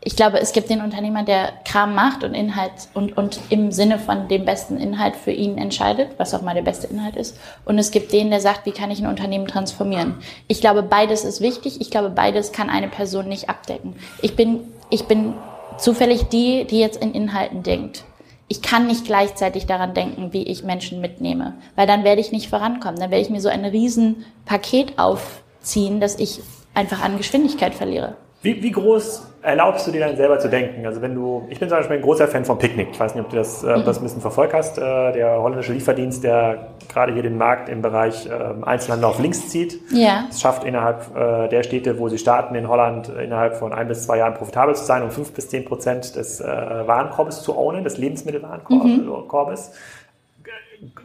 ich 0.04 0.16
glaube, 0.16 0.40
es 0.40 0.54
gibt 0.54 0.72
den 0.72 0.82
Unternehmer, 0.82 1.22
der 1.24 1.54
Kram 1.66 1.94
macht 1.94 2.24
und 2.24 2.34
Inhalt 2.34 2.72
und, 2.96 3.16
und 3.16 3.40
im 3.50 3.72
Sinne 3.72 4.00
von 4.00 4.28
dem 4.28 4.44
besten 4.44 4.78
Inhalt 4.78 5.16
für 5.16 5.32
ihn 5.32 5.60
entscheidet, 5.60 6.10
was 6.18 6.34
auch 6.34 6.42
mal 6.42 6.56
der 6.56 6.64
beste 6.64 6.88
Inhalt 6.88 7.16
ist. 7.16 7.38
Und 7.64 7.78
es 7.78 7.92
gibt 7.92 8.12
den, 8.12 8.32
der 8.32 8.42
sagt, 8.42 8.66
wie 8.66 8.72
kann 8.72 8.90
ich 8.90 9.00
ein 9.00 9.08
Unternehmen 9.08 9.46
transformieren? 9.46 10.16
Ich 10.48 10.62
glaube, 10.62 10.82
beides 10.82 11.26
ist 11.26 11.42
wichtig. 11.42 11.80
Ich 11.80 11.92
glaube, 11.92 12.10
beides 12.10 12.52
kann 12.54 12.72
eine 12.72 12.88
Person 12.88 13.28
nicht 13.28 13.50
abdecken. 13.50 13.96
Ich 14.24 14.36
bin, 14.36 14.62
ich 14.94 15.06
bin 15.06 15.34
zufällig 15.80 16.26
die, 16.26 16.66
die 16.66 16.80
jetzt 16.80 17.02
in 17.02 17.14
Inhalten 17.14 17.64
denkt. 17.64 18.04
Ich 18.48 18.62
kann 18.62 18.86
nicht 18.86 19.06
gleichzeitig 19.06 19.66
daran 19.66 19.96
denken, 19.96 20.34
wie 20.34 20.44
ich 20.44 20.64
Menschen 20.64 21.02
mitnehme, 21.02 21.56
weil 21.76 21.88
dann 21.88 22.04
werde 22.04 22.22
ich 22.22 22.32
nicht 22.32 22.48
vorankommen. 22.48 23.00
Dann 23.00 23.10
werde 23.10 23.24
ich 23.24 23.32
mir 23.32 23.42
so 23.42 23.50
ein 23.50 23.66
Riesenpaket 23.66 25.00
aufziehen, 25.00 26.00
dass 26.00 26.20
ich 26.20 26.42
einfach 26.76 27.02
an 27.02 27.18
Geschwindigkeit 27.18 27.74
verliere. 27.74 28.18
Wie, 28.44 28.62
wie 28.62 28.72
groß 28.72 29.24
erlaubst 29.44 29.86
du 29.86 29.92
dir 29.92 30.00
dann 30.00 30.16
selber 30.16 30.40
zu 30.40 30.50
denken? 30.50 30.86
Also 30.86 31.02
wenn 31.02 31.14
du, 31.14 31.46
ich 31.50 31.60
bin 31.60 31.70
zum 31.70 31.78
Beispiel 31.78 31.98
ein 31.98 32.02
großer 32.02 32.28
Fan 32.28 32.46
von 32.46 32.58
Picknick. 32.58 32.90
Ich 32.92 33.00
weiß 33.00 33.14
nicht, 33.14 33.24
ob 33.24 33.30
du 33.30 33.36
das, 33.36 33.64
äh, 33.64 33.84
das 33.84 33.98
ein 33.98 34.04
bisschen 34.04 34.22
verfolgt 34.22 34.54
hast. 34.54 34.78
Äh, 34.78 35.12
der 35.12 35.42
holländische 35.42 35.74
Lieferdienst, 35.74 36.24
der 36.24 36.70
gerade 36.92 37.14
hier 37.14 37.24
den 37.24 37.38
Markt 37.38 37.70
im 37.70 37.82
Bereich 37.82 38.26
äh, 38.26 38.32
Einzelhandel 38.64 39.10
auf 39.10 39.20
links 39.20 39.50
zieht. 39.50 39.80
Ja. 39.92 40.26
Es 40.30 40.42
schafft 40.42 40.64
innerhalb 40.64 41.16
äh, 41.16 41.50
der 41.50 41.64
Städte, 41.64 42.00
wo 42.00 42.10
sie 42.10 42.18
starten, 42.18 42.56
in 42.56 42.68
Holland 42.68 43.10
innerhalb 43.10 43.56
von 43.56 43.74
ein 43.74 43.88
bis 43.88 44.06
zwei 44.06 44.18
Jahren 44.18 44.34
profitabel 44.34 44.76
zu 44.76 44.86
sein, 44.86 45.04
um 45.04 45.12
fünf 45.12 45.34
bis 45.34 45.50
zehn 45.50 45.66
Prozent 45.66 46.16
des 46.16 46.40
äh, 46.40 46.46
Warenkorbes 46.46 47.44
zu 47.44 47.58
ownen, 47.58 47.84
des 47.84 47.98
Lebensmittelwarenkorbes. 47.98 49.70
Mhm. 49.70 49.76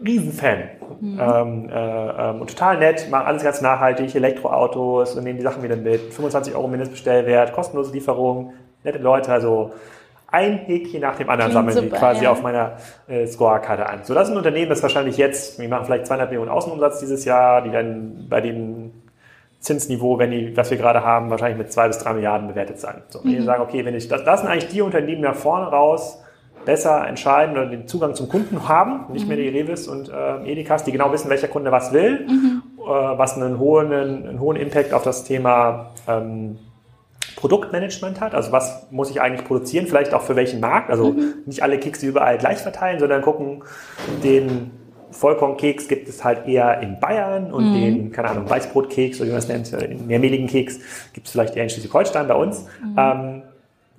Riesenfan. 0.04 0.58
Mhm. 1.00 1.20
Ähm, 1.20 1.70
äh, 1.70 2.30
ähm, 2.30 2.40
und 2.40 2.50
total 2.50 2.78
nett, 2.78 3.08
machen 3.10 3.26
alles 3.26 3.42
ganz 3.42 3.60
nachhaltig, 3.60 4.14
Elektroautos 4.14 5.14
und 5.14 5.24
nehmen 5.24 5.38
die 5.38 5.44
Sachen 5.44 5.62
wieder 5.62 5.76
mit. 5.76 6.12
25 6.12 6.54
Euro 6.54 6.68
Mindestbestellwert, 6.68 7.52
kostenlose 7.52 7.92
Lieferung, 7.92 8.52
nette 8.84 8.98
Leute, 8.98 9.32
also 9.32 9.72
ein 10.30 10.58
Häkchen 10.58 11.00
nach 11.00 11.16
dem 11.16 11.30
anderen 11.30 11.52
Klingt 11.52 11.72
sammeln 11.72 11.90
die 11.90 11.96
quasi 11.96 12.24
ja. 12.24 12.32
auf 12.32 12.42
meiner 12.42 12.76
äh, 13.06 13.26
Scorekarte 13.26 13.88
an. 13.88 14.00
So, 14.04 14.12
das 14.12 14.28
ist 14.28 14.32
ein 14.32 14.36
Unternehmen, 14.36 14.68
das 14.68 14.82
wahrscheinlich 14.82 15.16
jetzt, 15.16 15.58
wir 15.58 15.68
machen 15.68 15.86
vielleicht 15.86 16.06
200 16.06 16.28
Millionen 16.28 16.50
Außenumsatz 16.50 17.00
dieses 17.00 17.24
Jahr, 17.24 17.62
die 17.62 17.70
dann 17.70 18.26
bei 18.28 18.40
dem 18.40 18.92
Zinsniveau, 19.60 20.18
wenn 20.18 20.30
die, 20.30 20.56
was 20.56 20.70
wir 20.70 20.76
gerade 20.76 21.02
haben, 21.02 21.30
wahrscheinlich 21.30 21.58
mit 21.58 21.72
zwei 21.72 21.88
bis 21.88 21.98
drei 21.98 22.12
Milliarden 22.12 22.48
bewertet 22.48 22.78
sein. 22.78 23.02
So, 23.08 23.20
mhm. 23.22 23.38
ich 23.38 23.44
sage, 23.44 23.62
okay, 23.62 23.84
wenn 23.84 23.94
ich, 23.94 24.06
das, 24.08 24.22
das 24.24 24.40
sind 24.40 24.50
eigentlich 24.50 24.68
die 24.68 24.82
Unternehmen 24.82 25.22
nach 25.22 25.34
vorne 25.34 25.66
raus, 25.66 26.22
besser 26.68 27.08
entscheiden 27.08 27.56
oder 27.56 27.64
den 27.64 27.88
Zugang 27.88 28.14
zum 28.14 28.28
Kunden 28.28 28.68
haben, 28.68 29.10
nicht 29.10 29.22
mhm. 29.22 29.28
mehr 29.28 29.36
die 29.38 29.48
Revis 29.48 29.88
und 29.88 30.10
äh, 30.10 30.44
Edikas, 30.44 30.84
die 30.84 30.92
genau 30.92 31.10
wissen, 31.10 31.30
welcher 31.30 31.48
Kunde 31.48 31.72
was 31.72 31.94
will, 31.94 32.26
mhm. 32.28 32.62
äh, 32.78 32.84
was 32.84 33.38
einen 33.38 33.58
hohen, 33.58 33.90
einen 33.90 34.38
hohen 34.38 34.58
Impact 34.58 34.92
auf 34.92 35.02
das 35.02 35.24
Thema 35.24 35.92
ähm, 36.06 36.58
Produktmanagement 37.36 38.20
hat. 38.20 38.34
Also 38.34 38.52
was 38.52 38.86
muss 38.90 39.08
ich 39.08 39.22
eigentlich 39.22 39.46
produzieren, 39.46 39.86
vielleicht 39.86 40.12
auch 40.12 40.20
für 40.20 40.36
welchen 40.36 40.60
Markt. 40.60 40.90
Also 40.90 41.12
mhm. 41.12 41.36
nicht 41.46 41.62
alle 41.62 41.78
Kekse 41.78 42.06
überall 42.06 42.36
gleich 42.36 42.58
verteilen, 42.58 43.00
sondern 43.00 43.22
gucken, 43.22 43.62
den 44.22 44.70
Vollkornkeks 45.10 45.88
gibt 45.88 46.06
es 46.06 46.22
halt 46.22 46.46
eher 46.46 46.82
in 46.82 47.00
Bayern 47.00 47.50
und 47.50 47.70
mhm. 47.70 47.80
den, 47.80 48.12
keine 48.12 48.28
Ahnung, 48.28 48.50
Weißbrotkeks 48.50 49.22
oder 49.22 49.28
wie 49.28 49.32
man 49.32 49.38
es 49.38 49.48
nennt, 49.48 49.72
den 49.72 50.06
mehrmehligen 50.06 50.46
Keks 50.46 50.80
gibt 51.14 51.28
es 51.28 51.32
vielleicht 51.32 51.56
eher 51.56 51.62
in 51.62 51.70
Schleswig-Holstein 51.70 52.28
bei 52.28 52.34
uns. 52.34 52.66
Mhm. 52.84 52.94
Ähm, 52.98 53.42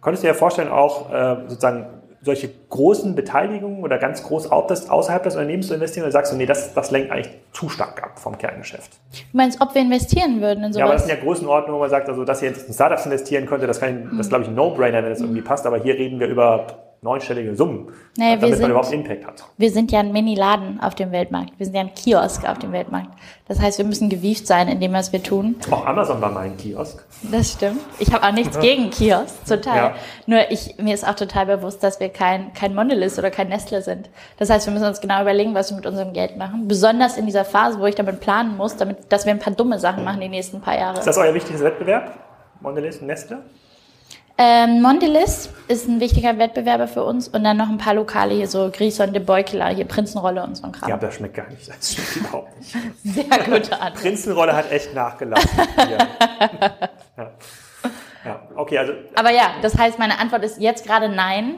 könntest 0.02 0.24
du 0.24 0.28
dir 0.28 0.36
vorstellen, 0.36 0.70
auch 0.70 1.12
äh, 1.12 1.38
sozusagen 1.48 1.88
solche 2.22 2.50
großen 2.70 3.16
Beteiligungen 3.16 3.84
oder 3.84 3.98
ganz 3.98 4.24
groß 4.24 4.52
außerhalb 4.52 5.24
des 5.24 5.36
Unternehmens 5.36 5.68
zu 5.68 5.74
investieren 5.74 6.04
oder 6.04 6.12
sagst 6.12 6.34
du, 6.34 6.38
nee, 6.38 6.46
das, 6.46 6.74
das 6.74 6.92
lenkt 6.92 7.12
eigentlich 7.12 7.30
zu 7.54 7.70
stark 7.70 8.04
ab 8.04 8.20
vom 8.20 8.38
Kerngeschäft? 8.38 8.92
Du 9.14 9.38
meinst, 9.38 9.62
ob 9.62 9.74
wir 9.74 9.82
investieren 9.82 10.42
würden 10.42 10.64
in 10.64 10.74
sowas? 10.74 10.80
Ja, 10.80 10.86
aber 10.86 10.94
das 10.94 11.06
sind 11.06 11.16
ja 11.16 11.24
Größenordnungen, 11.24 11.78
wo 11.78 11.80
man 11.80 11.90
sagt, 11.90 12.10
also, 12.10 12.26
dass 12.26 12.42
ihr 12.42 12.50
jetzt 12.50 12.68
in 12.68 12.74
Startups 12.74 13.06
investieren 13.06 13.46
könnte, 13.46 13.68
das 13.68 13.80
kann, 13.80 14.18
das 14.18 14.30
glaube 14.30 14.44
ich 14.44 14.50
ein 14.50 14.56
No-Brainer, 14.56 15.04
wenn 15.04 15.12
es 15.12 15.22
irgendwie 15.22 15.42
passt, 15.42 15.66
aber 15.66 15.80
hier 15.80 15.96
reden 15.96 16.20
wir 16.20 16.28
über 16.28 16.68
neunstellige 17.02 17.56
Summen, 17.56 17.88
naja, 18.18 18.36
damit 18.36 18.56
sind, 18.56 18.62
man 18.62 18.72
überhaupt 18.72 18.92
Impact 18.92 19.26
hat. 19.26 19.44
Wir 19.58 19.72
sind 19.72 19.92
ja 19.92 20.00
ein 20.00 20.12
Mini-Laden 20.12 20.82
auf 20.82 20.96
dem 20.96 21.12
Weltmarkt. 21.12 21.54
Wir 21.58 21.66
sind 21.66 21.76
ja 21.76 21.82
ein 21.82 21.94
Kiosk 21.94 22.48
auf 22.48 22.60
dem 22.60 22.74
Weltmarkt. 22.74 23.10
Das 23.48 23.60
heißt, 23.62 23.78
wir 23.78 23.86
müssen 23.86 24.10
gewieft 24.10 24.46
sein 24.46 24.68
in 24.68 24.82
dem, 24.82 24.92
was 24.92 25.14
wir 25.14 25.24
tun. 25.24 25.56
Auch 25.72 25.86
Amazon 25.86 26.22
war 26.22 26.32
mein 26.32 26.58
Kiosk. 26.58 27.06
Das 27.32 27.54
stimmt. 27.54 27.80
Ich 28.00 28.12
habe 28.12 28.26
auch 28.26 28.34
nichts 28.34 28.60
gegen 28.60 28.90
Kiosk, 28.90 29.46
total. 29.46 29.78
Ja. 29.78 29.96
Nur 30.26 30.52
ich, 30.52 30.76
mir 30.78 30.94
ist 30.94 31.08
auch 31.08 31.16
total 31.16 31.46
bewusst, 31.46 31.84
dass 31.84 32.00
wir 32.02 32.10
kein, 32.10 32.54
kein 32.54 32.76
Mondelez 32.76 33.18
oder 33.18 33.32
kein 33.32 33.48
Nestle 33.48 33.82
sind. 33.82 34.10
Das 34.38 34.50
heißt, 34.50 34.68
wir 34.68 34.74
müssen 34.74 34.88
uns 34.88 35.00
genau 35.00 35.22
überlegen, 35.22 35.54
was 35.54 35.72
wir 35.72 35.78
mit 35.78 35.86
unserem 35.86 36.12
Geld 36.12 36.38
machen. 36.38 36.68
Besonders 36.68 37.18
in 37.18 37.26
dieser 37.26 37.46
Phase, 37.46 37.80
wo 37.80 37.86
ich 37.86 37.96
damit 37.96 38.20
planen 38.20 38.58
muss, 38.58 38.76
damit, 38.76 39.12
dass 39.12 39.26
wir 39.26 39.32
ein 39.32 39.40
paar 39.40 39.54
dumme 39.54 39.80
Sachen 39.80 40.04
machen 40.04 40.20
die 40.20 40.30
nächsten 40.30 40.60
paar 40.60 40.78
Jahre. 40.78 41.00
Ist 41.00 41.08
das 41.08 41.18
euer 41.18 41.34
wichtiges 41.34 41.64
Wettbewerb? 41.64 42.12
Mondelez 42.60 42.98
und 42.98 43.08
Nestle? 43.08 43.40
Ähm, 44.42 44.82
Mondelez 44.82 45.50
ist 45.68 45.90
ein 45.90 46.00
wichtiger 46.00 46.38
Wettbewerber 46.40 46.88
für 46.88 47.04
uns 47.04 47.28
und 47.28 47.44
dann 47.44 47.58
noch 47.58 47.68
ein 47.68 47.78
paar 47.78 47.94
Lokale 47.94 48.34
hier, 48.34 48.48
so 48.48 48.72
Grison 48.72 49.12
de 49.12 49.22
Beukela, 49.22 49.68
hier 49.68 49.84
Prinzenrolle 49.84 50.42
und 50.42 50.56
so 50.56 50.64
ein 50.64 50.72
Kram. 50.72 50.90
Ja, 50.90 50.96
das 50.96 51.16
schmeckt 51.16 51.36
gar 51.36 51.50
nicht. 51.50 51.68
Das 51.68 51.94
schmeckt 51.94 52.16
überhaupt 52.16 52.58
nicht. 52.58 52.74
Sehr 53.04 53.26
gute 53.26 53.74
Antwort. 53.82 53.96
Prinzenrolle 53.96 54.56
hat 54.56 54.72
echt 54.72 54.96
nachgelassen. 54.96 55.50
ja. 57.18 57.32
ja. 58.24 58.40
okay, 58.56 58.78
also. 58.78 58.94
Aber 59.16 59.32
ja, 59.32 59.56
das 59.62 59.78
heißt, 59.78 60.00
meine 60.00 60.18
Antwort 60.18 60.46
ist 60.46 60.62
jetzt 60.62 60.88
gerade 60.88 61.10
nein. 61.10 61.56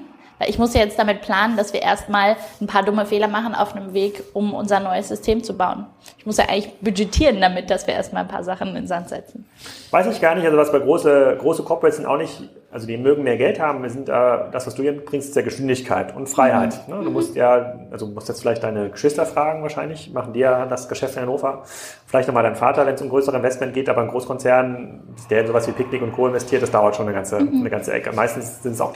Ich 0.47 0.57
muss 0.57 0.73
ja 0.73 0.81
jetzt 0.81 0.97
damit 0.97 1.21
planen, 1.21 1.57
dass 1.57 1.73
wir 1.73 1.83
erstmal 1.83 2.35
ein 2.59 2.65
paar 2.65 2.81
dumme 2.81 3.05
Fehler 3.05 3.27
machen 3.27 3.53
auf 3.53 3.75
einem 3.75 3.93
Weg, 3.93 4.23
um 4.33 4.55
unser 4.55 4.79
neues 4.79 5.07
System 5.07 5.43
zu 5.43 5.55
bauen. 5.55 5.85
Ich 6.17 6.25
muss 6.25 6.37
ja 6.37 6.45
eigentlich 6.45 6.79
budgetieren 6.79 7.39
damit, 7.39 7.69
dass 7.69 7.85
wir 7.85 7.93
erstmal 7.93 8.23
ein 8.23 8.27
paar 8.27 8.43
Sachen 8.43 8.75
in 8.75 8.87
Sand 8.87 9.09
setzen. 9.09 9.47
Weiß 9.91 10.07
ich 10.07 10.19
gar 10.19 10.33
nicht, 10.33 10.45
also 10.45 10.57
was 10.57 10.71
bei 10.71 10.79
große, 10.79 11.37
große 11.39 11.61
Corporates 11.61 11.97
sind 11.97 12.07
auch 12.07 12.17
nicht 12.17 12.41
also 12.71 12.87
die 12.87 12.95
mögen 12.95 13.23
mehr 13.23 13.35
Geld 13.35 13.59
haben, 13.59 13.83
wir 13.83 13.89
sind 13.89 14.07
äh, 14.07 14.13
das, 14.13 14.65
was 14.65 14.75
du 14.75 14.81
hier 14.81 14.95
bringst, 14.95 15.29
ist 15.29 15.35
ja 15.35 15.41
Geschwindigkeit 15.41 16.15
und 16.15 16.29
Freiheit. 16.29 16.87
Mhm. 16.87 16.95
Ne? 16.95 17.03
Du 17.03 17.11
musst 17.11 17.35
ja, 17.35 17.75
also 17.91 18.07
musst 18.07 18.29
jetzt 18.29 18.39
vielleicht 18.39 18.63
deine 18.63 18.89
Geschwister 18.89 19.25
fragen 19.25 19.61
wahrscheinlich, 19.61 20.13
machen 20.13 20.31
die 20.31 20.39
ja 20.39 20.65
das 20.65 20.87
Geschäft 20.87 21.15
in 21.17 21.23
Hannover. 21.23 21.63
Vielleicht 22.07 22.29
nochmal 22.29 22.43
deinen 22.43 22.55
Vater, 22.55 22.85
wenn 22.85 22.95
es 22.95 23.01
um 23.01 23.09
größere 23.09 23.35
Investment 23.35 23.73
geht, 23.73 23.89
aber 23.89 24.01
ein 24.01 24.07
Großkonzern, 24.07 25.01
der 25.29 25.41
in 25.41 25.47
sowas 25.47 25.67
wie 25.67 25.73
Picknick 25.73 26.01
und 26.01 26.13
Co. 26.13 26.27
investiert, 26.27 26.61
das 26.61 26.71
dauert 26.71 26.95
schon 26.95 27.07
eine 27.07 27.13
ganze, 27.13 27.41
mhm. 27.41 27.59
eine 27.59 27.69
ganze 27.69 27.91
Ecke. 27.91 28.13
Meistens 28.13 28.63
sind 28.63 28.71
es 28.71 28.81
auch, 28.81 28.93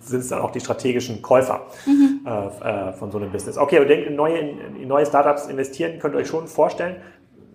sind 0.00 0.20
es 0.20 0.28
dann 0.28 0.40
auch 0.40 0.52
die 0.52 0.60
strategischen 0.60 1.20
Käufer 1.20 1.62
mhm. 1.84 2.20
äh, 2.24 2.90
äh 2.90 2.92
von 2.92 3.10
so 3.10 3.18
einem 3.18 3.32
Business. 3.32 3.58
Okay, 3.58 3.78
aber 3.78 3.86
denkt, 3.86 4.06
in 4.06 4.14
neue, 4.14 4.38
in 4.38 4.86
neue 4.86 5.04
Startups 5.04 5.46
investieren, 5.46 5.98
könnt 5.98 6.14
ihr 6.14 6.18
euch 6.18 6.28
schon 6.28 6.46
vorstellen, 6.46 6.96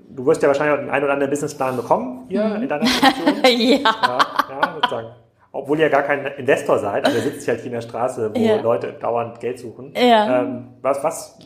du 0.09 0.25
wirst 0.25 0.41
ja 0.41 0.49
wahrscheinlich 0.49 0.75
auch 0.77 0.81
den 0.81 0.89
einen 0.89 1.05
oder 1.05 1.13
anderen 1.13 1.29
Businessplan 1.29 1.77
bekommen 1.77 2.25
hier 2.27 2.43
mhm. 2.43 2.63
in 2.63 2.67
deiner 2.67 2.85
Funktion. 2.85 3.35
ja. 3.45 3.77
ja. 3.77 4.17
Ja, 4.49 4.73
sozusagen 4.75 5.07
obwohl 5.51 5.79
ihr 5.79 5.89
gar 5.89 6.03
kein 6.03 6.25
Investor 6.37 6.79
seid, 6.79 7.05
also 7.05 7.17
ihr 7.17 7.23
sitzt 7.23 7.47
halt 7.47 7.59
hier 7.59 7.67
in 7.67 7.73
der 7.73 7.81
Straße, 7.81 8.31
wo 8.33 8.39
ja. 8.41 8.61
Leute 8.61 8.93
dauernd 8.93 9.39
Geld 9.39 9.59
suchen. 9.59 9.93
Ja. 9.95 10.41
Ähm, 10.41 10.69
was, 10.81 11.03
was, 11.03 11.39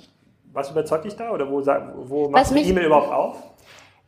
was 0.54 0.72
überzeugt 0.72 1.06
dich 1.06 1.16
da 1.16 1.32
oder 1.32 1.50
wo, 1.50 1.66
wo 2.08 2.30
machst 2.30 2.52
du 2.52 2.56
die 2.56 2.70
E-Mail 2.70 2.86
überhaupt 2.86 3.12
auf? 3.12 3.38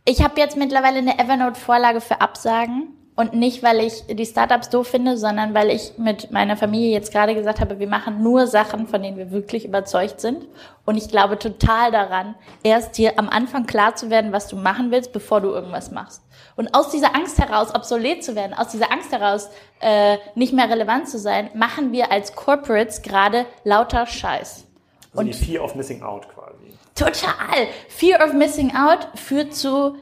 Ich 0.05 0.23
habe 0.23 0.39
jetzt 0.39 0.55
mittlerweile 0.55 0.99
eine 0.99 1.19
Evernote-Vorlage 1.19 1.99
für 1.99 2.21
Absagen. 2.21 2.93
Und 3.17 3.33
nicht, 3.33 3.63
weil 3.63 3.79
ich 3.79 4.03
die 4.05 4.25
Startups 4.27 4.69
doof 4.69 4.89
finde, 4.89 5.17
sondern 5.17 5.55
weil 5.55 5.71
ich 5.71 5.97
mit 5.97 6.31
meiner 6.31 6.55
Familie 6.55 6.91
jetzt 6.91 7.11
gerade 7.11 7.33
gesagt 7.33 7.59
habe, 7.59 7.79
wir 7.79 7.87
machen 7.87 8.21
nur 8.21 8.45
Sachen, 8.45 8.85
von 8.85 9.01
denen 9.01 9.17
wir 9.17 9.31
wirklich 9.31 9.65
überzeugt 9.65 10.21
sind. 10.21 10.45
Und 10.85 10.97
ich 10.97 11.09
glaube 11.09 11.39
total 11.39 11.91
daran, 11.91 12.35
erst 12.61 12.95
dir 12.95 13.17
am 13.17 13.27
Anfang 13.27 13.65
klar 13.65 13.95
zu 13.95 14.11
werden, 14.11 14.33
was 14.33 14.47
du 14.47 14.55
machen 14.55 14.91
willst, 14.91 15.13
bevor 15.13 15.41
du 15.41 15.49
irgendwas 15.49 15.89
machst. 15.89 16.21
Und 16.55 16.75
aus 16.75 16.91
dieser 16.91 17.15
Angst 17.15 17.39
heraus, 17.39 17.73
obsolet 17.73 18.23
zu 18.23 18.35
werden, 18.35 18.53
aus 18.53 18.67
dieser 18.67 18.91
Angst 18.91 19.11
heraus, 19.11 19.49
äh, 19.79 20.17
nicht 20.35 20.53
mehr 20.53 20.69
relevant 20.69 21.09
zu 21.09 21.17
sein, 21.17 21.49
machen 21.55 21.91
wir 21.91 22.11
als 22.11 22.35
Corporates 22.35 23.01
gerade 23.01 23.47
lauter 23.63 24.05
Scheiß. 24.05 24.67
Also 25.09 25.19
Und 25.19 25.25
die 25.25 25.33
Fear 25.33 25.63
of 25.63 25.73
Missing 25.73 26.03
Out 26.03 26.27
quasi. 26.29 26.71
Total. 26.93 27.67
Fear 27.87 28.23
of 28.23 28.33
Missing 28.33 28.75
Out 28.75 29.07
führt 29.15 29.55
zu 29.55 29.95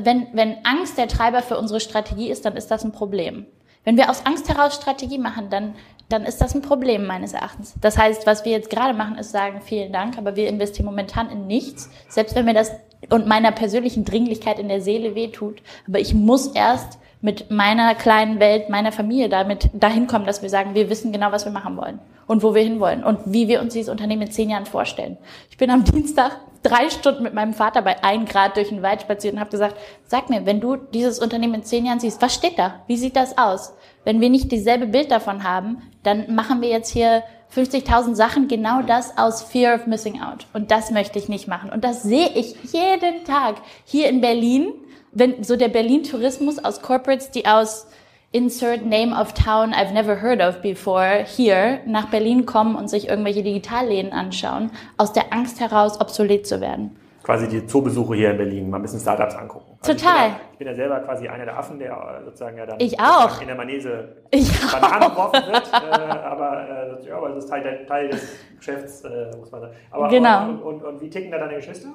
wenn, 0.00 0.28
wenn 0.32 0.64
Angst 0.64 0.98
der 0.98 1.08
Treiber 1.08 1.42
für 1.42 1.58
unsere 1.58 1.80
Strategie 1.80 2.30
ist, 2.30 2.44
dann 2.44 2.56
ist 2.56 2.70
das 2.70 2.84
ein 2.84 2.92
Problem. 2.92 3.46
Wenn 3.84 3.96
wir 3.96 4.10
aus 4.10 4.26
Angst 4.26 4.48
heraus 4.48 4.74
Strategie 4.74 5.18
machen, 5.18 5.48
dann, 5.50 5.74
dann 6.08 6.24
ist 6.24 6.40
das 6.40 6.54
ein 6.54 6.62
Problem 6.62 7.06
meines 7.06 7.34
Erachtens. 7.34 7.74
Das 7.80 7.96
heißt, 7.96 8.26
was 8.26 8.44
wir 8.44 8.52
jetzt 8.52 8.70
gerade 8.70 8.94
machen, 8.94 9.16
ist 9.16 9.30
sagen, 9.30 9.60
vielen 9.60 9.92
Dank, 9.92 10.18
aber 10.18 10.34
wir 10.34 10.48
investieren 10.48 10.86
momentan 10.86 11.30
in 11.30 11.46
nichts, 11.46 11.90
selbst 12.08 12.34
wenn 12.34 12.46
mir 12.46 12.54
das 12.54 12.72
und 13.10 13.26
meiner 13.26 13.52
persönlichen 13.52 14.04
Dringlichkeit 14.04 14.58
in 14.58 14.68
der 14.68 14.80
Seele 14.80 15.14
wehtut. 15.14 15.62
Aber 15.86 16.00
ich 16.00 16.14
muss 16.14 16.48
erst 16.48 16.98
mit 17.20 17.50
meiner 17.50 17.94
kleinen 17.94 18.40
Welt, 18.40 18.68
meiner 18.68 18.92
Familie 18.92 19.28
damit 19.28 19.70
dahin 19.72 20.06
kommen, 20.06 20.26
dass 20.26 20.42
wir 20.42 20.50
sagen, 20.50 20.74
wir 20.74 20.90
wissen 20.90 21.12
genau, 21.12 21.32
was 21.32 21.44
wir 21.44 21.52
machen 21.52 21.76
wollen 21.76 21.98
und 22.26 22.42
wo 22.42 22.54
wir 22.54 22.62
hinwollen 22.62 23.04
und 23.04 23.20
wie 23.26 23.48
wir 23.48 23.60
uns 23.60 23.72
dieses 23.72 23.88
Unternehmen 23.88 24.22
in 24.22 24.30
zehn 24.30 24.50
Jahren 24.50 24.66
vorstellen. 24.66 25.16
Ich 25.50 25.56
bin 25.56 25.70
am 25.70 25.84
Dienstag 25.84 26.38
drei 26.62 26.90
Stunden 26.90 27.22
mit 27.22 27.34
meinem 27.34 27.54
Vater 27.54 27.82
bei 27.82 28.02
ein 28.02 28.26
Grad 28.26 28.56
durch 28.56 28.68
den 28.68 28.82
Wald 28.82 29.02
spaziert 29.02 29.34
und 29.34 29.40
habe 29.40 29.50
gesagt, 29.50 29.76
sag 30.06 30.28
mir, 30.30 30.46
wenn 30.46 30.60
du 30.60 30.76
dieses 30.76 31.18
Unternehmen 31.18 31.54
in 31.54 31.64
zehn 31.64 31.86
Jahren 31.86 32.00
siehst, 32.00 32.20
was 32.20 32.34
steht 32.34 32.58
da? 32.58 32.80
Wie 32.86 32.96
sieht 32.96 33.16
das 33.16 33.38
aus? 33.38 33.72
Wenn 34.04 34.20
wir 34.20 34.30
nicht 34.30 34.52
dieselbe 34.52 34.86
Bild 34.86 35.10
davon 35.10 35.44
haben, 35.44 35.82
dann 36.02 36.34
machen 36.34 36.60
wir 36.60 36.68
jetzt 36.68 36.90
hier 36.90 37.22
50.000 37.54 38.14
Sachen, 38.14 38.48
genau 38.48 38.82
das 38.82 39.16
aus 39.16 39.42
Fear 39.42 39.76
of 39.76 39.86
Missing 39.86 40.20
Out. 40.20 40.46
Und 40.52 40.70
das 40.70 40.90
möchte 40.90 41.18
ich 41.18 41.28
nicht 41.28 41.48
machen. 41.48 41.70
Und 41.70 41.84
das 41.84 42.02
sehe 42.02 42.28
ich 42.34 42.56
jeden 42.72 43.24
Tag 43.24 43.56
hier 43.84 44.08
in 44.08 44.20
Berlin, 44.20 44.72
wenn 45.16 45.42
so 45.42 45.56
der 45.56 45.68
Berlin-Tourismus 45.68 46.62
aus 46.62 46.82
Corporates, 46.82 47.30
die 47.30 47.46
aus 47.46 47.86
insert 48.32 48.84
name 48.84 49.18
of 49.18 49.32
town 49.32 49.72
I've 49.72 49.92
never 49.92 50.20
heard 50.20 50.42
of 50.42 50.60
before 50.60 51.24
hier 51.24 51.80
nach 51.86 52.10
Berlin 52.10 52.44
kommen 52.44 52.76
und 52.76 52.88
sich 52.88 53.08
irgendwelche 53.08 53.42
Digitalläden 53.42 54.12
anschauen, 54.12 54.70
aus 54.98 55.14
der 55.14 55.32
Angst 55.32 55.58
heraus 55.58 56.00
obsolet 56.00 56.46
zu 56.46 56.60
werden. 56.60 56.94
Quasi 57.22 57.48
die 57.48 57.66
Zoobesuche 57.66 58.14
hier 58.14 58.30
in 58.30 58.36
Berlin, 58.36 58.70
mal 58.70 58.76
ein 58.76 58.82
bisschen 58.82 59.00
Startups 59.00 59.34
angucken. 59.34 59.76
Also 59.80 59.94
Total. 59.94 60.36
Ich 60.52 60.58
bin, 60.58 60.68
ja, 60.68 60.74
selber 60.74 61.00
quasi 61.00 61.26
einer 61.26 61.44
der 61.44 61.58
Affen, 61.58 61.78
der 61.78 61.90
äh, 61.90 62.24
sozusagen 62.24 62.56
ja 62.58 62.66
dann 62.66 62.78
ich 62.78 63.00
auch. 63.00 63.40
in 63.40 63.46
der 63.46 63.56
Manese 63.56 64.16
ich 64.30 64.48
Bananen 64.72 65.10
geworfen 65.10 65.42
wird. 65.46 65.72
äh, 65.72 66.18
aber, 66.18 66.98
äh, 67.02 67.08
ja, 67.08 67.16
aber 67.16 67.30
das 67.30 67.44
ist 67.44 67.50
Teil, 67.50 67.86
Teil 67.86 68.10
des 68.10 68.28
Geschäfts, 68.58 69.02
äh, 69.02 69.30
muss 69.38 69.50
man 69.50 69.62
sagen. 69.62 69.74
Aber, 69.90 70.08
genau. 70.08 70.50
Und, 70.50 70.62
und, 70.62 70.84
und, 70.84 71.00
wie 71.00 71.10
ticken 71.10 71.32
da 71.32 71.38
deine 71.38 71.56
Geschwister? 71.56 71.88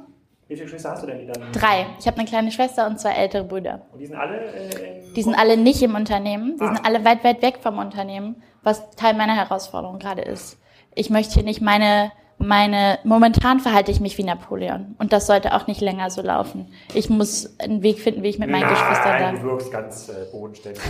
Wie 0.51 0.55
viele 0.55 0.65
Geschwister 0.65 0.91
hast 0.91 1.03
du 1.03 1.07
denn? 1.07 1.19
Die 1.19 1.27
dann 1.27 1.49
Drei. 1.53 1.85
Ich 1.97 2.05
habe 2.07 2.17
eine 2.17 2.27
kleine 2.27 2.51
Schwester 2.51 2.85
und 2.85 2.99
zwei 2.99 3.11
ältere 3.11 3.45
Brüder. 3.45 3.83
Und 3.93 3.99
die 3.99 4.05
sind 4.05 4.17
alle? 4.17 4.35
Äh, 4.35 5.13
die 5.15 5.21
sind 5.21 5.33
alle 5.33 5.55
nicht 5.55 5.81
im 5.81 5.95
Unternehmen. 5.95 6.57
Die 6.57 6.63
ah. 6.65 6.75
sind 6.75 6.85
alle 6.85 7.05
weit, 7.05 7.23
weit 7.23 7.41
weg 7.41 7.59
vom 7.61 7.77
Unternehmen, 7.77 8.43
was 8.61 8.89
Teil 8.97 9.13
meiner 9.13 9.33
Herausforderung 9.33 9.97
gerade 9.97 10.23
ist. 10.23 10.59
Ich 10.93 11.09
möchte 11.09 11.35
hier 11.35 11.43
nicht 11.43 11.61
meine 11.61 12.11
meine, 12.41 12.99
momentan 13.03 13.59
verhalte 13.59 13.91
ich 13.91 13.99
mich 13.99 14.17
wie 14.17 14.23
Napoleon. 14.23 14.95
Und 14.99 15.13
das 15.13 15.27
sollte 15.27 15.53
auch 15.53 15.67
nicht 15.67 15.81
länger 15.81 16.09
so 16.09 16.21
laufen. 16.21 16.67
Ich 16.93 17.09
muss 17.09 17.57
einen 17.59 17.83
Weg 17.83 17.99
finden, 17.99 18.23
wie 18.23 18.29
ich 18.29 18.39
mit 18.39 18.49
meinen 18.49 18.61
Nein, 18.61 18.69
Geschwistern 18.69 19.19
da. 19.19 19.31
Du 19.31 19.43
wirkst 19.43 19.71
ganz 19.71 20.09
äh, 20.09 20.31
bodenständig. 20.31 20.81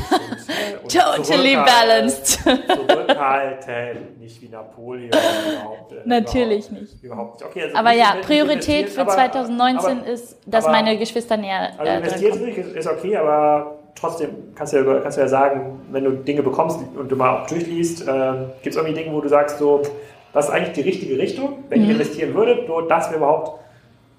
und, 0.84 0.91
totally 1.18 1.56
balanced. 1.56 2.39
Zurückhaltend, 2.43 4.20
nicht 4.20 4.41
wie 4.41 4.49
Napoleon. 4.49 5.10
Überhaupt, 5.10 5.91
äh, 5.91 5.95
Natürlich 6.06 6.68
überhaupt, 6.68 6.82
nicht. 6.82 7.04
Überhaupt 7.04 7.39
nicht. 7.39 7.49
Okay, 7.49 7.64
also 7.64 7.76
aber 7.76 7.91
ja, 7.91 8.16
Priorität 8.22 8.89
für 8.89 9.02
aber, 9.02 9.12
2019 9.12 9.99
aber, 9.99 10.08
ist, 10.08 10.38
dass 10.45 10.66
aber, 10.66 10.74
meine 10.74 10.97
Geschwister 10.97 11.38
näher. 11.38 11.72
Also 11.78 11.91
äh, 11.91 11.97
investiert 11.97 12.36
ist, 12.36 12.76
ist 12.76 12.88
okay, 12.88 13.18
aber 13.18 13.78
trotzdem 13.95 14.30
kannst 14.56 14.74
du, 14.74 14.78
ja, 14.78 14.99
kannst 14.99 15.18
du 15.18 15.22
ja 15.22 15.28
sagen, 15.28 15.82
wenn 15.91 16.04
du 16.04 16.12
Dinge 16.12 16.43
bekommst 16.43 16.80
und 16.97 17.12
du 17.12 17.16
mal 17.16 17.38
auch 17.38 17.47
durchliest, 17.47 18.08
äh, 18.08 18.34
gibt 18.62 18.76
es 18.76 18.76
irgendwie 18.76 18.93
Dinge, 18.93 19.16
wo 19.16 19.22
du 19.22 19.30
sagst, 19.30 19.60
so, 19.60 19.82
das 20.34 20.45
ist 20.45 20.51
eigentlich 20.51 20.73
die 20.73 20.82
richtige 20.82 21.17
Richtung, 21.17 21.63
wenn 21.69 21.79
mhm. 21.79 21.86
ich 21.86 21.91
investieren 21.91 22.34
würde, 22.34 22.63
nur 22.67 22.88
das 22.88 23.07
wäre 23.07 23.17
überhaupt, 23.17 23.59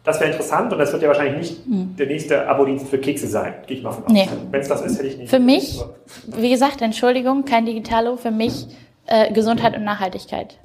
das 0.05 0.21
wäre 0.21 0.31
interessant 0.31 0.73
und 0.73 0.79
das 0.79 0.93
wird 0.93 1.03
ja 1.03 1.09
wahrscheinlich 1.09 1.37
nicht 1.37 1.67
mhm. 1.67 1.97
der 1.97 2.07
nächste 2.07 2.49
Abo-Dienst 2.49 2.89
für 2.89 2.99
Kekse 2.99 3.29
sein, 3.29 3.55
gehe 3.67 3.77
ich 3.77 3.83
mal 3.83 3.93
von 3.93 4.05
aus. 4.05 4.13
Nee. 4.13 4.29
Wenn 4.51 4.61
es 4.61 4.69
das 4.69 4.83
ist, 4.83 4.99
hätte 4.99 5.09
ich 5.09 5.17
nicht. 5.17 5.31
Für 5.31 5.39
mich, 5.39 5.81
wie 6.27 6.51
gesagt, 6.51 6.83
Entschuldigung, 6.83 7.45
kein 7.45 7.67
Digitalo, 7.67 8.17
für 8.17 8.31
mich 8.31 8.67
äh, 9.07 9.33
Gesundheit 9.33 9.77
und 9.77 9.85
Nachhaltigkeit. 9.85 10.59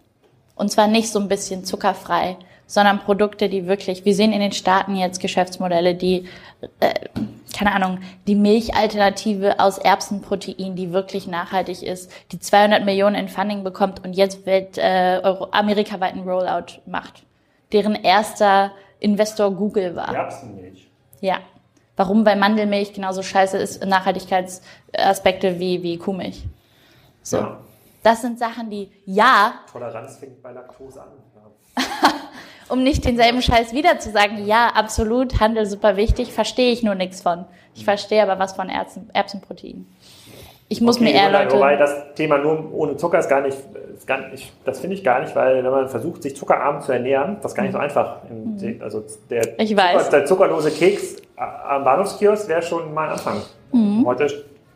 Und 0.56 0.72
zwar 0.72 0.88
nicht 0.88 1.10
so 1.10 1.20
ein 1.20 1.28
bisschen 1.28 1.64
zuckerfrei, 1.64 2.38
sondern 2.68 3.00
Produkte, 3.00 3.50
die 3.50 3.66
wirklich, 3.66 4.06
wir 4.06 4.14
sehen 4.14 4.34
in 4.34 4.42
den 4.42 4.52
Staaten 4.52 4.96
jetzt 4.96 5.20
Geschäftsmodelle, 5.20 5.96
die 5.96 6.28
äh, 6.80 6.94
keine 7.58 7.74
Ahnung, 7.74 8.00
die 8.28 8.36
Milchalternative 8.36 9.60
aus 9.60 9.78
Erbsenprotein, 9.78 10.76
die 10.76 10.92
wirklich 10.94 11.28
nachhaltig 11.28 11.82
ist, 11.82 12.12
die 12.32 12.40
200 12.40 12.86
Millionen 12.86 13.16
in 13.16 13.30
Funding 13.30 13.64
bekommt 13.64 14.04
und 14.06 14.14
jetzt 14.14 14.46
Welt, 14.46 14.78
äh, 14.78 15.20
Euro, 15.24 15.48
amerikaweiten 15.52 16.22
Rollout 16.22 16.82
macht. 16.86 17.24
Deren 17.74 17.96
erster 17.96 18.72
Investor 19.00 19.52
Google 19.52 19.96
war. 19.96 20.14
Erbsenmilch. 20.14 20.88
Ja. 21.22 21.40
Warum? 21.96 22.26
Weil 22.26 22.36
Mandelmilch 22.36 22.94
genauso 22.94 23.24
scheiße 23.24 23.58
ist, 23.58 23.84
Nachhaltigkeitsaspekte 23.84 25.60
wie, 25.60 25.82
wie 25.82 25.98
Kuhmilch. 25.98 26.44
So. 27.24 27.38
Ja. 27.38 27.58
Das 28.04 28.22
sind 28.22 28.38
Sachen, 28.38 28.70
die, 28.70 28.92
ja. 29.06 29.56
Toleranz 29.72 30.18
fängt 30.18 30.42
bei 30.44 30.52
Laktose 30.52 31.02
an. 31.02 31.08
Ja. 31.36 31.84
um 32.70 32.84
nicht 32.84 33.06
denselben 33.06 33.42
Scheiß 33.42 33.74
wieder 33.74 34.00
zu 34.00 34.12
sagen, 34.12 34.46
ja, 34.46 34.72
absolut, 34.74 35.40
Handel 35.40 35.66
super 35.66 35.98
wichtig, 35.98 36.32
verstehe 36.32 36.72
ich 36.72 36.84
nur 36.84 36.96
nichts 36.96 37.22
von. 37.22 37.46
Ich 37.76 37.86
verstehe 37.86 38.24
aber 38.24 38.40
was 38.40 38.54
von 38.54 38.70
Erbsen, 38.70 39.10
Erbsenprotein. 39.14 39.86
Ich 40.70 40.82
muss 40.82 40.98
okay, 40.98 41.06
mir 41.06 41.14
eher 41.14 41.32
Leute... 41.32 41.56
Wobei 41.56 41.78
das 41.78 42.14
Thema 42.16 42.38
nur 42.40 42.74
ohne 42.74 42.98
Zucker 42.98 43.20
ist 43.20 43.30
gar 43.30 43.42
nicht, 43.42 43.58
ist 43.96 44.06
gar 44.06 44.28
nicht 44.30 44.52
das 44.66 44.80
finde 44.80 44.96
ich 44.96 45.04
gar 45.04 45.22
nicht, 45.22 45.34
weil 45.36 45.64
wenn 45.64 45.72
man 45.72 45.88
versucht, 45.88 46.24
sich 46.24 46.36
zuckerarm 46.36 46.82
zu 46.82 46.92
ernähren, 46.92 47.38
das 47.42 47.52
ist 47.52 47.56
gar 47.56 47.64
nicht 47.64 47.72
so 47.72 47.80
einfach. 47.80 48.18
Mhm. 48.30 48.82
Also 48.82 49.04
der, 49.30 49.60
ich 49.60 49.76
weiß. 49.78 50.06
Zucker, 50.06 50.18
der 50.18 50.26
zuckerlose 50.26 50.72
Keks 50.72 51.18
am 51.38 51.84
Bahnhofskiosk 51.84 52.50
wäre 52.50 52.62
schon 52.62 52.94
mal 52.94 53.06
ein 53.06 53.12
Anfang. 53.14 53.42
Mhm. 53.72 54.06
Heute 54.06 54.28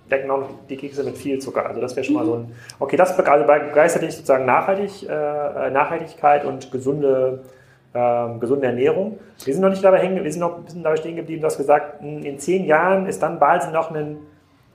decken 0.10 0.30
auch 0.32 0.44
die 0.70 0.78
Kekse 0.78 1.04
mit 1.04 1.18
viel 1.18 1.40
Zucker. 1.40 1.66
Also 1.66 1.82
das 1.82 1.96
wäre 1.96 2.06
schon 2.06 2.16
mal 2.16 2.26
so 2.26 2.36
ein... 2.36 2.56
Okay, 2.80 2.98
das 2.98 3.18
also 3.18 3.46
begeistert 3.46 4.04
dich 4.04 4.14
sozusagen 4.14 4.46
Nachhaltig, 4.46 5.10
äh, 5.10 5.70
Nachhaltigkeit 5.72 6.46
und 6.46 6.72
gesunde 6.72 7.44
ähm, 7.94 8.40
gesunde 8.40 8.68
Ernährung. 8.68 9.20
Wir 9.44 9.54
sind 9.54 9.62
noch 9.62 9.70
nicht 9.70 9.84
dabei 9.84 10.00
hängen, 10.00 10.24
wir 10.24 10.32
sind 10.32 10.42
noch 10.42 10.58
ein 10.58 10.64
bisschen 10.64 10.84
dabei 10.84 10.98
stehen 10.98 11.16
geblieben, 11.16 11.42
du 11.42 11.48
hast 11.48 11.58
gesagt, 11.58 12.02
hm, 12.02 12.24
in 12.24 12.40
zehn 12.40 12.66
Jahren 12.66 13.06
ist 13.06 13.22
dann 13.22 13.40
Balsen 13.40 13.74
noch 13.74 13.92
ein 13.92 14.18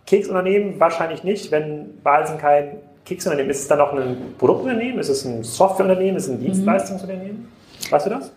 Keksunternehmen? 0.07 0.79
Wahrscheinlich 0.79 1.25
nicht, 1.25 1.51
wenn 1.51 2.01
Balsen 2.03 2.39
kein 2.39 2.79
Keksunternehmen 3.05 3.51
ist. 3.51 3.59
Ist 3.59 3.63
es 3.65 3.69
dann 3.69 3.79
noch 3.79 3.93
ein 3.93 4.35
Produktunternehmen? 4.39 4.99
Ist 4.99 5.09
es 5.09 5.25
ein 5.25 5.43
Softwareunternehmen? 5.43 6.17
Ist 6.17 6.25
es 6.25 6.31
ein 6.31 6.39
mhm. 6.39 6.45
Dienstleistungsunternehmen? 6.45 7.53
Weißt 7.91 8.07
du 8.07 8.11
das? 8.11 8.33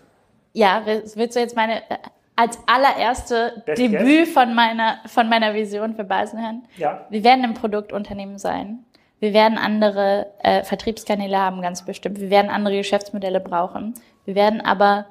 Ja, 0.53 0.81
willst 0.85 1.35
du 1.35 1.39
jetzt 1.39 1.55
meine 1.55 1.77
äh, 1.89 1.97
als 2.35 2.57
allererste 2.65 3.63
Best 3.65 3.81
Debüt 3.81 4.29
von 4.29 4.55
meiner, 4.55 4.97
von 5.07 5.29
meiner 5.29 5.53
Vision 5.53 5.93
für 5.93 6.03
Balsen 6.03 6.41
hören? 6.41 6.63
Ja. 6.77 7.05
Wir 7.09 7.23
werden 7.23 7.43
ein 7.43 7.53
Produktunternehmen 7.53 8.37
sein. 8.37 8.85
Wir 9.19 9.33
werden 9.33 9.57
andere 9.57 10.27
äh, 10.41 10.63
Vertriebskanäle 10.63 11.37
haben, 11.37 11.61
ganz 11.61 11.83
bestimmt. 11.83 12.19
Wir 12.19 12.29
werden 12.29 12.49
andere 12.49 12.77
Geschäftsmodelle 12.77 13.41
brauchen. 13.41 13.93
Wir 14.29 14.35
werden 14.35 14.61
aber 14.61 15.05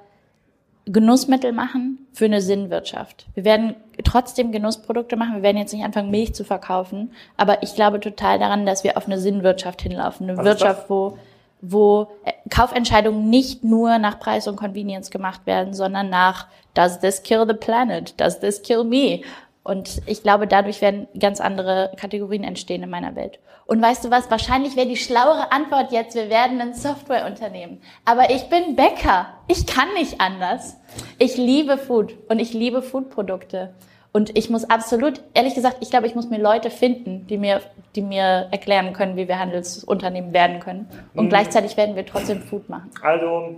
Genussmittel 0.85 1.51
machen 1.51 2.07
für 2.13 2.27
eine 2.27 2.41
Sinnwirtschaft. 2.41 3.27
Wir 3.35 3.45
werden 3.45 3.75
trotzdem 4.05 4.53
Genussprodukte 4.53 5.17
machen. 5.17 5.35
Wir 5.35 5.43
werden 5.43 5.57
jetzt 5.57 5.73
nicht 5.73 5.85
anfangen, 5.85 6.13
Milch 6.13 6.37
zu 6.37 6.45
verkaufen. 6.45 7.11
Aber 7.37 7.61
ich 7.65 7.75
glaube 7.75 7.99
total 7.99 8.39
daran, 8.39 8.65
dass 8.65 8.85
wir 8.85 8.97
auf 8.97 9.07
eine 9.07 9.19
Sinnwirtschaft 9.19 9.83
hinlaufen. 9.83 10.29
Eine 10.29 10.39
Was 10.39 10.45
Wirtschaft, 10.45 10.89
wo, 10.89 11.19
wo 11.61 12.07
äh, 12.25 12.31
Kaufentscheidungen 12.49 13.29
nicht 13.29 13.65
nur 13.65 13.99
nach 13.99 14.21
Preis 14.21 14.47
und 14.47 14.55
Convenience 14.55 15.11
gemacht 15.11 15.41
werden, 15.47 15.75
sondern 15.75 16.11
nach, 16.11 16.47
does 16.75 17.01
this 17.01 17.25
kill 17.25 17.45
the 17.45 17.55
planet? 17.55 18.15
Does 18.21 18.39
this 18.39 18.63
kill 18.63 18.85
me? 18.85 19.23
Und 19.69 20.01
ich 20.07 20.23
glaube, 20.23 20.47
dadurch 20.47 20.81
werden 20.81 21.09
ganz 21.21 21.41
andere 21.43 21.93
Kategorien 21.97 22.43
entstehen 22.43 22.83
in 22.83 22.89
meiner 22.91 23.15
Welt. 23.17 23.39
Und 23.67 23.83
weißt 23.83 24.03
du 24.07 24.11
was? 24.11 24.31
Wahrscheinlich 24.31 24.77
wäre 24.77 24.89
die 24.89 24.97
schlauere 24.97 25.53
Antwort 25.53 25.93
jetzt, 25.93 26.15
wir 26.15 26.31
werden 26.31 26.59
ein 26.61 26.73
Softwareunternehmen. 26.73 27.83
Aber 28.07 28.31
ich 28.31 28.49
bin 28.49 28.77
Bäcker. 28.77 29.27
Ich 29.47 29.67
kann 29.67 29.93
nicht 29.95 30.23
anders. 30.23 30.79
Ich 31.19 31.37
liebe 31.37 31.77
Food 31.77 32.15
und 32.31 32.39
ich 32.39 32.55
liebe 32.55 32.81
Foodprodukte. 32.81 33.75
Und 34.11 34.37
ich 34.39 34.49
muss 34.49 34.65
absolut, 34.65 35.21
ehrlich 35.35 35.55
gesagt, 35.55 35.77
ich 35.81 35.91
glaube, 35.91 36.07
ich 36.07 36.15
muss 36.15 36.31
mir 36.31 36.39
Leute 36.41 36.71
finden, 36.71 37.27
die 37.27 37.37
mir, 37.37 37.61
die 37.95 38.01
mir 38.01 38.49
erklären 38.51 38.95
können, 38.95 39.17
wie 39.17 39.29
wir 39.29 39.39
Handelsunternehmen 39.39 40.33
werden 40.33 40.61
können. 40.61 40.89
Und 41.15 41.27
Mhm. 41.27 41.29
gleichzeitig 41.29 41.77
werden 41.77 41.95
wir 41.95 42.07
trotzdem 42.07 42.41
Food 42.41 42.71
machen. 42.71 42.91
Also, 43.03 43.57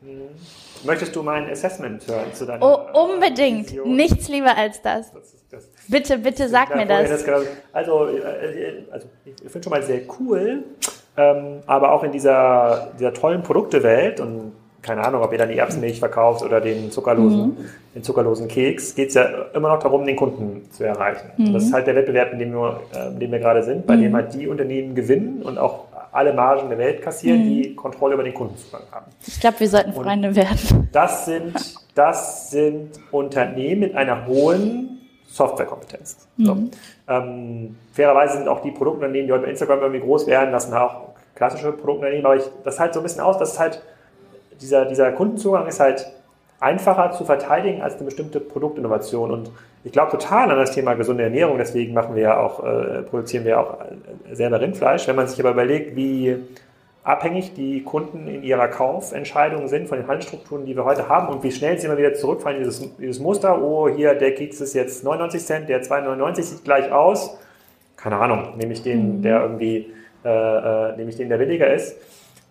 mh, 0.00 0.10
möchtest 0.84 1.14
du 1.16 1.22
mein 1.22 1.48
Assessment 1.50 2.06
hören 2.06 2.32
zu 2.32 2.44
deiner 2.46 2.64
Oh, 2.64 3.04
unbedingt. 3.12 3.68
Vision? 3.70 3.94
Nichts 3.96 4.28
lieber 4.28 4.56
als 4.56 4.80
das. 4.82 5.12
Das 5.12 5.34
das. 5.50 5.68
Bitte, 5.88 6.18
bitte 6.18 6.48
sag 6.48 6.70
Ja, 6.70 6.76
mir 6.76 6.86
das. 6.86 7.24
genau- 7.24 7.40
also, 7.72 8.06
äh, 8.08 8.84
also, 8.90 9.06
ich 9.24 9.50
finde 9.50 9.64
schon 9.64 9.70
mal 9.70 9.82
sehr 9.82 10.00
cool, 10.20 10.62
ähm, 11.16 11.58
aber 11.66 11.92
auch 11.92 12.02
in 12.04 12.12
dieser, 12.12 12.92
dieser 12.98 13.12
tollen 13.12 13.42
Produktewelt 13.42 14.18
und 14.20 14.52
keine 14.80 15.04
Ahnung, 15.04 15.22
ob 15.22 15.30
ihr 15.30 15.38
dann 15.38 15.48
die 15.48 15.58
Erbsenmilch 15.58 16.00
verkauft 16.00 16.42
oder 16.42 16.60
den 16.60 16.90
zuckerlosen, 16.90 17.40
Mhm. 17.50 17.56
den 17.94 18.02
zuckerlosen 18.02 18.48
Keks, 18.48 18.96
geht 18.96 19.10
es 19.10 19.14
ja 19.14 19.26
immer 19.54 19.68
noch 19.68 19.78
darum, 19.78 20.04
den 20.04 20.16
Kunden 20.16 20.68
zu 20.72 20.82
erreichen. 20.84 21.30
Und 21.38 21.50
Mhm. 21.50 21.52
das 21.54 21.64
ist 21.64 21.72
halt 21.72 21.86
der 21.86 21.94
Wettbewerb, 21.94 22.32
in 22.32 22.40
dem 22.40 22.52
wir, 22.52 22.80
äh, 22.92 23.08
in 23.10 23.20
dem 23.20 23.30
wir 23.30 23.38
gerade 23.38 23.62
sind, 23.62 23.86
bei 23.86 23.94
dem 23.94 24.12
halt 24.16 24.34
die 24.34 24.48
Unternehmen 24.48 24.96
gewinnen 24.96 25.42
und 25.44 25.56
auch 25.58 25.84
alle 26.12 26.32
Margen 26.32 26.68
der 26.68 26.78
Welt 26.78 27.02
kassieren, 27.02 27.40
Mhm. 27.40 27.48
die 27.62 27.74
Kontrolle 27.74 28.14
über 28.14 28.22
den 28.22 28.34
Kundenzugang 28.34 28.82
haben. 28.92 29.06
Ich 29.26 29.40
glaube, 29.40 29.60
wir 29.60 29.68
sollten 29.68 29.92
Freunde 29.92 30.34
werden. 30.36 30.88
Das 30.92 31.24
sind, 31.24 31.54
das 31.94 32.50
sind 32.50 32.90
Unternehmen 33.10 33.80
mit 33.80 33.96
einer 33.96 34.26
hohen 34.26 35.00
Softwarekompetenz. 35.26 36.28
So. 36.36 36.56
Ähm, 37.08 37.76
fairerweise 37.92 38.38
sind 38.38 38.48
auch 38.48 38.60
die 38.60 38.70
Produktunternehmen, 38.70 39.26
die 39.26 39.32
heute 39.32 39.44
bei 39.44 39.50
Instagram 39.50 39.80
irgendwie 39.80 40.00
groß 40.00 40.26
werden, 40.26 40.52
das 40.52 40.64
sind 40.64 40.74
auch 40.74 41.08
klassische 41.34 41.72
Produktunternehmen, 41.72 42.26
aber 42.26 42.36
ich, 42.36 42.44
das 42.62 42.78
halt 42.78 42.92
so 42.92 43.00
ein 43.00 43.04
bisschen 43.04 43.22
aus, 43.22 43.38
dass 43.38 43.58
halt 43.58 43.82
dieser, 44.60 44.84
dieser 44.84 45.10
Kundenzugang 45.12 45.66
ist 45.66 45.80
halt 45.80 46.06
einfacher 46.60 47.10
zu 47.12 47.24
verteidigen 47.24 47.80
als 47.82 47.94
eine 47.96 48.04
bestimmte 48.04 48.38
Produktinnovation. 48.38 49.30
Und 49.30 49.50
ich 49.84 49.92
glaube 49.92 50.12
total 50.12 50.50
an 50.50 50.58
das 50.58 50.72
Thema 50.72 50.94
gesunde 50.94 51.24
Ernährung, 51.24 51.58
deswegen 51.58 51.92
machen 51.92 52.14
wir 52.14 52.22
ja 52.22 52.40
auch, 52.40 52.62
äh, 52.64 53.02
produzieren 53.02 53.44
wir 53.44 53.58
auch 53.58 53.78
äh, 53.80 54.34
selber 54.34 54.60
Rindfleisch. 54.60 55.08
Wenn 55.08 55.16
man 55.16 55.26
sich 55.26 55.40
aber 55.40 55.50
überlegt, 55.50 55.96
wie 55.96 56.36
abhängig 57.02 57.54
die 57.54 57.82
Kunden 57.82 58.28
in 58.28 58.44
ihrer 58.44 58.68
Kaufentscheidung 58.68 59.66
sind 59.66 59.88
von 59.88 59.98
den 59.98 60.06
Handelsstrukturen, 60.06 60.66
die 60.66 60.76
wir 60.76 60.84
heute 60.84 61.08
haben 61.08 61.28
und 61.28 61.42
wie 61.42 61.50
schnell 61.50 61.78
sie 61.78 61.86
immer 61.86 61.98
wieder 61.98 62.14
zurückfallen 62.14 62.58
in 62.58 62.64
dieses, 62.64 62.96
dieses 62.96 63.18
Muster, 63.18 63.60
oh, 63.60 63.88
hier, 63.88 64.14
der 64.14 64.34
Keks 64.34 64.60
ist 64.60 64.74
jetzt 64.74 65.02
99 65.02 65.44
Cent, 65.44 65.68
der 65.68 65.82
2,99 65.82 66.42
sieht 66.42 66.64
gleich 66.64 66.92
aus. 66.92 67.36
Keine 67.96 68.16
Ahnung, 68.16 68.56
nehme 68.56 68.72
ich 68.72 68.82
den, 68.82 69.22
der 69.22 69.42
irgendwie, 69.42 69.92
äh, 70.24 70.28
äh, 70.28 70.96
nehme 70.96 71.10
ich 71.10 71.16
den, 71.16 71.28
der 71.28 71.38
billiger 71.38 71.72
ist 71.72 71.96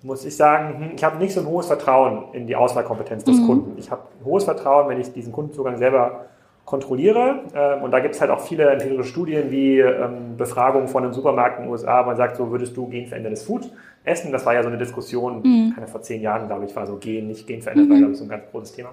muss 0.04 0.26
ich 0.26 0.36
sagen, 0.36 0.80
hm, 0.80 0.92
ich 0.96 1.04
habe 1.04 1.18
nicht 1.18 1.34
so 1.34 1.42
ein 1.42 1.46
hohes 1.46 1.68
Vertrauen 1.68 2.34
in 2.34 2.48
die 2.48 2.56
Auswahlkompetenz 2.56 3.24
des 3.24 3.46
Kunden. 3.46 3.78
Ich 3.78 3.92
habe 3.92 4.02
hohes 4.26 4.46
Vertrauen, 4.46 4.90
wenn 4.90 5.00
ich 5.00 5.14
diesen 5.14 5.32
Kundenzugang 5.32 5.78
selber 5.78 6.26
kontrolliere. 6.72 7.42
Ähm, 7.54 7.84
und 7.84 7.92
da 7.92 8.00
gibt 8.00 8.16
es 8.16 8.22
halt 8.22 8.32
auch 8.32 8.40
viele 8.40 8.70
empirische 8.70 9.04
Studien 9.04 9.52
wie 9.52 9.80
ähm, 9.80 10.38
Befragungen 10.38 10.88
von 10.88 11.04
einem 11.04 11.12
Supermarkt 11.12 11.58
in 11.58 11.66
den 11.66 11.72
USA, 11.72 12.02
wo 12.02 12.08
man 12.08 12.16
sagt, 12.16 12.38
so 12.38 12.50
würdest 12.50 12.78
du 12.78 12.88
genverändertes 12.88 13.44
Food 13.44 13.70
essen? 14.06 14.32
Das 14.32 14.46
war 14.46 14.54
ja 14.54 14.64
so 14.64 14.70
eine 14.70 14.78
Diskussion, 14.78 15.44
keine 15.76 15.88
vor 15.88 16.02
zehn 16.02 16.22
Jahren, 16.22 16.48
glaube 16.48 16.64
ich, 16.64 16.74
war 16.74 16.88
so 16.88 16.96
gen, 16.96 17.28
nicht 17.28 17.46
genverändert, 17.46 17.90
war, 17.90 17.98
glaube 17.98 18.14
ich, 18.14 18.18
so 18.18 18.24
ein 18.24 18.30
ganz 18.30 18.44
großes 18.52 18.72
Thema. 18.72 18.92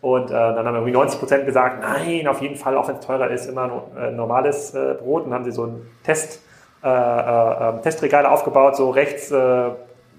Und 0.00 0.30
äh, 0.30 0.32
dann 0.32 0.66
haben 0.66 0.74
irgendwie 0.74 0.92
90 0.92 1.20
Prozent 1.20 1.44
gesagt, 1.44 1.82
nein, 1.82 2.26
auf 2.26 2.40
jeden 2.40 2.56
Fall, 2.56 2.74
auch 2.78 2.88
wenn 2.88 2.96
es 2.96 3.06
teurer 3.06 3.28
ist, 3.28 3.46
immer 3.46 3.82
äh, 4.00 4.10
normales 4.10 4.74
äh, 4.74 4.94
Brot. 4.98 5.24
Und 5.24 5.30
dann 5.30 5.40
haben 5.40 5.44
sie 5.44 5.52
so 5.52 5.66
ein 5.66 5.82
Test, 6.04 6.40
äh, 6.82 6.88
äh, 6.88 7.80
Testregale 7.82 8.30
aufgebaut, 8.30 8.74
so 8.74 8.88
rechts 8.88 9.30
äh, 9.30 9.68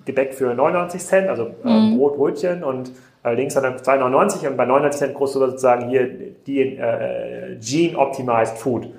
Gebäck 0.06 0.36
für 0.36 0.54
99 0.54 1.02
Cent, 1.02 1.28
also 1.28 1.48
äh, 1.66 1.96
Brot, 1.96 2.18
Brötchen 2.18 2.64
und 2.64 2.92
äh, 3.24 3.34
links 3.34 3.54
dann 3.54 3.64
2,99 3.78 4.48
und 4.48 4.58
bei 4.58 4.66
99 4.66 5.00
Cent 5.00 5.14
groß 5.16 5.34
sozusagen 5.34 5.90
hier 5.90 6.08
die 6.48 6.62
äh, 6.78 7.58
Gene-Optimized 7.60 8.58
Food. 8.58 8.90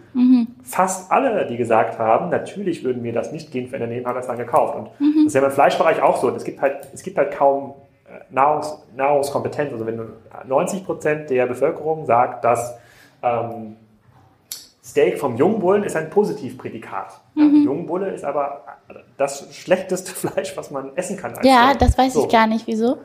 Fast 0.65 1.11
alle, 1.13 1.47
die 1.47 1.57
gesagt 1.57 1.99
haben, 1.99 2.31
natürlich 2.31 2.83
würden 2.85 3.03
wir 3.05 3.13
das 3.13 3.31
nicht 3.33 3.53
genverändern 3.53 3.91
nehmen, 3.91 4.07
haben 4.07 4.17
das 4.17 4.27
dann 4.27 4.39
gekauft. 4.39 4.77
Und 4.77 4.89
das 4.99 5.27
ist 5.27 5.35
ja 5.35 5.43
im 5.45 5.51
Fleischbereich 5.53 6.03
auch 6.03 6.17
so. 6.17 6.29
Es 6.31 6.45
gibt 6.45 6.61
halt, 6.61 6.89
es 6.93 7.03
gibt 7.03 7.17
halt 7.17 7.31
kaum 7.31 7.75
äh, 8.07 8.19
Nahrungs, 8.35 8.83
Nahrungskompetenz. 8.97 9.73
Also 9.73 9.87
wenn 9.87 9.97
du 9.99 10.05
90 10.47 10.85
Prozent 10.85 11.31
der 11.31 11.47
Bevölkerung 11.47 12.07
sagt, 12.07 12.45
dass 12.45 12.77
ähm, 13.23 13.77
Steak 14.85 15.19
vom 15.21 15.37
Jungbullen 15.37 15.85
ist 15.85 15.95
ein 15.95 16.11
Positivprädikat. 16.11 17.21
Ja, 17.37 17.45
Jungbulle 17.45 18.11
ist 18.11 18.25
aber 18.25 18.63
das 19.17 19.55
schlechteste 19.55 20.11
Fleisch, 20.29 20.57
was 20.57 20.71
man 20.73 20.91
essen 20.97 21.17
kann. 21.17 21.35
Ja, 21.43 21.69
Steak. 21.69 21.79
das 21.79 21.97
weiß 21.99 22.15
So. 22.15 22.25
ich 22.25 22.33
gar 22.33 22.47
nicht, 22.49 22.67
wieso. 22.67 22.99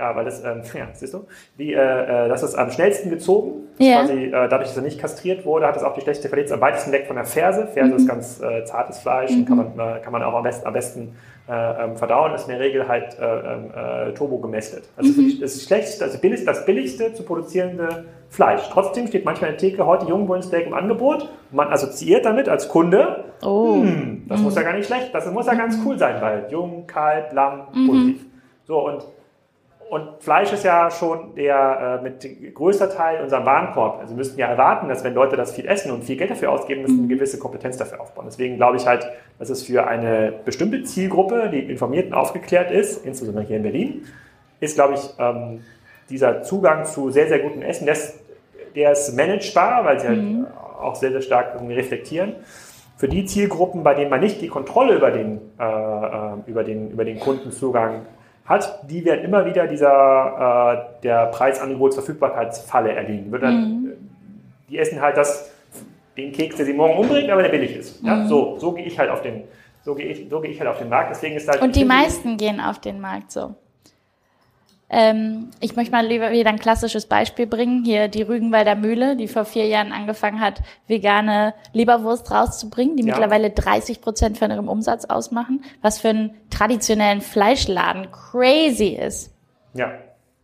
Ja, 0.00 0.16
weil 0.16 0.24
das, 0.24 0.42
ähm, 0.42 0.62
ja, 0.74 0.86
siehst 0.94 1.12
du, 1.12 1.26
die, 1.58 1.74
äh, 1.74 1.76
äh, 2.24 2.28
das 2.28 2.42
ist 2.42 2.54
am 2.54 2.70
schnellsten 2.70 3.10
gezogen. 3.10 3.68
Ja. 3.78 4.00
Quasi, 4.00 4.24
äh, 4.24 4.30
dadurch, 4.30 4.68
dass 4.68 4.76
er 4.78 4.82
nicht 4.82 4.98
kastriert 4.98 5.44
wurde, 5.44 5.66
hat 5.66 5.76
es 5.76 5.82
auch 5.82 5.92
die 5.94 6.00
schlechte 6.00 6.28
Verletzung 6.30 6.54
am 6.56 6.62
weitesten 6.62 6.90
weg 6.92 7.06
von 7.06 7.16
der 7.16 7.26
Ferse. 7.26 7.66
Ferse 7.66 7.90
Mhm. 7.92 7.96
ist 7.98 8.08
ganz 8.08 8.40
äh, 8.40 8.64
zartes 8.64 8.98
Fleisch 8.98 9.30
und 9.30 9.44
kann 9.46 9.58
man, 9.58 9.66
äh, 9.78 10.00
kann 10.00 10.12
man 10.12 10.22
auch 10.22 10.32
am 10.34 10.42
besten, 10.42 10.66
am 10.66 10.72
besten 10.72 11.16
äh, 11.50 11.84
ähm, 11.84 11.96
verdauen. 11.96 12.32
Ist 12.34 12.44
in 12.44 12.50
der 12.50 12.60
Regel 12.60 12.88
halt 12.88 13.18
äh, 13.18 13.24
ähm, 13.24 13.70
äh, 14.10 14.12
turbo 14.14 14.38
gemästet. 14.38 14.84
Also 14.96 15.20
Mhm. 15.20 15.38
das 15.40 15.54
ist 15.54 15.66
schlecht, 15.66 16.00
also 16.02 16.18
billig, 16.18 16.44
das 16.46 16.64
billigste 16.64 17.12
zu 17.12 17.22
produzierende 17.24 18.04
Fleisch. 18.30 18.62
Trotzdem 18.70 19.06
steht 19.08 19.24
manchmal 19.26 19.50
in 19.50 19.56
der 19.56 19.60
Theke 19.68 19.84
heute 19.84 20.06
Jungbullensteak 20.06 20.66
im 20.66 20.74
Angebot. 20.74 21.22
Und 21.24 21.28
man 21.56 21.68
assoziiert 21.68 22.24
damit 22.24 22.48
als 22.48 22.68
Kunde, 22.68 23.24
Oh. 23.42 23.82
hm, 23.82 24.24
das 24.28 24.40
muss 24.40 24.54
ja 24.54 24.62
gar 24.62 24.74
nicht 24.74 24.86
schlecht, 24.86 25.14
das 25.14 25.30
muss 25.30 25.46
ja 25.46 25.54
ganz 25.54 25.78
cool 25.84 25.98
sein, 25.98 26.16
weil 26.20 26.46
jung, 26.50 26.86
kalt, 26.86 27.32
Lamm, 27.32 27.62
positiv. 27.86 28.26
So 28.66 28.86
und 28.86 29.04
und 29.90 30.22
Fleisch 30.22 30.52
ist 30.52 30.62
ja 30.62 30.88
schon 30.88 31.34
der 31.34 31.98
äh, 31.98 32.02
mit 32.04 32.54
größter 32.54 32.90
Teil 32.90 33.24
unserem 33.24 33.44
Warenkorb. 33.44 33.98
Also 33.98 34.12
wir 34.12 34.18
müssten 34.18 34.38
ja 34.38 34.46
erwarten, 34.46 34.88
dass 34.88 35.02
wenn 35.02 35.14
Leute 35.14 35.36
das 35.36 35.50
viel 35.50 35.66
essen 35.66 35.90
und 35.90 36.04
viel 36.04 36.16
Geld 36.16 36.30
dafür 36.30 36.52
ausgeben, 36.52 36.82
müssen 36.82 37.00
eine 37.00 37.08
gewisse 37.08 37.40
Kompetenz 37.40 37.76
dafür 37.76 38.00
aufbauen. 38.00 38.26
Deswegen 38.28 38.56
glaube 38.56 38.76
ich 38.76 38.86
halt, 38.86 39.04
dass 39.40 39.50
es 39.50 39.64
für 39.64 39.88
eine 39.88 40.32
bestimmte 40.44 40.84
Zielgruppe, 40.84 41.50
die 41.52 41.58
informiert 41.58 42.06
und 42.06 42.14
aufgeklärt 42.14 42.70
ist, 42.70 43.04
insbesondere 43.04 43.44
hier 43.44 43.56
in 43.56 43.64
Berlin, 43.64 44.04
ist, 44.60 44.76
glaube 44.76 44.94
ich, 44.94 45.00
ähm, 45.18 45.64
dieser 46.08 46.44
Zugang 46.44 46.84
zu 46.84 47.10
sehr, 47.10 47.26
sehr 47.26 47.40
gutem 47.40 47.62
Essen, 47.62 47.86
der 47.86 47.94
ist, 47.94 48.20
der 48.76 48.92
ist 48.92 49.16
managebar, 49.16 49.84
weil 49.84 49.98
sie 49.98 50.06
halt 50.06 50.22
auch 50.80 50.94
sehr, 50.94 51.10
sehr 51.10 51.22
stark 51.22 51.60
reflektieren. 51.68 52.36
Für 52.96 53.08
die 53.08 53.24
Zielgruppen, 53.24 53.82
bei 53.82 53.94
denen 53.94 54.10
man 54.10 54.20
nicht 54.20 54.40
die 54.40 54.48
Kontrolle 54.48 54.94
über 54.94 55.10
den, 55.10 55.40
äh, 55.58 55.64
äh, 55.64 56.32
über 56.46 56.62
den, 56.62 56.92
über 56.92 57.04
den 57.04 57.18
Kundenzugang 57.18 58.02
hat, 58.50 58.90
die 58.90 59.04
werden 59.04 59.24
immer 59.24 59.46
wieder 59.46 59.66
dieser 59.68 60.98
äh, 60.98 61.02
der 61.02 61.26
Preisangebotsverfügbarkeitsfalle 61.26 62.92
erliegen. 62.92 63.30
Wird 63.30 63.44
dann, 63.44 63.86
äh, 63.86 64.70
Die 64.70 64.78
essen 64.78 65.00
halt 65.00 65.16
das, 65.16 65.50
den 66.16 66.32
Keks, 66.32 66.56
der 66.56 66.66
sie 66.66 66.72
morgen 66.72 66.98
umbringt, 66.98 67.30
aber 67.30 67.42
der 67.42 67.50
billig 67.50 67.76
ist. 67.76 68.02
Ja? 68.02 68.26
So, 68.26 68.58
so 68.58 68.72
gehe 68.72 68.84
ich 68.84 68.98
halt 68.98 69.08
auf 69.08 69.22
den, 69.22 69.44
so 69.84 69.94
gehe 69.94 70.06
ich, 70.06 70.28
so 70.28 70.40
gehe 70.40 70.50
ich 70.50 70.58
halt 70.58 70.68
auf 70.68 70.78
den 70.78 70.88
Markt. 70.88 71.10
Deswegen 71.10 71.36
ist 71.36 71.48
halt 71.48 71.62
Und 71.62 71.76
die 71.76 71.84
meisten 71.84 72.36
gehen 72.36 72.60
auf 72.60 72.80
den 72.80 73.00
Markt 73.00 73.30
so. 73.30 73.54
Ähm, 74.92 75.50
ich 75.60 75.76
möchte 75.76 75.92
mal 75.92 76.04
lieber 76.04 76.32
wieder 76.32 76.50
ein 76.50 76.58
klassisches 76.58 77.06
Beispiel 77.06 77.46
bringen. 77.46 77.84
Hier 77.84 78.08
die 78.08 78.22
Rügenwalder 78.22 78.74
Mühle, 78.74 79.14
die 79.16 79.28
vor 79.28 79.44
vier 79.44 79.66
Jahren 79.66 79.92
angefangen 79.92 80.40
hat, 80.40 80.60
vegane 80.88 81.54
Leberwurst 81.72 82.30
rauszubringen, 82.32 82.96
die 82.96 83.04
Ja. 83.04 83.14
mittlerweile 83.14 83.50
30 83.50 84.00
Prozent 84.00 84.36
von 84.38 84.50
ihrem 84.50 84.68
Umsatz 84.68 85.04
ausmachen, 85.04 85.62
was 85.80 86.00
für 86.00 86.08
einen 86.08 86.30
traditionellen 86.50 87.20
Fleischladen 87.20 88.08
crazy 88.10 88.88
ist 89.00 89.32
Ja. 89.74 89.92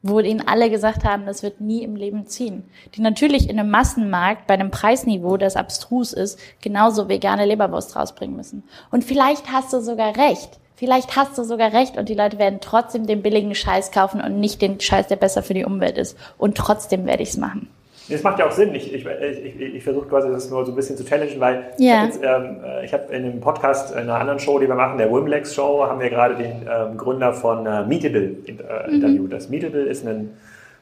wo 0.02 0.20
ihnen 0.20 0.46
alle 0.46 0.70
gesagt 0.70 1.02
haben, 1.04 1.26
das 1.26 1.42
wird 1.42 1.60
nie 1.60 1.82
im 1.82 1.96
Leben 1.96 2.26
ziehen. 2.28 2.62
Die 2.94 3.00
natürlich 3.00 3.50
in 3.50 3.58
einem 3.58 3.70
Massenmarkt 3.70 4.46
bei 4.46 4.54
einem 4.54 4.70
Preisniveau, 4.70 5.36
das 5.36 5.56
abstrus 5.56 6.12
ist, 6.12 6.38
genauso 6.62 7.08
vegane 7.08 7.44
Leberwurst 7.44 7.96
rausbringen 7.96 8.36
müssen. 8.36 8.62
Und 8.92 9.02
vielleicht 9.02 9.50
hast 9.50 9.72
du 9.72 9.80
sogar 9.80 10.16
recht. 10.16 10.60
Vielleicht 10.76 11.16
hast 11.16 11.38
du 11.38 11.42
sogar 11.42 11.72
recht 11.72 11.96
und 11.96 12.08
die 12.08 12.14
Leute 12.14 12.38
werden 12.38 12.58
trotzdem 12.60 13.06
den 13.06 13.22
billigen 13.22 13.54
Scheiß 13.54 13.92
kaufen 13.92 14.20
und 14.20 14.38
nicht 14.40 14.60
den 14.60 14.78
Scheiß, 14.78 15.08
der 15.08 15.16
besser 15.16 15.42
für 15.42 15.54
die 15.54 15.64
Umwelt 15.64 15.96
ist. 15.96 16.18
Und 16.36 16.56
trotzdem 16.56 17.06
werde 17.06 17.22
ich 17.22 17.30
es 17.30 17.36
machen. 17.38 17.68
Das 18.08 18.22
macht 18.22 18.38
ja 18.38 18.46
auch 18.46 18.52
Sinn. 18.52 18.72
Ich, 18.74 18.94
ich, 18.94 19.04
ich, 19.04 19.60
ich 19.60 19.82
versuche 19.82 20.06
quasi 20.06 20.28
das 20.30 20.48
nur 20.48 20.64
so 20.64 20.70
ein 20.72 20.76
bisschen 20.76 20.96
zu 20.96 21.04
challengen, 21.04 21.40
weil 21.40 21.64
Ja. 21.78 22.06
ich 22.06 22.14
habe 22.22 22.46
ähm, 22.46 22.56
äh, 22.84 22.86
hab 22.86 23.10
in 23.10 23.24
einem 23.24 23.40
Podcast, 23.40 23.90
in 23.92 23.98
einer 23.98 24.20
anderen 24.20 24.38
Show, 24.38 24.58
die 24.60 24.68
wir 24.68 24.76
machen, 24.76 24.98
der 24.98 25.10
Wimlex 25.10 25.54
Show, 25.54 25.84
haben 25.84 25.98
wir 25.98 26.10
gerade 26.10 26.36
den 26.36 26.68
ähm, 26.70 26.96
Gründer 26.96 27.32
von 27.32 27.66
äh, 27.66 27.84
Meetable 27.84 28.36
äh, 28.46 28.94
interviewt. 28.94 29.32
Das 29.32 29.48
Meetable 29.48 29.82
ist 29.82 30.06
ein 30.06 30.36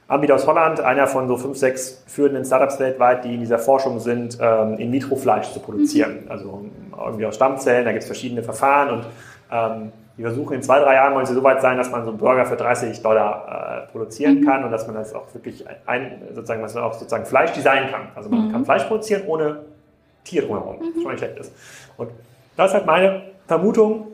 Anbieter 0.07 0.35
aus 0.35 0.47
Holland, 0.47 0.81
einer 0.81 1.07
von 1.07 1.27
so 1.29 1.39
fünf, 1.39 1.57
sechs 1.57 2.03
führenden 2.07 2.45
Startups 2.45 2.79
weltweit, 2.79 3.25
die 3.25 3.35
in 3.35 3.41
dieser 3.41 3.59
Forschung 3.59 4.01
sind, 4.01 4.37
ähm, 4.39 4.77
in 4.77 4.93
vitro 4.93 5.17
Fleisch 5.17 5.51
zu 5.51 5.61
produzieren. 5.61 6.25
Mhm. 6.25 6.31
Also 6.31 6.65
irgendwie 7.07 7.25
aus 7.25 7.37
Stammzellen, 7.37 7.87
da 7.87 7.93
gibt 7.93 8.03
es 8.03 8.07
verschiedene 8.07 8.43
Verfahren 8.43 8.91
und 8.91 9.07
ähm, 9.55 9.93
die 10.17 10.23
versuchen 10.23 10.55
in 10.55 10.63
zwei, 10.63 10.79
drei 10.79 10.95
Jahren 10.95 11.15
wollen 11.15 11.27
sie 11.27 11.35
so 11.35 11.43
weit 11.43 11.61
sein, 11.61 11.77
dass 11.77 11.91
man 11.91 12.05
so 12.05 12.11
einen 12.11 12.19
Burger 12.19 12.47
für 12.47 12.57
30 12.57 13.03
Dollar 13.03 13.87
äh, 13.89 13.91
produzieren 13.91 14.41
mhm. 14.41 14.47
kann 14.47 14.65
und 14.65 14.71
dass 14.71 14.87
man 14.87 14.95
das 14.95 15.13
auch 15.13 15.33
wirklich 15.33 15.65
ein, 15.87 16.23
sozusagen, 16.33 16.63
dass 16.63 16.75
man 16.75 16.85
auch 16.85 16.95
sozusagen 16.95 17.27
Fleisch 17.27 17.53
designen 17.53 17.91
kann. 17.91 18.09
Also 18.15 18.31
man 18.31 18.47
mhm. 18.47 18.53
kann 18.53 18.65
Fleisch 18.65 18.85
produzieren 18.85 19.23
ohne 19.27 19.63
Tier 20.23 20.43
drumherum, 20.43 20.77
mhm. 20.77 20.93
was 20.95 21.03
schon 21.03 21.11
nicht 21.11 21.21
schlecht 21.21 21.39
ist. 21.39 21.53
Und 21.97 22.11
das 22.57 22.69
ist 22.69 22.75
halt 22.75 22.87
meine 22.87 23.23
Vermutung. 23.49 24.09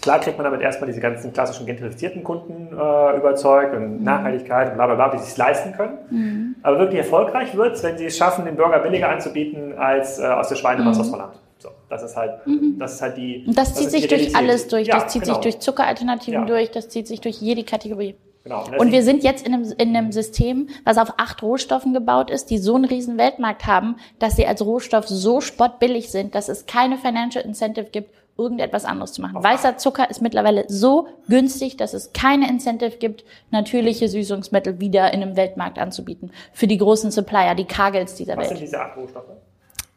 Klar 0.00 0.20
kriegt 0.20 0.38
man 0.38 0.44
damit 0.44 0.60
erstmal 0.60 0.86
diese 0.86 1.00
ganzen 1.00 1.32
klassischen 1.32 1.66
gentrifizierten 1.66 2.22
Kunden 2.22 2.68
äh, 2.68 3.16
überzeugt 3.16 3.74
und 3.74 3.98
mhm. 3.98 4.04
Nachhaltigkeit 4.04 4.70
und 4.70 4.74
bla 4.76 4.86
bla 4.86 4.94
bla, 4.94 5.08
die 5.10 5.18
sich 5.18 5.36
leisten 5.36 5.72
können. 5.72 5.98
Mhm. 6.10 6.54
Aber 6.62 6.78
wirklich 6.78 6.98
erfolgreich 6.98 7.56
wird 7.56 7.74
es, 7.74 7.82
wenn 7.82 7.98
sie 7.98 8.06
es 8.06 8.16
schaffen, 8.16 8.44
den 8.44 8.56
Burger 8.56 8.78
billiger 8.78 9.08
anzubieten 9.08 9.76
als 9.76 10.20
äh, 10.20 10.26
aus 10.26 10.48
der 10.48 10.56
Schweinemasse 10.56 11.00
mhm. 11.00 11.06
aus 11.06 11.12
Holland. 11.12 11.32
So, 11.62 11.68
das 11.88 12.02
ist 12.02 12.16
halt, 12.16 12.44
mhm. 12.44 12.76
das 12.78 12.94
ist 12.94 13.02
halt 13.02 13.16
die. 13.16 13.44
Und 13.46 13.56
das, 13.56 13.72
das 13.72 13.78
zieht 13.78 13.90
sich 13.92 14.08
durch 14.08 14.34
alles 14.34 14.66
durch. 14.66 14.88
Ja, 14.88 14.98
das 14.98 15.12
zieht 15.12 15.22
genau. 15.22 15.34
sich 15.34 15.42
durch 15.42 15.60
Zuckeralternativen 15.60 16.40
ja. 16.40 16.46
durch. 16.46 16.72
Das 16.72 16.88
zieht 16.88 17.06
sich 17.06 17.20
durch 17.20 17.36
jede 17.36 17.62
Kategorie. 17.62 18.16
Genau. 18.42 18.64
Und, 18.64 18.78
und 18.78 18.92
wir 18.92 19.04
sind 19.04 19.22
jetzt 19.22 19.46
in 19.46 19.54
einem, 19.54 19.72
in 19.78 19.96
einem 19.96 20.10
System, 20.10 20.68
was 20.84 20.98
auf 20.98 21.14
acht 21.18 21.40
Rohstoffen 21.44 21.94
gebaut 21.94 22.30
ist, 22.30 22.50
die 22.50 22.58
so 22.58 22.74
einen 22.74 22.84
riesen 22.84 23.16
Weltmarkt 23.16 23.66
haben, 23.66 23.94
dass 24.18 24.34
sie 24.34 24.44
als 24.44 24.60
Rohstoff 24.62 25.06
so 25.06 25.40
spottbillig 25.40 26.10
sind, 26.10 26.34
dass 26.34 26.48
es 26.48 26.66
keine 26.66 26.98
Financial 26.98 27.44
Incentive 27.44 27.90
gibt, 27.92 28.10
irgendetwas 28.36 28.84
anderes 28.84 29.12
zu 29.12 29.22
machen. 29.22 29.36
Auf 29.36 29.44
Weißer 29.44 29.76
Zucker 29.76 30.10
ist 30.10 30.20
mittlerweile 30.20 30.64
so 30.66 31.06
günstig, 31.28 31.76
dass 31.76 31.94
es 31.94 32.12
keine 32.12 32.48
Incentive 32.48 32.96
gibt, 32.96 33.24
natürliche 33.52 34.08
Süßungsmittel 34.08 34.80
wieder 34.80 35.12
in 35.14 35.22
einem 35.22 35.36
Weltmarkt 35.36 35.78
anzubieten. 35.78 36.32
Für 36.52 36.66
die 36.66 36.78
großen 36.78 37.12
Supplier, 37.12 37.54
die 37.54 37.66
Kagels 37.66 38.16
dieser 38.16 38.32
was 38.32 38.50
Welt. 38.50 38.50
Was 38.50 38.58
sind 38.58 38.66
diese 38.66 38.80
acht 38.80 38.96
Rohstoffe? 38.96 39.30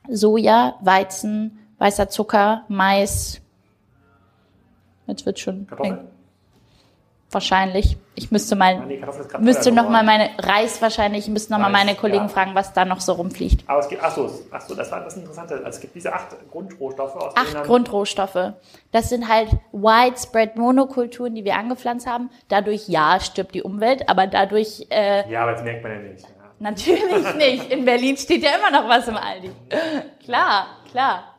Soja, 0.09 0.75
Weizen, 0.81 1.59
weißer 1.77 2.09
Zucker, 2.09 2.63
Mais. 2.67 3.41
Jetzt 5.07 5.25
wird 5.25 5.39
schon. 5.39 5.67
Kartoffeln? 5.67 6.07
Wahrscheinlich. 7.31 7.97
Ich 8.17 8.31
müsste 8.31 8.55
mal, 8.55 8.75
ah, 8.75 8.85
nee, 8.85 9.01
müsste 9.39 9.69
noch 9.73 9.89
mal 9.89 10.05
meine 10.05 10.29
Reis 10.37 10.81
wahrscheinlich, 10.81 11.25
ich 11.25 11.29
müsste 11.29 11.51
noch 11.51 11.59
Reis, 11.59 11.69
mal 11.69 11.85
meine 11.85 11.95
Kollegen 11.95 12.23
ja. 12.23 12.27
fragen, 12.29 12.55
was 12.55 12.71
da 12.71 12.85
noch 12.85 13.01
so 13.01 13.11
rumfliegt. 13.11 13.67
Aber 13.67 13.79
es 13.81 13.89
gibt, 13.89 14.01
ach 14.01 14.15
so, 14.15 14.31
ach 14.51 14.61
so, 14.61 14.73
das 14.73 14.89
war 14.89 15.03
das 15.03 15.17
Interessante. 15.17 15.55
Also 15.55 15.67
es 15.67 15.79
gibt 15.81 15.95
diese 15.95 16.13
acht 16.13 16.27
Grundrohstoffe. 16.49 17.15
Aus 17.17 17.35
acht 17.35 17.63
Grundrohstoffe. 17.65 18.53
Das 18.93 19.09
sind 19.09 19.27
halt 19.27 19.49
widespread 19.73 20.55
Monokulturen, 20.55 21.35
die 21.35 21.43
wir 21.43 21.57
angepflanzt 21.57 22.07
haben. 22.07 22.29
Dadurch 22.47 22.87
ja 22.87 23.19
stirbt 23.19 23.53
die 23.53 23.63
Umwelt, 23.63 24.07
aber 24.07 24.27
dadurch. 24.27 24.87
Äh, 24.89 25.29
ja, 25.29 25.41
aber 25.41 25.51
das 25.53 25.63
merkt 25.63 25.83
man 25.83 25.91
ja 25.91 25.97
nicht. 25.97 26.25
Natürlich 26.59 27.35
nicht. 27.35 27.71
In 27.71 27.85
Berlin 27.85 28.17
steht 28.17 28.43
ja 28.43 28.51
immer 28.55 28.71
noch 28.71 28.87
was 28.87 29.07
im 29.07 29.17
Aldi. 29.17 29.51
Klar, 30.23 30.67
klar. 30.89 31.35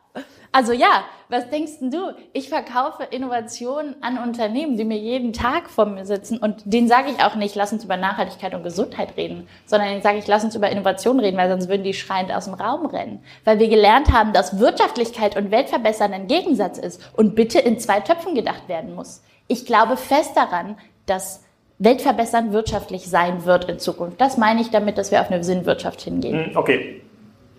Also 0.51 0.73
ja, 0.73 1.03
was 1.29 1.49
denkst 1.49 1.73
du? 1.81 2.15
Ich 2.33 2.49
verkaufe 2.49 3.03
Innovationen 3.03 4.01
an 4.01 4.17
Unternehmen, 4.17 4.77
die 4.77 4.85
mir 4.85 4.97
jeden 4.97 5.33
Tag 5.33 5.69
vor 5.69 5.85
mir 5.85 6.05
sitzen 6.05 6.37
und 6.37 6.63
denen 6.65 6.87
sage 6.87 7.11
ich 7.11 7.23
auch 7.23 7.35
nicht, 7.35 7.53
lass 7.55 7.73
uns 7.73 7.83
über 7.83 7.97
Nachhaltigkeit 7.97 8.55
und 8.55 8.63
Gesundheit 8.63 9.17
reden, 9.17 9.47
sondern 9.65 9.89
denen 9.89 10.01
sage 10.01 10.19
ich, 10.19 10.27
lass 10.27 10.43
uns 10.43 10.55
über 10.55 10.69
Innovation 10.69 11.19
reden, 11.19 11.37
weil 11.37 11.49
sonst 11.49 11.67
würden 11.67 11.83
die 11.83 11.93
schreiend 11.93 12.31
aus 12.31 12.45
dem 12.45 12.53
Raum 12.53 12.85
rennen. 12.85 13.23
Weil 13.43 13.59
wir 13.59 13.67
gelernt 13.67 14.11
haben, 14.13 14.33
dass 14.33 14.57
Wirtschaftlichkeit 14.57 15.35
und 15.35 15.51
Weltverbessern 15.51 16.13
ein 16.13 16.27
Gegensatz 16.27 16.77
ist 16.77 17.01
und 17.15 17.35
bitte 17.35 17.59
in 17.59 17.79
zwei 17.79 17.99
Töpfen 17.99 18.33
gedacht 18.33 18.69
werden 18.69 18.95
muss. 18.95 19.21
Ich 19.47 19.65
glaube 19.65 19.97
fest 19.97 20.35
daran, 20.35 20.77
dass 21.05 21.43
weltverbessernd 21.79 22.53
wirtschaftlich 22.53 23.07
sein 23.07 23.45
wird 23.45 23.65
in 23.69 23.79
Zukunft. 23.79 24.19
Das 24.19 24.37
meine 24.37 24.61
ich 24.61 24.71
damit, 24.71 24.97
dass 24.97 25.11
wir 25.11 25.21
auf 25.21 25.29
eine 25.29 25.43
Sinnwirtschaft 25.43 26.01
hingehen. 26.01 26.47
Hm, 26.47 26.57
okay. 26.57 27.01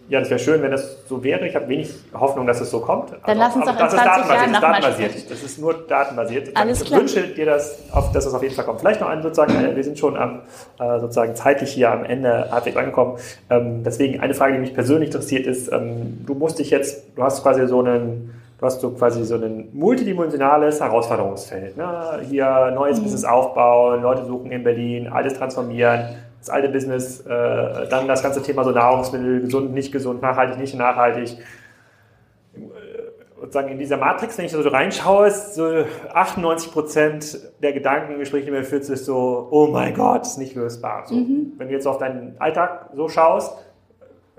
Ja, 0.08 0.20
das 0.20 0.30
wäre 0.30 0.40
schön, 0.40 0.62
wenn 0.62 0.70
das 0.70 1.06
so 1.06 1.22
wäre. 1.22 1.46
Ich 1.46 1.54
habe 1.54 1.68
wenig 1.68 1.90
Hoffnung, 2.14 2.46
dass 2.46 2.62
es 2.62 2.70
so 2.70 2.80
kommt. 2.80 3.12
Dann 3.26 3.36
lass 3.36 3.54
uns 3.54 3.66
doch 3.66 3.78
in 3.78 3.90
20 3.90 4.30
Jahren 4.30 4.52
nochmal 4.52 4.82
sprechen. 4.82 5.22
Das 5.28 5.42
ist 5.42 5.58
nur 5.58 5.74
datenbasiert. 5.86 6.56
Alles 6.56 6.80
ich 6.80 6.90
wünsche 6.90 7.28
dir, 7.28 7.44
das, 7.44 7.78
dass 8.14 8.24
es 8.24 8.32
auf 8.32 8.42
jeden 8.42 8.54
Fall 8.54 8.64
kommt. 8.64 8.80
Vielleicht 8.80 9.02
noch 9.02 9.08
ein 9.08 9.22
sozusagen, 9.22 9.54
äh, 9.62 9.76
wir 9.76 9.84
sind 9.84 9.98
schon 9.98 10.16
am, 10.16 10.40
äh, 10.80 10.98
sozusagen 10.98 11.36
zeitlich 11.36 11.72
hier 11.72 11.90
am 11.90 12.04
Ende 12.04 12.50
halbwegs 12.50 12.78
angekommen. 12.78 13.18
Ähm, 13.50 13.84
deswegen 13.84 14.20
eine 14.20 14.32
Frage, 14.32 14.54
die 14.54 14.60
mich 14.60 14.72
persönlich 14.72 15.10
interessiert, 15.10 15.46
ist, 15.46 15.70
ähm, 15.70 16.24
du 16.24 16.34
musst 16.34 16.58
dich 16.58 16.70
jetzt, 16.70 17.04
du 17.14 17.22
hast 17.22 17.42
quasi 17.42 17.66
so 17.66 17.80
einen 17.80 18.32
du 18.58 18.66
hast 18.66 18.80
so 18.80 18.90
quasi 18.90 19.24
so 19.24 19.36
ein 19.36 19.68
multidimensionales 19.72 20.80
Herausforderungsfeld. 20.80 21.76
Ne? 21.76 22.20
Hier 22.28 22.72
neues 22.74 22.98
mhm. 22.98 23.04
Business 23.04 23.24
aufbauen, 23.24 24.02
Leute 24.02 24.24
suchen 24.24 24.50
in 24.50 24.64
Berlin, 24.64 25.08
alles 25.08 25.34
transformieren, 25.34 26.16
das 26.40 26.50
alte 26.50 26.68
Business, 26.68 27.20
äh, 27.20 27.88
dann 27.88 28.06
das 28.08 28.22
ganze 28.22 28.42
Thema 28.42 28.64
so 28.64 28.70
Nahrungsmittel, 28.70 29.40
gesund, 29.42 29.72
nicht 29.72 29.92
gesund, 29.92 30.22
nachhaltig, 30.22 30.58
nicht 30.58 30.74
nachhaltig. 30.74 31.38
Sozusagen 33.40 33.68
in 33.68 33.78
dieser 33.78 33.96
Matrix, 33.96 34.36
wenn 34.36 34.46
ich 34.46 34.52
so 34.52 34.60
reinschaue, 34.60 35.28
ist 35.28 35.54
so 35.54 35.84
98 36.12 36.72
Prozent 36.72 37.38
der 37.62 37.72
Gedankengespräche, 37.72 38.46
die 38.46 38.50
mir 38.50 38.64
führt, 38.64 38.88
ist 38.88 39.04
so, 39.04 39.46
oh 39.52 39.68
mein 39.68 39.94
Gott, 39.94 40.22
ist 40.22 40.38
nicht 40.38 40.56
lösbar. 40.56 41.04
So, 41.06 41.14
mhm. 41.14 41.52
Wenn 41.56 41.68
du 41.68 41.74
jetzt 41.74 41.86
auf 41.86 41.98
deinen 41.98 42.34
Alltag 42.40 42.90
so 42.96 43.08
schaust, 43.08 43.56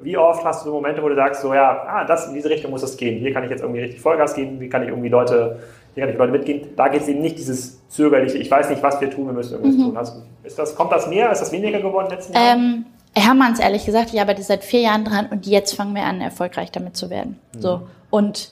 wie 0.01 0.17
oft 0.17 0.43
hast 0.45 0.65
du 0.65 0.69
so 0.69 0.75
Momente, 0.75 1.01
wo 1.01 1.09
du 1.09 1.15
sagst, 1.15 1.41
so 1.41 1.53
ja, 1.53 1.83
ah, 1.87 2.05
das 2.05 2.27
in 2.27 2.33
diese 2.33 2.49
Richtung 2.49 2.71
muss 2.71 2.83
es 2.83 2.97
gehen. 2.97 3.19
Hier 3.19 3.33
kann 3.33 3.43
ich 3.43 3.49
jetzt 3.49 3.61
irgendwie 3.61 3.81
richtig 3.81 4.01
Vollgas 4.01 4.33
geben, 4.33 4.59
wie 4.59 4.69
kann 4.69 4.83
ich 4.83 4.89
irgendwie 4.89 5.09
Leute, 5.09 5.59
hier 5.93 6.03
kann 6.03 6.13
ich 6.13 6.17
Leute 6.17 6.31
mitgehen. 6.31 6.69
Da 6.75 6.87
geht 6.87 7.01
es 7.01 7.07
eben 7.07 7.21
nicht 7.21 7.37
dieses 7.37 7.87
zögerliche, 7.89 8.37
ich 8.37 8.49
weiß 8.49 8.69
nicht, 8.69 8.81
was 8.83 8.99
wir 9.01 9.09
tun, 9.09 9.27
wir 9.27 9.33
müssen 9.33 9.53
irgendwas 9.53 9.77
mhm. 9.77 9.83
tun. 9.83 9.97
Also, 9.97 10.13
ist 10.43 10.57
das, 10.59 10.75
kommt 10.75 10.91
das 10.91 11.07
mehr? 11.07 11.31
Ist 11.31 11.41
das 11.41 11.51
weniger 11.51 11.79
geworden 11.79 12.05
in 12.05 12.09
den 12.09 12.17
letzten 12.17 12.33
Jahren? 12.33 12.59
Ähm, 12.59 12.85
Hermanns, 13.15 13.59
ehrlich 13.59 13.85
gesagt, 13.85 14.13
ich 14.13 14.21
arbeite 14.21 14.41
seit 14.43 14.63
vier 14.63 14.81
Jahren 14.81 15.03
dran 15.03 15.27
und 15.31 15.45
jetzt 15.45 15.73
fangen 15.73 15.95
wir 15.95 16.03
an, 16.03 16.21
erfolgreich 16.21 16.71
damit 16.71 16.95
zu 16.95 17.09
werden. 17.09 17.39
Mhm. 17.55 17.61
So. 17.61 17.81
Und 18.09 18.51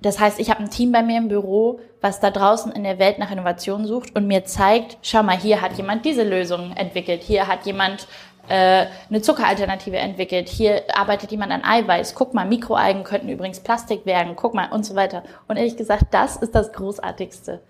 das 0.00 0.20
heißt, 0.20 0.38
ich 0.38 0.50
habe 0.50 0.60
ein 0.60 0.70
Team 0.70 0.92
bei 0.92 1.02
mir 1.02 1.18
im 1.18 1.28
Büro, 1.28 1.80
was 2.00 2.20
da 2.20 2.30
draußen 2.30 2.70
in 2.72 2.84
der 2.84 2.98
Welt 2.98 3.18
nach 3.18 3.32
Innovation 3.32 3.86
sucht 3.86 4.14
und 4.14 4.26
mir 4.26 4.44
zeigt, 4.44 4.98
schau 5.02 5.22
mal, 5.22 5.36
hier 5.36 5.62
hat 5.62 5.72
jemand 5.76 6.04
diese 6.04 6.22
Lösung 6.22 6.72
entwickelt, 6.76 7.22
hier 7.22 7.48
hat 7.48 7.64
jemand 7.64 8.06
äh, 8.48 8.86
eine 9.08 9.22
Zuckeralternative 9.22 9.96
entwickelt. 9.96 10.48
Hier 10.48 10.82
arbeitet 10.94 11.30
jemand 11.30 11.52
an 11.52 11.64
Eiweiß. 11.64 12.14
Guck 12.14 12.34
mal, 12.34 12.46
Mikroalgen 12.46 13.04
könnten 13.04 13.28
übrigens 13.28 13.60
Plastik 13.60 14.06
werden. 14.06 14.34
Guck 14.36 14.54
mal 14.54 14.70
und 14.70 14.84
so 14.84 14.94
weiter. 14.94 15.22
Und 15.48 15.56
ehrlich 15.56 15.76
gesagt, 15.76 16.06
das 16.12 16.36
ist 16.36 16.54
das 16.54 16.72
Großartigste. 16.72 17.60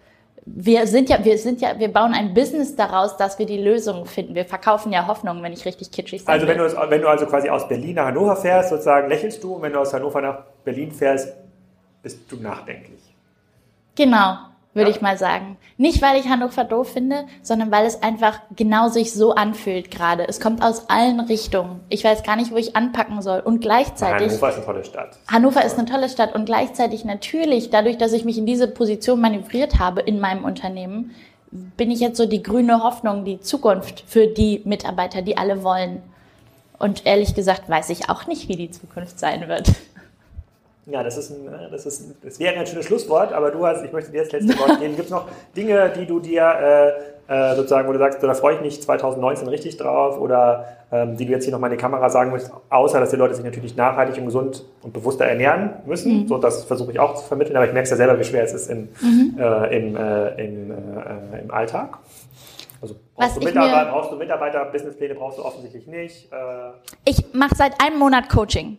Wir 0.49 0.87
sind 0.87 1.09
ja, 1.09 1.25
wir 1.25 1.39
sind 1.39 1.61
ja, 1.61 1.79
wir 1.79 1.93
bauen 1.93 2.15
ein 2.15 2.33
Business 2.33 2.77
daraus, 2.77 3.17
dass 3.17 3.39
wir 3.39 3.47
die 3.47 3.59
Lösungen 3.59 4.07
finden. 4.07 4.37
Wir 4.37 4.45
verkaufen 4.45 4.93
ja 4.93 5.09
Hoffnung, 5.09 5.43
wenn 5.43 5.53
ich 5.53 5.65
richtig 5.65 5.91
kitschig 5.91 6.23
sage. 6.23 6.33
Also 6.33 6.47
wenn 6.47 6.59
du, 6.59 6.91
wenn 6.91 7.01
du 7.01 7.09
also 7.09 7.27
quasi 7.27 7.49
aus 7.49 7.67
Berlin 7.67 7.97
nach 7.97 8.07
Hannover 8.07 8.37
fährst, 8.37 8.71
sozusagen 8.71 9.09
lächelst 9.09 9.43
du, 9.43 9.55
und 9.55 9.63
wenn 9.63 9.73
du 9.73 9.81
aus 9.81 9.93
Hannover 9.93 10.21
nach 10.21 10.39
Berlin 10.65 10.93
fährst, 10.93 11.35
bist 12.03 12.31
du 12.31 12.37
nachdenklich. 12.37 13.01
Genau 13.97 14.37
würde 14.77 14.91
ja. 14.91 14.97
ich 14.97 15.03
mal 15.03 15.19
sagen. 15.19 15.57
Nicht, 15.79 16.03
weil 16.03 16.21
ich 16.21 16.29
Hannover 16.29 16.63
doof 16.63 16.93
finde, 16.93 17.25
sondern 17.43 17.73
weil 17.73 17.87
es 17.87 18.03
einfach 18.03 18.41
genau 18.55 18.89
sich 18.89 19.13
so 19.13 19.35
anfühlt 19.35 19.91
gerade. 19.91 20.29
Es 20.29 20.39
kommt 20.39 20.63
aus 20.63 20.89
allen 20.89 21.19
Richtungen. 21.19 21.81
Ich 21.89 22.05
weiß 22.05 22.23
gar 22.23 22.37
nicht, 22.37 22.53
wo 22.53 22.57
ich 22.57 22.77
anpacken 22.77 23.23
soll. 23.23 23.41
Und 23.41 23.61
gleichzeitig... 23.61 24.29
Hannover 24.29 24.49
ist 24.51 24.57
eine 24.57 24.65
tolle 24.65 24.85
Stadt. 24.85 25.19
Hannover 25.27 25.65
ist 25.65 25.79
eine 25.79 25.89
tolle 25.89 26.09
Stadt 26.09 26.35
und 26.35 26.45
gleichzeitig 26.45 27.05
natürlich, 27.05 27.71
dadurch, 27.71 27.99
dass 27.99 28.13
ich 28.13 28.25
mich 28.25 28.39
in 28.39 28.47
diese 28.47 28.69
Position 28.69 29.21
manövriert 29.21 29.79
habe 29.79 30.03
in 30.03 30.21
meinem 30.21 30.45
Unternehmen, 30.45 31.15
bin 31.51 31.91
ich 31.91 32.01
jetzt 32.01 32.19
so 32.19 32.27
die 32.27 32.43
grüne 32.43 32.83
Hoffnung, 32.83 33.25
die 33.25 33.41
Zukunft 33.41 34.05
für 34.07 34.27
die 34.27 34.61
Mitarbeiter, 34.65 35.23
die 35.23 35.39
alle 35.39 35.63
wollen. 35.63 36.03
Und 36.79 37.07
ehrlich 37.07 37.35
gesagt 37.35 37.69
weiß 37.69 37.89
ich 37.91 38.11
auch 38.11 38.27
nicht, 38.27 38.49
wie 38.49 38.57
die 38.57 38.71
Zukunft 38.71 39.19
sein 39.19 39.49
wird. 39.49 39.73
Ja, 40.89 41.03
das 41.03 41.19
ist 41.19 41.31
ein, 41.31 41.51
das 41.73 41.85
ist 41.85 42.15
das 42.23 42.39
wäre 42.39 42.55
ein 42.55 42.67
schönes 42.67 42.87
Schlusswort, 42.87 43.33
aber 43.33 43.51
du 43.51 43.67
hast, 43.67 43.85
ich 43.85 43.93
möchte 43.93 44.13
dir 44.13 44.23
das 44.23 44.31
letzte 44.31 44.57
Wort 44.59 44.79
geben. 44.79 44.95
Gibt 44.95 45.07
es 45.07 45.11
noch 45.11 45.27
Dinge, 45.57 45.93
die 45.99 46.07
du 46.07 46.21
dir 46.21 46.95
äh, 47.29 47.53
äh, 47.53 47.57
sozusagen, 47.57 47.89
wo 47.89 47.93
du 47.93 47.99
sagst, 47.99 48.23
da 48.23 48.35
freue 48.35 48.55
ich 48.55 48.61
mich 48.61 48.81
2019 48.81 49.49
richtig 49.49 49.77
drauf 49.79 50.21
oder 50.21 50.65
ähm, 50.93 51.17
die 51.17 51.27
du 51.27 51.33
jetzt 51.33 51.43
hier 51.43 51.53
nochmal 51.53 51.73
in 51.73 51.77
die 51.77 51.83
Kamera 51.83 52.09
sagen 52.09 52.31
möchtest, 52.31 52.55
außer 52.71 53.01
dass 53.01 53.11
die 53.11 53.17
Leute 53.17 53.35
sich 53.35 53.45
natürlich 53.45 53.75
nachhaltig 53.75 54.17
und 54.19 54.27
gesund 54.27 54.65
und 54.83 54.93
bewusster 54.93 55.25
ernähren 55.25 55.71
müssen. 55.87 56.23
Mhm. 56.23 56.29
So, 56.29 56.39
das 56.39 56.65
versuche 56.65 56.93
ich 56.93 57.01
auch 57.01 57.17
zu 57.17 57.25
vermitteln, 57.25 57.57
aber 57.57 57.67
ich 57.67 57.73
merke 57.73 57.85
es 57.85 57.91
ja 57.91 57.97
selber, 57.97 58.17
wie 58.21 58.25
schwer 58.25 58.45
es 58.45 58.53
ist 58.53 58.71
im, 58.71 58.89
mhm. 59.01 59.37
äh, 59.39 59.77
im, 59.77 59.97
äh, 59.97 60.45
im, 60.45 60.71
äh, 60.71 61.41
im 61.43 61.51
Alltag. 61.51 61.99
Also 62.81 62.95
brauchst 63.17 63.37
du, 63.39 63.41
Mitarbeiter, 63.45 63.91
brauchst 63.91 64.13
du 64.13 64.17
Mitarbeiter, 64.17 64.65
Businesspläne 64.67 65.17
brauchst 65.17 65.39
du 65.39 65.45
offensichtlich 65.45 65.89
nicht. 65.89 66.31
Äh. 66.31 66.37
ich 67.05 67.35
mache 67.35 67.57
seit 67.57 67.73
einem 67.83 67.99
Monat 67.99 68.29
Coaching 68.29 68.79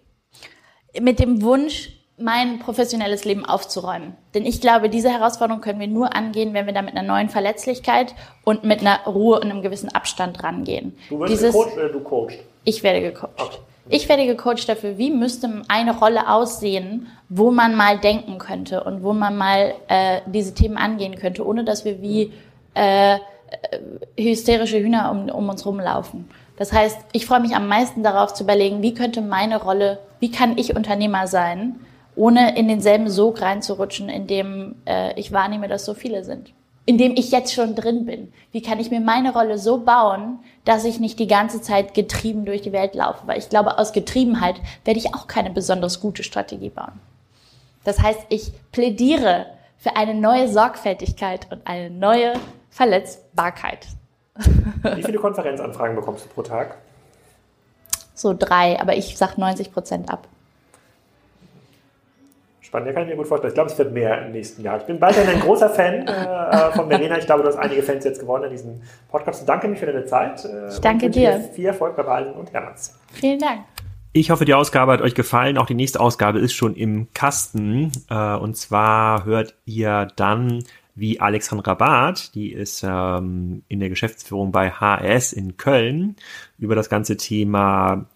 mit 1.01 1.20
dem 1.20 1.41
Wunsch, 1.41 1.97
mein 2.18 2.57
professionelles 2.59 3.26
Leben 3.26 3.45
aufzuräumen. 3.45 4.15
Denn 4.34 4.45
ich 4.45 4.59
glaube, 4.59 4.89
diese 4.89 5.09
Herausforderung 5.09 5.61
können 5.61 5.80
wir 5.80 5.88
nur 5.88 6.15
angehen, 6.15 6.53
wenn 6.53 6.65
wir 6.65 6.74
da 6.74 6.82
mit 6.82 6.95
einer 6.95 7.07
neuen 7.07 7.30
Verletzlichkeit 7.30 8.15
und 8.43 8.63
mit 8.63 8.82
einer 8.82 9.01
Ruhe 9.05 9.36
und 9.39 9.51
einem 9.51 9.61
gewissen 9.61 9.93
Abstand 9.93 10.43
rangehen. 10.43 10.97
Du 11.09 11.20
wirst 11.20 11.32
Dieses, 11.32 11.53
gecoacht 11.53 11.74
oder 11.76 11.89
du 11.89 11.99
coachst? 11.99 12.39
Ich 12.63 12.82
werde 12.82 13.01
gecoacht. 13.01 13.34
Okay. 13.38 13.57
Ich 13.89 14.09
werde 14.09 14.26
gecoacht 14.26 14.68
dafür, 14.68 14.97
wie 14.97 15.11
müsste 15.11 15.61
eine 15.68 15.97
Rolle 15.97 16.28
aussehen, 16.28 17.07
wo 17.30 17.51
man 17.51 17.76
mal 17.76 17.99
denken 17.99 18.39
könnte 18.39 18.84
und 18.84 19.03
wo 19.03 19.13
man 19.13 19.38
mal 19.38 19.76
äh, 19.88 20.22
diese 20.26 20.53
Themen 20.53 20.76
angehen 20.76 21.15
könnte, 21.15 21.45
ohne 21.45 21.63
dass 21.63 21.86
wir 21.86 22.01
wie 22.01 22.34
äh, 22.74 23.15
äh, 23.15 23.20
hysterische 24.18 24.80
Hühner 24.80 25.11
um, 25.11 25.30
um 25.30 25.47
uns 25.47 25.65
rumlaufen. 25.65 26.30
Das 26.57 26.74
heißt, 26.74 26.97
ich 27.13 27.26
freue 27.28 27.39
mich 27.39 27.55
am 27.55 27.68
meisten 27.68 28.03
darauf 28.03 28.34
zu 28.34 28.43
überlegen, 28.43 28.82
wie 28.82 28.93
könnte 28.93 29.22
meine 29.22 29.61
Rolle, 29.61 29.99
wie 30.20 30.32
kann 30.32 30.57
ich 30.57 30.76
Unternehmer 30.76 31.28
sein, 31.28 31.80
ohne 32.18 32.57
in 32.57 32.68
denselben 32.68 33.09
Sog 33.09 33.41
reinzurutschen, 33.41 34.09
in 34.09 34.28
dem 34.28 34.76
äh, 34.86 35.18
ich 35.20 35.32
wahrnehme, 35.32 35.68
dass 35.68 35.86
so 35.86 35.93
viele 35.93 36.24
sind. 36.24 36.51
In 36.86 36.97
dem 36.97 37.15
ich 37.15 37.32
jetzt 37.32 37.53
schon 37.53 37.76
drin 37.76 38.05
bin. 38.05 38.34
Wie 38.51 38.61
kann 38.61 38.80
ich 38.80 38.91
mir 38.91 39.01
meine 39.01 39.34
Rolle 39.34 39.57
so 39.57 39.80
bauen, 39.80 40.39
dass 40.65 40.86
ich 40.86 40.99
nicht 40.99 41.20
die 41.20 41.28
ganze 41.28 41.61
Zeit 41.61 41.93
getrieben 41.93 42.45
durch 42.45 42.61
die 42.61 42.72
Welt 42.72 42.95
laufe? 42.95 43.28
Weil 43.28 43.38
ich 43.38 43.49
glaube, 43.49 43.78
aus 43.78 43.93
Getriebenheit 43.93 44.55
werde 44.86 44.99
ich 44.99 45.13
auch 45.13 45.28
keine 45.28 45.51
besonders 45.51 45.99
gute 45.99 46.24
Strategie 46.24 46.70
bauen. 46.70 46.99
Das 47.84 48.01
heißt, 48.01 48.22
ich 48.30 48.51
plädiere 48.72 49.47
für 49.78 49.95
eine 49.95 50.13
neue 50.13 50.47
Sorgfältigkeit 50.47 51.47
und 51.51 51.68
eine 51.68 51.89
neue 51.89 52.34
Verletzbarkeit. 52.70 53.88
Wie 54.36 55.03
viele 55.03 55.20
Konferenzanfragen 55.20 55.95
bekommst 55.95 56.26
du 56.26 56.30
pro 56.30 56.41
Tag? 56.41 56.78
So 58.13 58.34
drei, 58.34 58.80
aber 58.82 58.95
ich 58.95 59.18
sag 59.18 59.38
90 59.38 59.72
Prozent 59.72 60.09
ab. 60.09 60.28
Spannend, 62.68 62.88
ja, 62.88 62.93
kann 62.93 63.03
ich 63.03 63.09
mir 63.09 63.15
gut 63.15 63.28
vorstellen. 63.28 63.51
Ich 63.51 63.55
glaube, 63.55 63.72
es 63.72 63.78
wird 63.78 63.93
mehr 63.93 64.26
im 64.26 64.34
nächsten 64.34 64.61
Jahr. 64.61 64.78
Ich 64.78 64.84
bin 64.84 64.99
weiterhin 64.99 65.30
ein 65.30 65.39
großer 65.39 65.70
Fan 65.70 65.93
äh, 66.05 66.11
äh, 66.11 66.72
von 66.74 66.89
Verena. 66.89 67.18
Ich 67.18 67.26
glaube, 67.26 67.43
du 67.43 67.47
hast 67.47 67.55
einige 67.55 67.82
Fans 67.82 68.03
jetzt 68.03 68.20
gewonnen 68.20 68.43
in 68.43 68.51
diesem 68.51 68.82
Podcast. 69.09 69.39
Und 69.39 69.47
danke 69.47 69.70
mich 69.70 69.80
für 69.80 69.86
deine 69.86 70.03
Zeit. 70.03 70.43
Äh, 70.43 70.68
ich 70.68 70.80
danke 70.80 71.09
dir. 71.09 71.39
Viel 71.53 71.68
Erfolg 71.68 71.95
bei 71.95 72.05
Wahlen 72.05 72.34
und 72.34 72.51
Hermanns. 72.51 72.99
Vielen 73.13 73.39
Dank. 73.39 73.61
Ich 74.11 74.32
hoffe, 74.32 74.43
die 74.43 74.53
Ausgabe 74.53 74.91
hat 74.91 75.01
euch 75.01 75.15
gefallen. 75.15 75.57
Auch 75.57 75.65
die 75.65 75.76
nächste 75.76 76.01
Ausgabe 76.01 76.39
ist 76.39 76.55
schon 76.55 76.76
im 76.76 77.07
Kasten. 77.13 77.93
Äh, 78.09 78.36
und 78.36 78.57
zwar 78.57 79.24
hört 79.24 79.55
ihr 79.63 80.09
dann, 80.18 80.61
wie 80.93 81.22
Alexandra 81.22 81.74
Barth, 81.74 82.36
die 82.36 82.51
ist 82.51 82.84
ähm, 82.86 83.63
in 83.70 83.80
der 83.80 83.88
Geschäftsführung 83.88 84.51
bei 84.51 84.72
HS 84.72 85.32
in 85.32 85.55
Köln, 85.55 86.18
über 86.59 86.76
das 86.76 86.89
ganze 86.89 87.15
Thema 87.15 88.07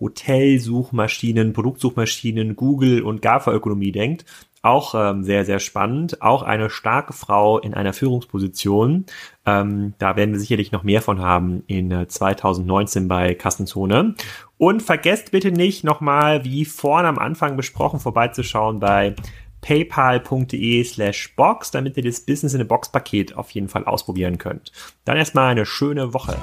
Hotelsuchmaschinen, 0.00 1.52
Produktsuchmaschinen, 1.52 2.56
Google 2.56 3.02
und 3.02 3.22
GAFA-Ökonomie 3.22 3.92
denkt. 3.92 4.24
Auch 4.62 4.94
ähm, 4.94 5.24
sehr, 5.24 5.46
sehr 5.46 5.58
spannend. 5.58 6.20
Auch 6.20 6.42
eine 6.42 6.68
starke 6.68 7.14
Frau 7.14 7.58
in 7.58 7.72
einer 7.72 7.94
Führungsposition. 7.94 9.06
Ähm, 9.46 9.94
da 9.98 10.16
werden 10.16 10.32
wir 10.32 10.40
sicherlich 10.40 10.70
noch 10.70 10.82
mehr 10.82 11.00
von 11.00 11.20
haben 11.20 11.62
in 11.66 11.90
äh, 11.90 12.06
2019 12.06 13.08
bei 13.08 13.34
Kassenzone. 13.34 14.14
Und 14.58 14.82
vergesst 14.82 15.30
bitte 15.30 15.50
nicht 15.50 15.82
nochmal, 15.82 16.44
wie 16.44 16.66
vorne 16.66 17.08
am 17.08 17.18
Anfang 17.18 17.56
besprochen, 17.56 18.00
vorbeizuschauen 18.00 18.80
bei 18.80 19.14
paypal.de 19.62 20.84
slash 20.84 21.34
box, 21.36 21.70
damit 21.70 21.96
ihr 21.96 22.04
das 22.04 22.20
Business 22.20 22.52
in 22.52 22.60
a 22.60 22.64
Box 22.64 22.90
Paket 22.90 23.36
auf 23.36 23.50
jeden 23.50 23.68
Fall 23.68 23.84
ausprobieren 23.84 24.36
könnt. 24.36 24.72
Dann 25.04 25.16
erstmal 25.16 25.50
eine 25.50 25.64
schöne 25.64 26.12
Woche. 26.12 26.36